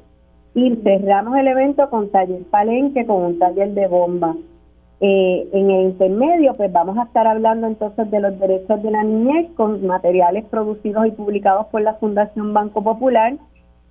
y 0.54 0.76
cerramos 0.76 1.36
el 1.38 1.48
evento 1.48 1.88
con 1.90 2.10
taller 2.10 2.42
palenque, 2.50 3.06
con 3.06 3.22
un 3.22 3.38
taller 3.38 3.70
de 3.72 3.86
bomba. 3.88 4.34
Eh, 5.00 5.48
en 5.52 5.70
el 5.70 5.86
intermedio, 5.88 6.54
pues 6.54 6.72
vamos 6.72 6.96
a 6.96 7.02
estar 7.02 7.26
hablando 7.26 7.66
entonces 7.66 8.10
de 8.10 8.20
los 8.20 8.38
derechos 8.38 8.82
de 8.82 8.90
la 8.90 9.04
niñez 9.04 9.50
con 9.54 9.86
materiales 9.86 10.44
producidos 10.46 11.06
y 11.06 11.10
publicados 11.10 11.66
por 11.66 11.82
la 11.82 11.94
Fundación 11.94 12.54
Banco 12.54 12.82
Popular. 12.82 13.34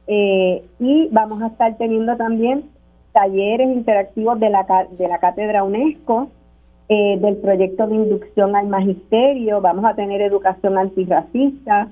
Eh, 0.07 0.63
y 0.79 1.07
vamos 1.11 1.41
a 1.41 1.47
estar 1.47 1.75
teniendo 1.77 2.15
también 2.15 2.65
talleres 3.13 3.67
interactivos 3.69 4.39
de 4.39 4.49
la, 4.49 4.87
de 4.91 5.07
la 5.07 5.19
Cátedra 5.19 5.63
UNESCO, 5.63 6.29
eh, 6.87 7.17
del 7.19 7.37
proyecto 7.37 7.87
de 7.87 7.95
inducción 7.95 8.55
al 8.55 8.67
magisterio, 8.67 9.59
vamos 9.59 9.85
a 9.85 9.95
tener 9.95 10.21
educación 10.21 10.77
antirracista, 10.77 11.87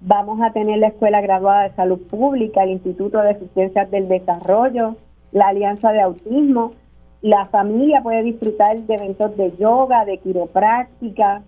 vamos 0.00 0.40
a 0.40 0.52
tener 0.52 0.78
la 0.78 0.88
Escuela 0.88 1.20
Graduada 1.20 1.64
de 1.64 1.74
Salud 1.74 2.00
Pública, 2.08 2.62
el 2.62 2.70
Instituto 2.70 3.20
de 3.20 3.38
Ciencias 3.54 3.90
del 3.90 4.08
Desarrollo, 4.08 4.96
la 5.32 5.48
Alianza 5.48 5.92
de 5.92 6.00
Autismo. 6.00 6.72
La 7.20 7.46
familia 7.46 8.00
puede 8.02 8.22
disfrutar 8.22 8.78
de 8.78 8.94
eventos 8.94 9.36
de 9.36 9.54
yoga, 9.58 10.04
de 10.04 10.18
quiropráctica, 10.18 11.42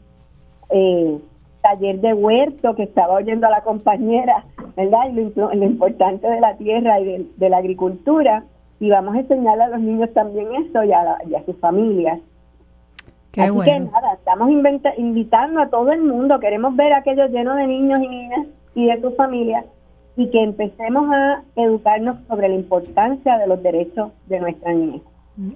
eh, 0.69 1.19
taller 1.63 2.01
de 2.01 2.13
huerto 2.13 2.75
que 2.75 2.83
estaba 2.83 3.15
oyendo 3.15 3.47
a 3.47 3.51
la 3.51 3.63
compañera, 3.63 4.45
¿verdad? 4.77 5.09
Y 5.11 5.33
lo, 5.35 5.53
importante 5.65 6.29
de 6.29 6.41
la 6.41 6.57
tierra 6.57 7.01
y 7.01 7.29
de, 7.37 7.49
la 7.49 7.59
agricultura. 7.59 8.45
Y 8.79 8.91
vamos 8.91 9.15
a 9.15 9.21
enseñarle 9.21 9.65
a 9.65 9.69
los 9.69 9.81
niños 9.81 10.13
también 10.13 10.49
eso 10.55 10.83
y 10.85 10.93
a, 10.93 11.19
y 11.29 11.35
a 11.35 11.45
sus 11.45 11.57
familias. 11.59 12.21
Así 13.37 13.61
que 13.65 13.81
nada, 13.81 14.15
estamos 14.15 14.51
invitando 14.51 15.61
a 15.61 15.69
todo 15.69 15.93
el 15.93 16.03
mundo, 16.03 16.41
queremos 16.41 16.75
ver 16.75 16.93
a 16.93 16.99
aquellos 16.99 17.31
llenos 17.31 17.57
de 17.57 17.67
niños 17.67 18.01
y 18.03 18.09
niñas 18.09 18.47
y 18.75 18.87
de 18.87 19.01
sus 19.01 19.15
familias. 19.17 19.65
Y 20.17 20.31
que 20.31 20.43
empecemos 20.43 21.09
a 21.13 21.43
educarnos 21.57 22.17
sobre 22.29 22.49
la 22.49 22.57
importancia 22.57 23.39
de 23.39 23.47
los 23.47 23.63
derechos 23.63 24.11
de 24.27 24.41
nuestra 24.41 24.73
niñez. 24.73 25.03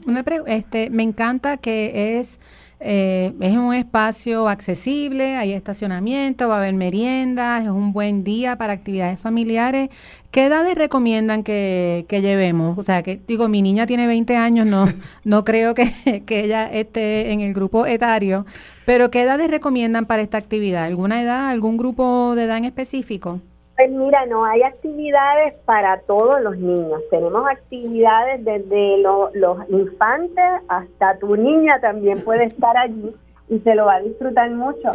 Una 0.07 0.25
este, 0.47 0.89
me 0.89 1.03
encanta 1.03 1.57
que 1.57 2.19
es 2.19 2.39
eh, 2.81 3.33
es 3.41 3.57
un 3.57 3.73
espacio 3.73 4.49
accesible, 4.49 5.37
hay 5.37 5.53
estacionamiento, 5.53 6.49
va 6.49 6.57
a 6.57 6.59
haber 6.59 6.75
meriendas, 6.75 7.65
es 7.65 7.71
un 7.71 7.93
buen 7.93 8.25
día 8.25 8.57
para 8.57 8.73
actividades 8.73 9.21
familiares. 9.21 9.91
¿Qué 10.31 10.47
edades 10.47 10.75
recomiendan 10.75 11.43
que, 11.43 12.07
llevemos? 12.11 12.77
O 12.79 12.83
sea, 12.83 13.03
que 13.03 13.21
digo, 13.27 13.49
mi 13.49 13.63
niña 13.63 13.87
tiene 13.87 14.07
20 14.07 14.37
años, 14.37 14.67
no, 14.67 14.87
no 15.25 15.45
creo 15.45 15.75
que, 15.75 16.23
que 16.27 16.41
ella 16.41 16.67
esté 16.71 17.33
en 17.33 17.41
el 17.41 17.55
grupo 17.55 17.87
etario, 17.87 18.45
pero 18.85 19.11
¿qué 19.11 19.23
edades 19.23 19.51
recomiendan 19.51 20.07
para 20.07 20.23
esta 20.23 20.39
actividad? 20.39 20.85
¿Alguna 20.85 21.23
edad, 21.23 21.49
algún 21.49 21.77
grupo 21.77 22.35
de 22.35 22.45
edad 22.45 22.59
en 22.59 22.65
específico? 22.65 23.41
Pues 23.77 23.91
mira, 23.91 24.25
no 24.27 24.45
hay 24.45 24.63
actividades 24.63 25.59
para 25.65 25.99
todos 26.03 26.41
los 26.41 26.57
niños. 26.57 27.03
Tenemos 27.11 27.45
actividades 27.49 28.45
desde 28.45 28.99
los 28.99 29.69
infantes 29.69 30.45
hasta 30.69 31.19
tu 31.19 31.37
niña 31.37 31.81
también 31.81 32.23
puede 32.23 32.45
estar 32.53 32.77
allí 32.77 33.15
y 33.49 33.59
se 33.59 33.75
lo 33.75 33.87
va 33.87 33.97
a 33.97 34.01
disfrutar 34.01 34.51
mucho. 34.51 34.91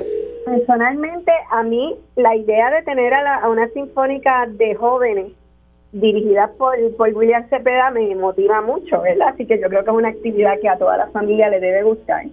Personalmente, 0.46 1.32
a 1.52 1.62
mí 1.64 1.98
la 2.16 2.36
idea 2.36 2.72
de 2.72 2.82
tener 2.84 3.14
a, 3.14 3.50
una 3.50 3.68
sinfónica 3.70 4.48
de 4.48 4.74
jóvenes 4.76 5.34
dirigida 5.92 6.52
por, 6.58 6.76
por 6.96 7.10
William 7.14 7.48
Cepeda 7.50 7.92
me 7.92 8.16
motiva 8.16 8.62
mucho, 8.62 9.02
¿verdad? 9.02 9.30
Así 9.30 9.46
que 9.46 9.60
yo 9.60 9.68
creo 9.68 9.84
que 9.84 9.90
es 9.90 9.98
una 9.98 10.10
actividad 10.10 10.60
que 10.62 10.70
a 10.70 10.78
toda 10.78 10.98
la 10.98 11.08
familia 11.08 11.50
le 11.50 11.60
debe 11.60 11.84
gustar 11.84 12.26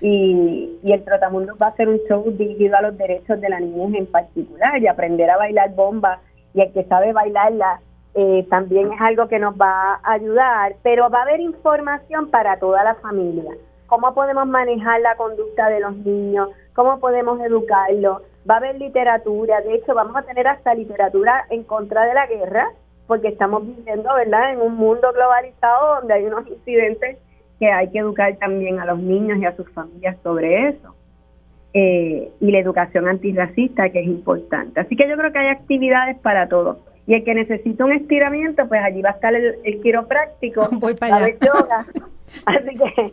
y, 0.00 0.78
el 0.84 1.04
Trotamundo 1.04 1.56
va 1.60 1.68
a 1.68 1.76
ser 1.76 1.88
un 1.88 2.00
show 2.08 2.24
dirigido 2.30 2.76
a 2.76 2.82
los 2.82 2.96
derechos 2.96 3.40
de 3.40 3.48
la 3.48 3.60
niñez 3.60 3.94
en 3.94 4.06
particular 4.06 4.80
y 4.80 4.86
aprender 4.86 5.30
a 5.30 5.36
bailar 5.36 5.74
bomba 5.74 6.20
y 6.54 6.62
el 6.62 6.72
que 6.72 6.84
sabe 6.84 7.12
bailarla 7.12 7.80
eh, 8.14 8.46
también 8.50 8.92
es 8.92 9.00
algo 9.00 9.28
que 9.28 9.38
nos 9.38 9.54
va 9.54 10.00
a 10.02 10.12
ayudar, 10.12 10.74
pero 10.82 11.08
va 11.10 11.20
a 11.20 11.22
haber 11.22 11.40
información 11.40 12.28
para 12.30 12.58
toda 12.58 12.82
la 12.82 12.96
familia. 12.96 13.52
¿Cómo 13.86 14.14
podemos 14.14 14.46
manejar 14.46 15.00
la 15.00 15.16
conducta 15.16 15.68
de 15.68 15.80
los 15.80 15.96
niños? 15.96 16.48
¿Cómo 16.74 16.98
podemos 16.98 17.40
educarlos? 17.40 18.22
Va 18.48 18.54
a 18.54 18.58
haber 18.58 18.76
literatura, 18.76 19.60
de 19.60 19.74
hecho 19.74 19.94
vamos 19.94 20.16
a 20.16 20.22
tener 20.22 20.48
hasta 20.48 20.74
literatura 20.74 21.44
en 21.50 21.62
contra 21.62 22.04
de 22.06 22.14
la 22.14 22.26
guerra, 22.26 22.70
porque 23.06 23.28
estamos 23.28 23.66
viviendo, 23.66 24.12
¿verdad?, 24.14 24.54
en 24.54 24.62
un 24.62 24.76
mundo 24.76 25.12
globalizado 25.12 25.96
donde 25.96 26.14
hay 26.14 26.24
unos 26.24 26.46
incidentes 26.48 27.18
que 27.60 27.70
hay 27.70 27.90
que 27.90 27.98
educar 27.98 28.34
también 28.36 28.80
a 28.80 28.86
los 28.86 28.98
niños 28.98 29.38
y 29.38 29.44
a 29.44 29.54
sus 29.54 29.70
familias 29.70 30.16
sobre 30.24 30.68
eso. 30.70 30.96
Eh, 31.72 32.32
y 32.40 32.50
la 32.50 32.58
educación 32.58 33.06
antirracista, 33.06 33.90
que 33.90 34.00
es 34.00 34.06
importante. 34.06 34.80
Así 34.80 34.96
que 34.96 35.08
yo 35.08 35.16
creo 35.16 35.30
que 35.30 35.38
hay 35.38 35.48
actividades 35.48 36.18
para 36.18 36.48
todos. 36.48 36.78
Y 37.06 37.14
el 37.14 37.22
que 37.22 37.34
necesita 37.34 37.84
un 37.84 37.92
estiramiento, 37.92 38.66
pues 38.66 38.82
allí 38.82 39.02
va 39.02 39.10
a 39.10 39.12
estar 39.12 39.34
el, 39.34 39.56
el 39.62 39.80
quiropráctico, 39.80 40.68
Voy 40.72 40.94
para 40.94 41.16
allá. 41.16 41.36
yoga. 41.40 41.86
Así 42.46 42.74
que 42.74 43.12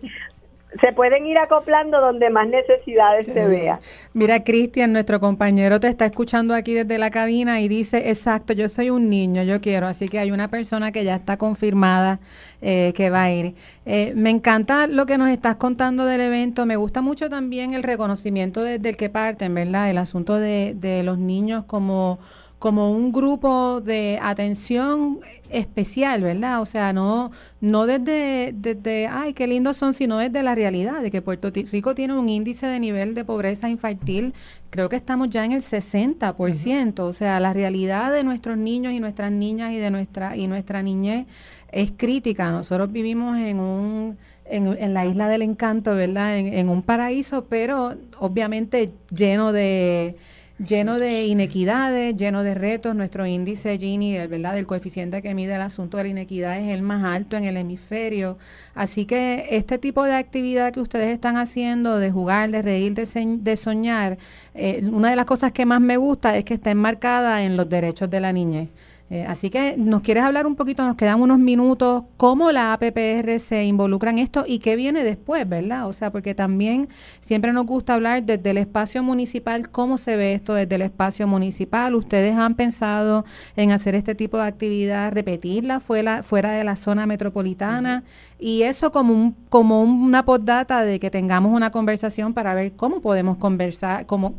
se 0.82 0.92
pueden 0.92 1.26
ir 1.26 1.38
acoplando 1.38 2.00
donde 2.02 2.30
más 2.30 2.48
necesidades 2.48 3.26
se 3.26 3.48
vea. 3.48 3.80
Mira, 4.14 4.44
Cristian, 4.44 4.92
nuestro 4.92 5.20
compañero 5.20 5.80
te 5.80 5.88
está 5.88 6.06
escuchando 6.06 6.54
aquí 6.54 6.74
desde 6.74 6.98
la 6.98 7.10
cabina 7.10 7.62
y 7.62 7.68
dice, 7.68 8.10
exacto, 8.10 8.54
yo 8.54 8.68
soy 8.68 8.90
un 8.90 9.10
niño, 9.10 9.44
yo 9.44 9.62
quiero, 9.62 9.88
así 9.88 10.10
que 10.10 10.20
hay 10.20 10.32
una 10.32 10.50
persona 10.50 10.92
que 10.92 11.04
ya 11.04 11.16
está 11.16 11.38
confirmada 11.38 12.20
eh, 12.62 12.92
que 12.96 13.10
va 13.10 13.24
a 13.24 13.32
ir. 13.32 13.56
Eh, 13.86 14.14
me 14.16 14.30
encanta 14.30 14.88
lo 14.88 15.06
que 15.06 15.18
nos 15.18 15.30
estás 15.30 15.56
contando 15.56 16.06
del 16.06 16.22
evento, 16.22 16.66
me 16.66 16.76
gusta 16.76 17.02
mucho 17.02 17.30
también 17.30 17.74
el 17.74 17.84
reconocimiento 17.84 18.62
desde 18.62 18.90
el 18.90 18.98
que 18.98 19.10
parten, 19.10 19.54
¿verdad? 19.56 19.90
El 19.90 19.98
asunto 19.98 20.38
de, 20.38 20.74
de 20.76 21.02
los 21.04 21.18
niños 21.18 21.64
como 21.66 22.20
como 22.60 22.92
un 22.92 23.12
grupo 23.12 23.82
de 23.82 24.20
atención 24.22 25.20
especial, 25.50 26.24
¿verdad? 26.24 26.62
O 26.62 26.66
sea, 26.66 26.92
no, 26.92 27.32
no 27.62 27.86
desde, 27.86 28.54
desde, 28.56 29.08
ay, 29.08 29.34
qué 29.34 29.46
lindos 29.46 29.78
son, 29.78 29.94
sino 29.94 30.18
desde 30.18 30.42
la 30.42 30.56
realidad, 30.56 31.02
de 31.02 31.12
que 31.12 31.22
Puerto 31.22 31.52
Rico 31.52 31.94
tiene 31.94 32.18
un 32.18 32.30
índice 32.30 32.66
de 32.66 32.80
nivel 32.80 33.14
de 33.14 33.24
pobreza 33.24 33.70
infantil, 33.70 34.34
creo 34.72 34.90
que 34.90 34.96
estamos 34.96 35.30
ya 35.30 35.46
en 35.46 35.52
el 35.52 35.62
60%, 35.62 37.00
o 37.00 37.14
sea, 37.14 37.40
la 37.40 37.54
realidad 37.54 38.12
de 38.12 38.24
nuestros 38.24 38.58
niños 38.58 38.94
y 38.94 39.00
nuestras 39.00 39.32
niñas 39.32 39.72
y 39.72 39.78
de 39.78 39.92
nuestra, 39.92 40.36
y 40.36 40.48
nuestra 40.48 40.82
niñez 40.82 41.28
es 41.72 41.92
crítica. 41.96 42.50
Nosotros 42.50 42.92
vivimos 42.92 43.38
en 43.38 43.60
un 43.60 44.18
en, 44.50 44.94
la 44.94 45.06
isla 45.06 45.28
del 45.28 45.42
encanto, 45.42 45.96
¿verdad? 45.96 46.38
En, 46.38 46.70
un 46.70 46.82
paraíso, 46.82 47.46
pero 47.46 47.96
obviamente 48.20 48.92
lleno 49.10 49.52
de 49.52 50.16
lleno 50.60 51.00
de 51.00 51.26
inequidades, 51.26 52.16
lleno 52.16 52.44
de 52.44 52.56
retos. 52.56 52.96
Nuestro 52.96 53.26
índice 53.26 53.78
Gini, 53.78 54.18
¿verdad? 54.28 54.58
El 54.58 54.68
coeficiente 54.68 55.22
que 55.22 55.34
mide 55.34 55.56
el 55.56 55.62
asunto 55.62 55.98
de 55.98 56.04
la 56.04 56.10
inequidad 56.10 56.60
es 56.60 56.74
el 56.74 56.82
más 56.82 57.04
alto 57.04 57.38
en 57.38 57.44
el 57.44 57.58
hemisferio. 57.58 58.38
Así 58.74 59.06
que 59.06 59.48
este 59.52 59.78
tipo 59.78 60.04
de 60.04 60.14
actividad 60.16 60.74
que 60.74 60.82
ustedes 60.82 61.14
están 61.14 61.38
haciendo, 61.38 61.98
de 62.00 62.12
jugar, 62.12 62.52
de 62.52 62.62
reír, 62.62 62.94
de, 62.94 63.58
soñar, 63.58 64.18
eh, 64.54 64.82
una 64.92 65.10
de 65.10 65.16
las 65.16 65.26
cosas 65.26 65.52
que 65.52 65.66
más 65.66 65.82
me 65.82 65.98
gusta 65.98 66.36
es 66.38 66.46
que 66.46 66.56
está 66.56 66.72
enmarcada 66.72 67.44
en 67.44 67.58
los 67.58 67.70
derechos 67.70 68.10
de 68.10 68.20
la 68.20 68.34
niñez. 68.34 68.70
Eh, 69.10 69.26
así 69.26 69.50
que 69.50 69.76
nos 69.78 70.02
quieres 70.02 70.24
hablar 70.24 70.46
un 70.46 70.58
poquito, 70.58 70.86
nos 70.86 70.98
quedan 70.98 71.22
unos 71.22 71.40
minutos, 71.40 72.04
cómo 72.18 72.52
la 72.52 72.74
APPR 72.74 73.40
se 73.40 73.64
involucra 73.64 74.12
en 74.12 74.18
esto 74.18 74.44
y 74.46 74.60
qué 74.60 74.76
viene 74.76 75.04
después, 75.06 75.48
¿verdad? 75.48 75.88
O 75.88 75.94
sea, 75.94 76.12
porque 76.12 76.36
también 76.36 76.90
siempre 77.22 77.54
nos 77.54 77.66
gusta 77.66 77.94
hablar 77.94 78.24
desde 78.24 78.50
el 78.50 78.58
espacio 78.58 79.04
municipal, 79.04 79.70
cómo 79.70 79.98
se 79.98 80.18
ve 80.18 80.34
esto 80.34 80.56
desde 80.56 80.76
el 80.76 80.82
espacio 80.82 81.26
municipal. 81.26 81.96
¿Ustedes 81.96 82.36
han 82.36 82.56
pensado 82.56 83.24
en 83.56 83.72
hacer 83.72 83.96
este 83.96 84.14
tipo 84.14 84.38
de 84.38 84.44
actividad, 84.44 85.14
repetirla 85.14 85.80
fuera, 85.80 86.22
fuera 86.22 86.52
de 86.52 86.66
la 86.66 86.76
zona 86.76 87.06
metropolitana? 87.06 88.04
Y 88.40 88.64
eso 88.64 88.92
como, 88.92 89.14
un, 89.14 89.36
como 89.48 89.84
una 89.84 90.26
postdata 90.26 90.84
de 90.84 91.00
que 91.00 91.10
tengamos 91.10 91.56
una 91.56 91.72
conversación 91.72 92.34
para 92.34 92.54
ver 92.54 92.74
cómo 92.74 93.02
podemos 93.02 93.38
conversar, 93.38 94.06
cómo 94.06 94.36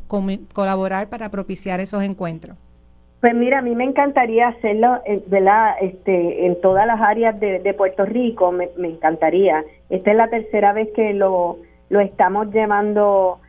colaborar 0.52 1.08
para 1.08 1.30
propiciar 1.30 1.80
esos 1.80 2.02
encuentros. 2.02 2.56
Pues 3.20 3.34
mira, 3.34 3.58
a 3.58 3.62
mí 3.62 3.74
me 3.74 3.84
encantaría 3.84 4.48
hacerlo, 4.48 5.00
eh, 5.04 5.20
¿verdad? 5.26 5.74
Este, 5.80 6.46
en 6.46 6.60
todas 6.60 6.86
las 6.86 7.00
áreas 7.00 7.38
de, 7.40 7.74
Puerto 7.76 8.04
Rico, 8.04 8.52
me, 8.52 8.70
encantaría. 8.78 9.64
Esta 9.90 10.12
es 10.12 10.16
la 10.16 10.28
tercera 10.28 10.72
vez 10.72 10.88
que 10.94 11.12
lo, 11.14 11.58
lo 11.88 12.00
estamos 12.00 12.52
llevando 12.52 13.40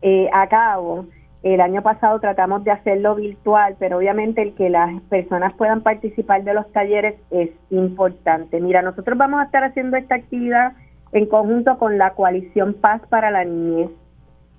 eh, 0.00 0.28
a 0.32 0.48
cabo. 0.48 1.06
El 1.44 1.60
año 1.60 1.82
pasado 1.82 2.18
tratamos 2.18 2.64
de 2.64 2.72
hacerlo 2.72 3.14
virtual, 3.14 3.76
pero 3.78 3.98
obviamente 3.98 4.42
el 4.42 4.54
que 4.54 4.70
las 4.70 5.00
personas 5.02 5.52
puedan 5.54 5.82
participar 5.82 6.42
de 6.42 6.54
los 6.54 6.70
talleres 6.72 7.14
es 7.30 7.50
importante. 7.70 8.60
Mira, 8.60 8.82
nosotros 8.82 9.16
vamos 9.16 9.40
a 9.40 9.44
estar 9.44 9.62
haciendo 9.62 9.96
esta 9.96 10.16
actividad 10.16 10.72
en 11.12 11.26
conjunto 11.26 11.78
con 11.78 11.96
la 11.96 12.10
coalición 12.10 12.74
Paz 12.74 13.02
para 13.08 13.30
la 13.30 13.44
Niñez. 13.44 13.90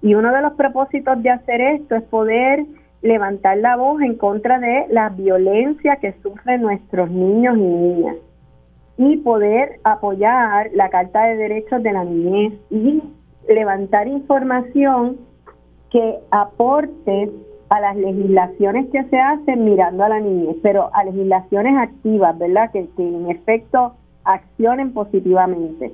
Y 0.01 0.15
uno 0.15 0.33
de 0.33 0.41
los 0.41 0.53
propósitos 0.53 1.21
de 1.21 1.31
hacer 1.31 1.61
esto 1.61 1.95
es 1.95 2.03
poder 2.03 2.65
levantar 3.03 3.57
la 3.57 3.75
voz 3.75 4.01
en 4.01 4.15
contra 4.15 4.59
de 4.59 4.85
la 4.89 5.09
violencia 5.09 5.97
que 5.97 6.15
sufren 6.23 6.61
nuestros 6.61 7.11
niños 7.11 7.57
y 7.57 7.61
niñas 7.61 8.15
y 8.97 9.17
poder 9.17 9.79
apoyar 9.83 10.69
la 10.73 10.89
Carta 10.89 11.25
de 11.25 11.35
Derechos 11.35 11.83
de 11.83 11.91
la 11.91 12.03
Niñez 12.05 12.53
y 12.69 13.03
levantar 13.47 14.07
información 14.07 15.17
que 15.91 16.19
aporte 16.31 17.29
a 17.69 17.81
las 17.81 17.95
legislaciones 17.97 18.87
que 18.91 19.03
se 19.05 19.19
hacen 19.19 19.65
mirando 19.65 20.03
a 20.03 20.09
la 20.09 20.19
niñez, 20.19 20.57
pero 20.61 20.89
a 20.93 21.03
legislaciones 21.03 21.75
activas, 21.77 22.37
¿verdad? 22.37 22.71
Que, 22.71 22.87
en 22.97 23.29
efecto 23.29 23.95
accionen 24.23 24.93
positivamente. 24.93 25.91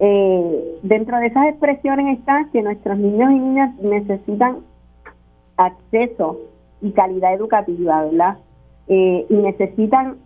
Eh, 0.00 0.78
dentro 0.82 1.18
de 1.18 1.26
esas 1.26 1.48
expresiones 1.48 2.18
está 2.18 2.48
que 2.52 2.62
nuestros 2.62 2.98
niños 2.98 3.32
y 3.32 3.38
niñas 3.38 3.74
necesitan 3.80 4.58
acceso 5.58 6.38
y 6.80 6.92
calidad 6.92 7.34
educativa, 7.34 8.04
¿verdad? 8.04 8.38
Eh, 8.86 9.26
y 9.28 9.34
necesitan 9.34 10.16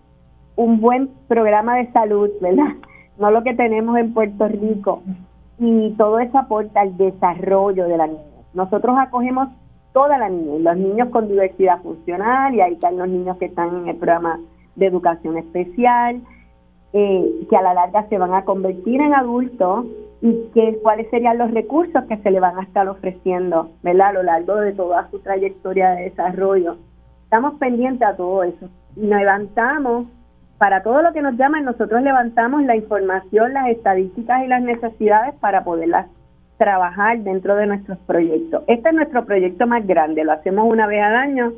un 0.55 0.81
buen 0.81 1.09
programa 1.27 1.77
de 1.77 1.91
salud, 1.93 2.31
¿verdad? 2.41 2.77
No 3.19 3.31
lo 3.31 3.43
que 3.43 3.55
tenemos 3.55 3.97
en 3.99 4.15
Puerto 4.15 4.47
Rico. 4.49 5.03
Y 5.59 5.93
todo 5.97 6.21
eso 6.21 6.39
aporta 6.39 6.81
al 6.81 6.97
desarrollo 6.97 7.87
de 7.89 7.97
la 7.97 8.07
niña. 8.07 8.21
Nosotros 8.55 8.97
acogemos 8.99 9.49
toda 9.93 10.19
la 10.19 10.29
niña, 10.29 10.59
los 10.59 10.77
niños 10.77 11.09
con 11.09 11.29
diversidad 11.29 11.83
funcional, 11.83 12.55
y 12.55 12.61
ahí 12.61 12.75
están 12.75 12.99
los 12.99 13.09
niños 13.09 13.37
que 13.39 13.47
están 13.47 13.77
en 13.77 13.89
el 13.89 13.97
programa 13.97 14.41
de 14.77 14.87
educación 14.87 15.37
especial, 15.37 16.21
eh, 16.93 17.47
que 17.49 17.57
a 17.57 17.63
la 17.63 17.75
larga 17.75 18.09
se 18.09 18.19
van 18.19 18.35
a 18.35 18.45
convertir 18.45 19.01
en 19.01 19.15
adultos 19.15 19.87
y 20.23 20.51
que, 20.55 20.79
cuáles 20.81 21.11
serían 21.11 21.37
los 21.37 21.51
recursos 21.51 22.05
que 22.05 22.17
se 22.19 22.31
le 22.31 22.39
van 22.39 22.57
a 22.57 22.63
estar 22.63 22.89
ofreciendo 22.89 23.73
¿verdad? 23.83 24.09
a 24.09 24.13
lo 24.13 24.23
largo 24.23 24.55
de 24.57 24.73
toda 24.73 25.11
su 25.11 25.19
trayectoria 25.19 25.91
de 25.91 26.05
desarrollo. 26.05 26.77
Estamos 27.25 27.55
pendientes 27.55 28.07
a 28.07 28.15
todo 28.15 28.45
eso. 28.45 28.69
Y 28.95 29.07
levantamos, 29.09 30.07
para 30.59 30.85
todo 30.85 31.03
lo 31.03 31.13
que 31.13 31.23
nos 31.23 31.37
llaman, 31.37 31.65
nosotros 31.65 32.03
levantamos 32.03 32.63
la 32.63 32.77
información, 32.77 33.53
las 33.53 33.69
estadísticas 33.69 34.45
y 34.45 34.47
las 34.47 34.63
necesidades 34.63 35.35
para 35.41 35.65
poderlas 35.65 36.07
trabajar 36.57 37.19
dentro 37.19 37.57
de 37.57 37.67
nuestros 37.67 37.99
proyectos. 38.07 38.63
Este 38.69 38.91
es 38.91 38.95
nuestro 38.95 39.25
proyecto 39.25 39.67
más 39.67 39.85
grande, 39.85 40.23
lo 40.23 40.33
hacemos 40.33 40.71
una 40.71 40.87
vez 40.87 41.03
al 41.03 41.17
año 41.17 41.53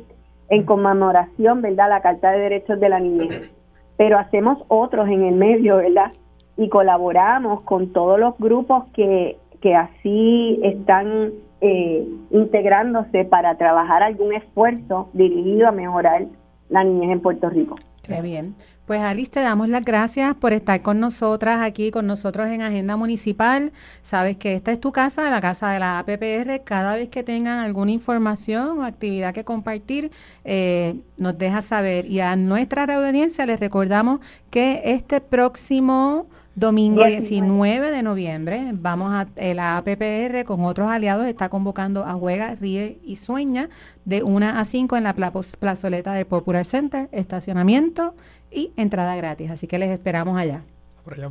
en 0.49 0.63
conmemoración, 0.63 1.61
¿verdad?, 1.61 1.89
la 1.89 2.01
Carta 2.01 2.31
de 2.31 2.39
Derechos 2.39 2.79
de 2.79 2.89
la 2.89 2.99
Niñez. 2.99 3.51
Pero 3.97 4.17
hacemos 4.17 4.63
otros 4.69 5.07
en 5.07 5.23
el 5.23 5.35
medio, 5.35 5.77
¿verdad? 5.77 6.11
Y 6.57 6.69
colaboramos 6.69 7.61
con 7.61 7.91
todos 7.91 8.19
los 8.19 8.37
grupos 8.37 8.85
que, 8.93 9.37
que 9.61 9.75
así 9.75 10.59
están 10.63 11.31
eh, 11.61 12.07
integrándose 12.31 13.25
para 13.25 13.57
trabajar 13.57 14.03
algún 14.03 14.33
esfuerzo 14.33 15.09
dirigido 15.13 15.67
a 15.67 15.71
mejorar 15.71 16.25
la 16.69 16.83
niñez 16.83 17.11
en 17.11 17.21
Puerto 17.21 17.49
Rico. 17.49 17.75
Qué 18.03 18.21
bien. 18.21 18.55
Pues 18.85 19.01
Alice, 19.01 19.31
te 19.31 19.39
damos 19.39 19.67
las 19.69 19.83
gracias 19.83 20.35
por 20.35 20.53
estar 20.53 20.79
con 20.83 20.99
nosotras 20.99 21.59
aquí, 21.61 21.89
con 21.89 22.05
nosotros 22.05 22.47
en 22.49 22.61
Agenda 22.61 22.95
Municipal. 22.97 23.71
Sabes 24.03 24.37
que 24.37 24.53
esta 24.53 24.71
es 24.71 24.79
tu 24.79 24.91
casa, 24.91 25.27
la 25.31 25.41
casa 25.41 25.71
de 25.71 25.79
la 25.79 25.97
APPR. 25.97 26.63
Cada 26.63 26.95
vez 26.95 27.09
que 27.09 27.23
tengan 27.23 27.57
alguna 27.59 27.89
información 27.89 28.77
o 28.77 28.83
actividad 28.83 29.33
que 29.33 29.43
compartir, 29.43 30.11
eh, 30.43 30.99
nos 31.17 31.35
deja 31.39 31.63
saber. 31.63 32.05
Y 32.05 32.19
a 32.19 32.35
nuestra 32.35 32.83
audiencia 32.83 33.47
les 33.47 33.59
recordamos 33.59 34.19
que 34.51 34.83
este 34.85 35.19
próximo 35.19 36.27
Domingo 36.55 37.03
19 37.03 37.91
de 37.91 38.01
noviembre 38.01 38.69
vamos 38.75 39.13
a 39.13 39.27
la 39.53 39.75
APPR 39.75 40.45
con 40.45 40.63
otros 40.63 40.89
aliados 40.89 41.27
está 41.27 41.49
convocando 41.49 42.05
a 42.05 42.13
Juega, 42.13 42.55
Ríe 42.55 42.97
y 43.03 43.17
Sueña 43.17 43.67
de 44.05 44.23
1 44.23 44.47
a 44.57 44.63
5 44.63 44.95
en 44.95 45.03
la 45.03 45.13
plazoleta 45.13 46.13
del 46.13 46.25
Popular 46.25 46.65
Center, 46.65 47.09
estacionamiento 47.11 48.15
y 48.51 48.71
entrada 48.77 49.17
gratis. 49.17 49.51
Así 49.51 49.67
que 49.67 49.77
les 49.77 49.89
esperamos 49.89 50.37
allá. 50.37 50.63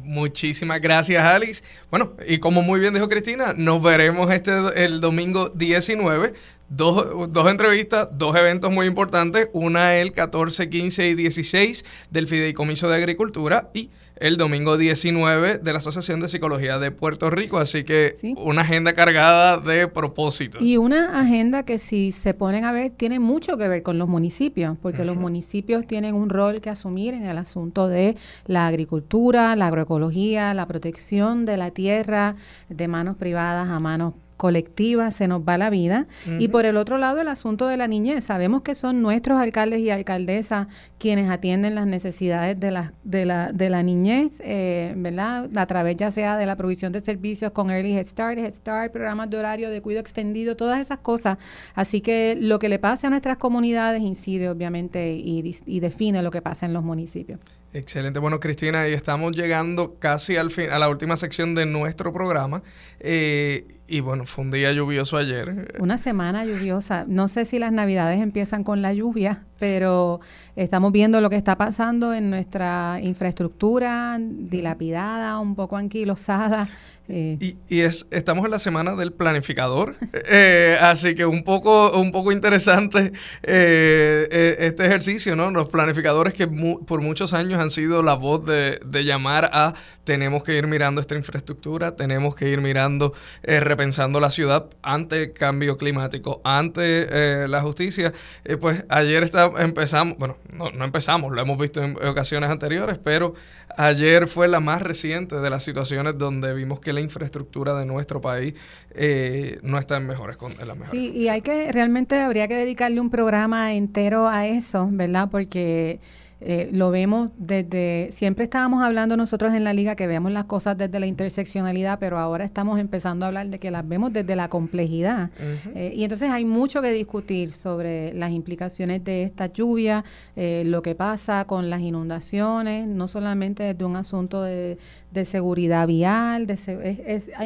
Muchísimas 0.02 0.80
gracias, 0.80 1.24
Alice. 1.24 1.64
Bueno, 1.90 2.12
y 2.28 2.38
como 2.38 2.60
muy 2.60 2.78
bien 2.78 2.92
dijo 2.92 3.08
Cristina, 3.08 3.54
nos 3.56 3.82
veremos 3.82 4.30
este 4.30 4.52
el 4.84 5.00
domingo 5.00 5.48
19. 5.48 6.34
Dos, 6.68 7.32
dos 7.32 7.50
entrevistas, 7.50 8.08
dos 8.12 8.36
eventos 8.36 8.70
muy 8.70 8.86
importantes. 8.86 9.48
Una 9.52 9.96
el 9.96 10.12
14, 10.12 10.68
15 10.68 11.08
y 11.08 11.14
16 11.14 11.84
del 12.10 12.28
Fideicomiso 12.28 12.88
de 12.88 12.96
Agricultura 12.96 13.70
y 13.74 13.90
el 14.16 14.36
domingo 14.36 14.76
19 14.76 15.58
de 15.58 15.72
la 15.72 15.78
Asociación 15.78 16.20
de 16.20 16.28
Psicología 16.28 16.78
de 16.78 16.90
Puerto 16.90 17.30
Rico. 17.30 17.58
Así 17.58 17.84
que 17.84 18.16
una 18.36 18.62
agenda 18.62 18.92
cargada 18.92 19.58
de 19.58 19.88
propósitos. 19.88 20.62
Y 20.62 20.76
una 20.76 21.20
agenda 21.20 21.64
que 21.64 21.78
si 21.78 22.12
se 22.12 22.34
ponen 22.34 22.64
a 22.64 22.72
ver 22.72 22.90
tiene 22.90 23.18
mucho 23.18 23.56
que 23.56 23.68
ver 23.68 23.82
con 23.82 23.98
los 23.98 24.08
municipios, 24.08 24.76
porque 24.80 25.04
los 25.04 25.16
municipios 25.16 25.86
tienen 25.86 26.14
un 26.14 26.30
rol 26.30 26.60
que 26.60 26.70
asumir 26.70 27.14
en 27.14 27.24
el 27.24 27.38
asunto 27.38 27.88
de 27.88 28.16
la 28.46 28.66
agricultura, 28.66 29.56
la 29.56 29.66
agroecología, 29.68 30.54
la 30.54 30.66
protección 30.66 31.44
de 31.44 31.56
la 31.56 31.70
tierra 31.70 32.36
de 32.68 32.88
manos 32.88 33.16
privadas 33.16 33.68
a 33.68 33.80
manos 33.80 34.14
colectiva 34.37 35.11
se 35.11 35.28
nos 35.28 35.43
va 35.43 35.59
la 35.59 35.70
vida. 35.70 36.07
Y 36.39 36.49
por 36.49 36.66
el 36.66 36.76
otro 36.76 36.99
lado, 36.99 37.20
el 37.20 37.28
asunto 37.28 37.66
de 37.66 37.76
la 37.76 37.87
niñez. 37.87 38.24
Sabemos 38.24 38.62
que 38.62 38.74
son 38.74 39.03
nuestros 39.03 39.41
alcaldes 39.41 39.80
y 39.80 39.91
alcaldesas 39.91 40.66
quienes 40.99 41.30
atienden 41.30 41.74
las 41.74 41.87
necesidades 41.87 42.59
de 42.59 42.70
la, 42.70 42.95
de 43.05 43.26
la, 43.26 43.53
de 43.53 43.70
la 43.70 43.82
niñez, 43.82 44.41
eh, 44.41 44.95
¿verdad? 44.97 45.51
A 45.57 45.66
través 45.66 45.97
ya 45.97 46.11
sea 46.11 46.37
de 46.37 46.47
la 46.47 46.57
provisión 46.57 46.93
de 46.93 47.01
servicios 47.01 47.53
con 47.53 47.70
Early 47.70 47.97
Head 47.97 48.07
Start, 48.07 48.39
Head 48.39 48.55
Start, 48.55 48.93
programas 48.93 49.30
de 49.30 49.37
horario 49.37 49.70
de 49.70 49.80
cuidado 49.82 50.01
extendido, 50.01 50.57
todas 50.57 50.80
esas 50.80 50.99
cosas. 50.99 51.39
Así 51.74 52.01
que 52.01 52.37
lo 52.41 52.59
que 52.59 52.68
le 52.68 52.78
pase 52.78 53.07
a 53.07 53.11
nuestras 53.11 53.37
comunidades 53.37 54.03
incide 54.03 54.49
obviamente 54.49 55.14
y, 55.14 55.57
y 55.66 55.80
define 55.80 56.22
lo 56.22 56.30
que 56.30 56.43
pasa 56.43 56.66
en 56.66 56.72
los 56.72 56.82
municipios. 56.82 57.41
Excelente. 57.74 58.20
Bueno, 58.20 58.39
Cristina, 58.39 58.89
y 58.89 58.93
estamos 58.93 59.35
llegando 59.35 59.97
casi 59.99 60.37
al 60.37 60.53
fin, 60.53 60.70
a 60.70 60.78
la 60.78 60.89
última 60.89 61.16
sección 61.16 61.57
de 61.57 61.66
nuestro 61.66 62.12
programa. 62.12 62.62
Eh, 63.01 63.66
y 63.87 64.01
bueno, 64.01 64.24
fue 64.24 64.45
un 64.45 64.51
día 64.51 64.72
lluvioso 64.72 65.18
ayer. 65.18 65.74
Una 65.78 65.99
semana 65.99 66.45
lluviosa. 66.45 67.05
No 67.07 67.28
sé 67.28 67.45
si 67.45 67.59
las 67.59 67.70
navidades 67.70 68.20
empiezan 68.20 68.64
con 68.64 68.80
la 68.80 68.95
lluvia, 68.95 69.45
pero 69.59 70.20
estamos 70.57 70.91
viendo 70.91 71.20
lo 71.20 71.28
que 71.28 71.37
está 71.37 71.59
pasando 71.59 72.14
en 72.14 72.30
nuestra 72.30 72.99
infraestructura 73.03 74.18
dilapidada, 74.20 75.39
un 75.39 75.55
poco 75.55 75.76
anquilosada. 75.76 76.68
Eh. 77.07 77.57
Y, 77.68 77.80
es, 77.80 78.07
estamos 78.11 78.46
en 78.46 78.50
la 78.50 78.59
semana 78.59 78.94
del 78.94 79.12
planificador, 79.12 79.94
eh, 80.12 80.78
así 80.80 81.14
que 81.14 81.26
un 81.26 81.44
poco, 81.44 82.00
un 82.00 82.12
poco 82.12 82.32
interesante 82.32 83.12
eh, 83.42 84.57
este 84.59 84.86
ejercicio, 84.86 85.36
¿no? 85.36 85.50
Los 85.50 85.68
planificadores 85.68 86.32
que 86.32 86.46
por 86.46 87.02
muchos 87.02 87.34
años 87.34 87.61
han 87.61 87.68
sido 87.68 88.02
la 88.02 88.14
voz 88.14 88.46
de, 88.46 88.80
de, 88.86 89.05
llamar 89.05 89.50
a 89.52 89.74
tenemos 90.05 90.44
que 90.44 90.57
ir 90.57 90.66
mirando 90.66 91.02
esta 91.02 91.14
infraestructura, 91.14 91.94
tenemos 91.94 92.34
que 92.36 92.48
ir 92.48 92.62
mirando, 92.62 93.12
repensando 93.42 94.18
la 94.18 94.30
ciudad 94.30 94.66
ante 94.82 95.24
el 95.24 95.32
cambio 95.34 95.76
climático, 95.76 96.40
ante 96.44 97.48
la 97.48 97.61
justicia. 97.61 98.12
pues 98.61 98.84
ayer 98.88 99.22
está, 99.22 99.50
empezamos, 99.59 100.16
bueno, 100.18 100.38
no, 100.55 100.70
no 100.70 100.84
empezamos, 100.84 101.32
lo 101.32 101.40
hemos 101.40 101.59
visto 101.59 101.82
en 101.82 101.96
ocasiones 102.07 102.50
anteriores, 102.50 102.98
pero 103.02 103.34
ayer 103.76 104.28
fue 104.28 104.48
la 104.48 104.60
más 104.60 104.82
reciente 104.82 105.36
de 105.36 105.50
las 105.50 105.62
situaciones 105.62 106.16
donde 106.18 106.54
vimos 106.54 106.80
que 106.80 106.92
la 106.92 107.00
infraestructura 107.00 107.74
de 107.78 107.86
nuestro 107.86 108.20
país 108.20 108.54
eh, 108.94 109.58
no 109.62 109.78
está 109.78 109.96
en, 109.96 110.06
mejores, 110.06 110.36
mejores 110.40 110.90
Sí, 110.90 111.10
y 111.14 111.28
hay 111.28 111.42
que, 111.42 111.70
realmente 111.72 112.20
habría 112.20 112.48
que 112.48 112.54
dedicarle 112.54 113.00
un 113.00 113.10
programa 113.10 113.74
entero 113.74 114.28
a 114.28 114.46
eso, 114.46 114.88
¿verdad? 114.90 115.28
Porque 115.30 116.00
eh, 116.47 116.68
lo 116.72 116.90
vemos 116.90 117.30
desde, 117.38 118.09
siempre 118.12 118.45
estábamos 118.45 118.82
hablando 118.82 119.16
nosotros 119.16 119.55
en 119.55 119.64
la 119.64 119.72
liga 119.72 119.97
que 119.97 120.07
vemos 120.07 120.30
las 120.30 120.45
cosas 120.45 120.76
desde 120.76 121.01
la 121.01 121.07
interseccionalidad, 121.07 121.99
pero 121.99 122.18
ahora 122.18 122.45
estamos 122.45 122.78
empezando 122.78 123.24
a 123.24 123.28
hablar 123.28 123.49
de 123.49 123.59
que 123.59 123.70
las 123.70 123.88
vemos 123.88 124.12
desde 124.12 124.36
la 124.36 124.49
complejidad. 124.49 125.30
Eh, 125.74 125.95
y 125.97 126.03
entonces 126.03 126.30
hay 126.30 126.45
mucho 126.45 126.82
que 126.82 126.90
discutir 126.90 127.55
sobre 127.55 128.12
las 128.12 128.30
implicaciones 128.30 129.03
de 129.05 129.22
esta 129.22 129.47
lluvia, 129.47 130.05
eh, 130.36 130.64
lo 130.66 130.82
que 130.82 130.95
pasa 130.95 131.47
con 131.47 131.70
las 131.70 131.80
inundaciones, 131.80 132.86
no 132.88 133.09
solamente 133.09 133.62
desde 133.62 133.84
un 133.86 133.97
asunto 133.97 134.42
de, 134.42 134.76
seguridad 135.24 135.86
vial, 135.86 136.47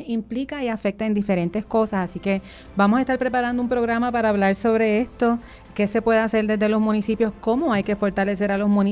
implica 0.06 0.64
y 0.64 0.68
afecta 0.68 1.04
en 1.04 1.12
diferentes 1.12 1.66
cosas. 1.66 2.10
Así 2.10 2.18
que 2.18 2.40
vamos 2.76 2.96
a 2.96 3.02
estar 3.02 3.18
preparando 3.18 3.62
un 3.62 3.68
programa 3.68 4.10
para 4.10 4.30
hablar 4.30 4.54
sobre 4.54 5.00
esto 5.00 5.38
qué 5.74 5.86
se 5.86 6.02
puede 6.02 6.18
hacer 6.18 6.46
desde 6.46 6.68
los 6.68 6.80
municipios, 6.80 7.32
cómo 7.40 7.72
hay 7.72 7.84
que 7.84 7.94
fortalecer 7.94 8.50
a 8.50 8.58
los 8.58 8.68
municipios 8.68 8.87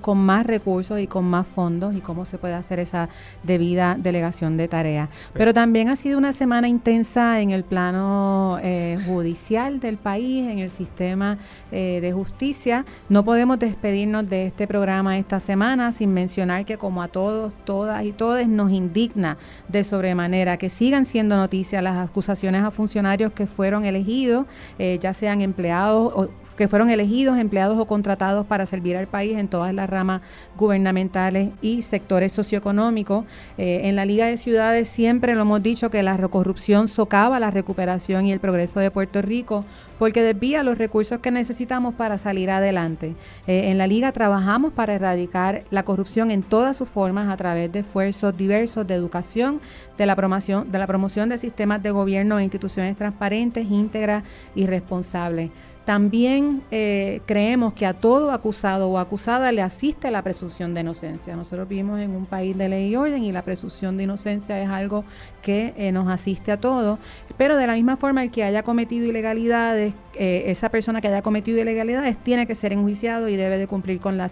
con 0.00 0.18
más 0.18 0.46
recursos 0.46 1.00
y 1.00 1.06
con 1.06 1.24
más 1.24 1.46
fondos 1.46 1.94
y 1.94 2.00
cómo 2.00 2.24
se 2.24 2.38
puede 2.38 2.54
hacer 2.54 2.78
esa 2.78 3.08
debida 3.42 3.96
delegación 3.98 4.56
de 4.56 4.68
tareas. 4.68 5.08
Pero 5.32 5.52
también 5.52 5.88
ha 5.88 5.96
sido 5.96 6.18
una 6.18 6.32
semana 6.32 6.68
intensa 6.68 7.40
en 7.40 7.50
el 7.50 7.64
plano 7.64 8.58
eh, 8.62 8.98
judicial 9.06 9.80
del 9.80 9.96
país, 9.96 10.48
en 10.48 10.58
el 10.58 10.70
sistema 10.70 11.38
eh, 11.72 12.00
de 12.00 12.12
justicia. 12.12 12.84
No 13.08 13.24
podemos 13.24 13.58
despedirnos 13.58 14.28
de 14.28 14.46
este 14.46 14.66
programa 14.66 15.18
esta 15.18 15.40
semana 15.40 15.92
sin 15.92 16.12
mencionar 16.12 16.64
que 16.64 16.76
como 16.76 17.02
a 17.02 17.08
todos, 17.08 17.54
todas 17.64 18.04
y 18.04 18.12
todos 18.12 18.46
nos 18.46 18.70
indigna 18.70 19.36
de 19.68 19.84
sobremanera 19.84 20.56
que 20.56 20.70
sigan 20.70 21.04
siendo 21.04 21.36
noticias 21.36 21.82
las 21.82 21.96
acusaciones 22.08 22.62
a 22.62 22.70
funcionarios 22.70 23.32
que 23.32 23.46
fueron 23.46 23.84
elegidos, 23.84 24.46
eh, 24.78 24.98
ya 25.00 25.14
sean 25.14 25.40
empleados 25.40 26.12
o 26.14 26.28
que 26.56 26.68
fueron 26.68 26.90
elegidos, 26.90 27.38
empleados 27.38 27.78
o 27.78 27.86
contratados 27.86 28.46
para 28.46 28.66
servir 28.66 28.96
al 28.96 29.08
país 29.08 29.23
en 29.32 29.48
todas 29.48 29.74
las 29.74 29.88
ramas 29.88 30.22
gubernamentales 30.56 31.50
y 31.60 31.82
sectores 31.82 32.32
socioeconómicos. 32.32 33.24
Eh, 33.58 33.82
en 33.84 33.96
la 33.96 34.04
Liga 34.04 34.26
de 34.26 34.36
Ciudades 34.36 34.88
siempre 34.88 35.34
lo 35.34 35.42
hemos 35.42 35.62
dicho 35.62 35.90
que 35.90 36.02
la 36.02 36.16
corrupción 36.28 36.88
socava 36.88 37.40
la 37.40 37.50
recuperación 37.50 38.26
y 38.26 38.32
el 38.32 38.40
progreso 38.40 38.80
de 38.80 38.90
Puerto 38.90 39.22
Rico 39.22 39.64
porque 39.98 40.22
desvía 40.22 40.62
los 40.62 40.78
recursos 40.78 41.20
que 41.20 41.30
necesitamos 41.30 41.94
para 41.94 42.18
salir 42.18 42.50
adelante. 42.50 43.14
Eh, 43.46 43.70
en 43.70 43.78
la 43.78 43.86
Liga 43.86 44.12
trabajamos 44.12 44.72
para 44.72 44.94
erradicar 44.94 45.64
la 45.70 45.84
corrupción 45.84 46.30
en 46.30 46.42
todas 46.42 46.76
sus 46.76 46.88
formas 46.88 47.28
a 47.28 47.36
través 47.36 47.70
de 47.72 47.80
esfuerzos 47.80 48.36
diversos 48.36 48.86
de 48.86 48.94
educación, 48.94 49.60
de 49.96 50.06
la 50.06 50.16
promoción 50.16 50.70
de, 50.70 50.78
la 50.78 50.86
promoción 50.86 51.28
de 51.28 51.38
sistemas 51.38 51.82
de 51.82 51.90
gobierno 51.90 52.38
e 52.38 52.44
instituciones 52.44 52.96
transparentes, 52.96 53.70
íntegras 53.70 54.24
y 54.54 54.66
responsables. 54.66 55.50
También 55.84 56.62
eh, 56.70 57.20
creemos 57.26 57.74
que 57.74 57.84
a 57.84 57.92
todo 57.92 58.30
acusado 58.30 58.88
o 58.88 58.98
acusada 58.98 59.52
le 59.52 59.60
asiste 59.60 60.10
la 60.10 60.22
presunción 60.22 60.72
de 60.72 60.80
inocencia. 60.80 61.36
Nosotros 61.36 61.68
vivimos 61.68 62.00
en 62.00 62.12
un 62.12 62.24
país 62.24 62.56
de 62.56 62.70
ley 62.70 62.88
y 62.88 62.96
orden 62.96 63.22
y 63.22 63.32
la 63.32 63.42
presunción 63.42 63.98
de 63.98 64.04
inocencia 64.04 64.60
es 64.62 64.70
algo 64.70 65.04
que 65.42 65.74
eh, 65.76 65.92
nos 65.92 66.08
asiste 66.08 66.52
a 66.52 66.58
todos. 66.58 66.98
Pero 67.36 67.58
de 67.58 67.66
la 67.66 67.74
misma 67.74 67.98
forma, 67.98 68.22
el 68.22 68.30
que 68.30 68.44
haya 68.44 68.62
cometido 68.62 69.06
ilegalidades, 69.06 69.94
eh, 70.14 70.44
esa 70.46 70.70
persona 70.70 71.02
que 71.02 71.08
haya 71.08 71.20
cometido 71.20 71.60
ilegalidades 71.60 72.16
tiene 72.16 72.46
que 72.46 72.54
ser 72.54 72.72
enjuiciado 72.72 73.28
y 73.28 73.36
debe 73.36 73.58
de 73.58 73.66
cumplir 73.66 74.00
con 74.00 74.16
la, 74.16 74.30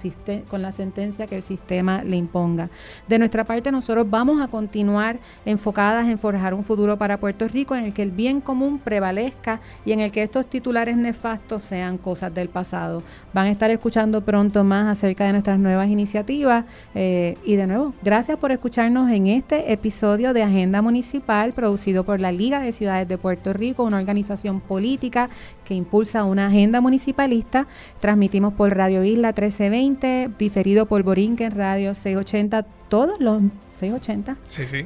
con 0.48 0.62
la 0.62 0.72
sentencia 0.72 1.26
que 1.26 1.36
el 1.36 1.42
sistema 1.42 2.02
le 2.02 2.16
imponga. 2.16 2.70
De 3.08 3.18
nuestra 3.18 3.44
parte, 3.44 3.70
nosotros 3.70 4.08
vamos 4.08 4.40
a 4.40 4.48
continuar 4.48 5.18
enfocadas 5.44 6.06
en 6.06 6.16
forjar 6.16 6.54
un 6.54 6.64
futuro 6.64 6.96
para 6.96 7.20
Puerto 7.20 7.46
Rico 7.46 7.76
en 7.76 7.84
el 7.84 7.92
que 7.92 8.02
el 8.02 8.10
bien 8.10 8.40
común 8.40 8.78
prevalezca 8.78 9.60
y 9.84 9.92
en 9.92 10.00
el 10.00 10.10
que 10.10 10.22
estos 10.22 10.46
titulares 10.46 10.96
nefastos 10.96 11.41
sean 11.60 11.98
cosas 11.98 12.32
del 12.34 12.48
pasado. 12.48 13.02
Van 13.32 13.46
a 13.46 13.50
estar 13.50 13.70
escuchando 13.70 14.24
pronto 14.24 14.64
más 14.64 14.86
acerca 14.86 15.24
de 15.24 15.32
nuestras 15.32 15.58
nuevas 15.58 15.88
iniciativas 15.88 16.64
eh, 16.94 17.36
y 17.44 17.56
de 17.56 17.66
nuevo, 17.66 17.94
gracias 18.02 18.38
por 18.38 18.52
escucharnos 18.52 19.10
en 19.10 19.26
este 19.26 19.72
episodio 19.72 20.32
de 20.32 20.42
Agenda 20.42 20.82
Municipal 20.82 21.52
producido 21.52 22.04
por 22.04 22.20
la 22.20 22.32
Liga 22.32 22.60
de 22.60 22.72
Ciudades 22.72 23.08
de 23.08 23.18
Puerto 23.18 23.52
Rico, 23.52 23.84
una 23.84 23.98
organización 23.98 24.60
política 24.60 25.28
que 25.64 25.74
impulsa 25.74 26.24
una 26.24 26.46
agenda 26.46 26.80
municipalista. 26.80 27.66
Transmitimos 28.00 28.54
por 28.54 28.76
Radio 28.76 29.04
Isla 29.04 29.28
1320, 29.28 30.30
diferido 30.38 30.86
por 30.86 31.02
Borinquen 31.02 31.52
Radio 31.52 31.94
680 31.94 32.66
todos 32.92 33.18
los 33.20 33.40
680 33.70 34.36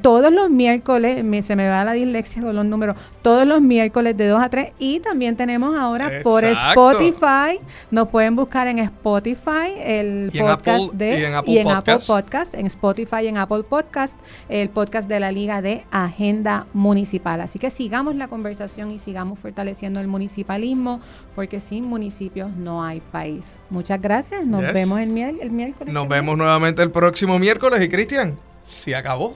todos 0.01 0.31
los 0.31 0.49
miércoles 0.49 1.25
se 1.45 1.57
me 1.57 1.67
va 1.67 1.83
la 1.83 1.91
dislexia 1.91 2.41
con 2.41 2.55
los 2.55 2.65
números. 2.65 2.95
Todos 3.21 3.45
los 3.45 3.59
miércoles 3.61 4.15
de 4.15 4.27
2 4.29 4.41
a 4.41 4.49
3 4.49 4.71
y 4.79 5.01
también 5.01 5.35
tenemos 5.35 5.75
ahora 5.75 6.21
por 6.23 6.45
Spotify. 6.45 7.59
Nos 7.91 8.07
pueden 8.07 8.37
buscar 8.37 8.67
en 8.67 8.79
Spotify 8.79 9.73
el 9.83 10.31
podcast 10.31 10.93
de 10.93 11.19
y 11.47 11.57
en, 11.57 11.67
Apple, 11.67 11.97
Podcast. 12.07 12.53
En 12.53 12.67
Spotify 12.67 13.23
y 13.23 13.27
en 13.27 13.37
Apple 13.37 13.63
Podcast 13.63 14.17
el 14.47 14.69
podcast 14.69 15.09
de 15.09 15.19
la 15.19 15.33
Liga 15.33 15.61
de 15.61 15.83
Agenda 15.91 16.65
Municipal. 16.71 17.41
Así 17.41 17.59
que 17.59 17.69
sigamos 17.69 18.15
la 18.15 18.29
conversación 18.29 18.89
y 18.91 18.99
sigamos 18.99 19.37
fortaleciendo 19.37 19.99
el 19.99 20.07
municipalismo 20.07 21.01
porque 21.35 21.59
sin 21.59 21.83
municipios 21.83 22.55
no 22.55 22.85
hay 22.85 23.01
país. 23.01 23.59
Muchas 23.69 24.01
gracias. 24.01 24.45
Nos 24.45 24.61
vemos 24.61 24.97
el, 25.01 25.09
miércoles 25.09 25.93
nos 25.93 26.07
vemos 26.07 26.37
nuevamente 26.37 26.81
el 26.81 26.91
próximo 26.91 27.37
miércoles 27.37 27.83
y 27.83 27.96
Cristian, 27.97 28.37
se 28.61 28.95
acabó. 28.95 29.35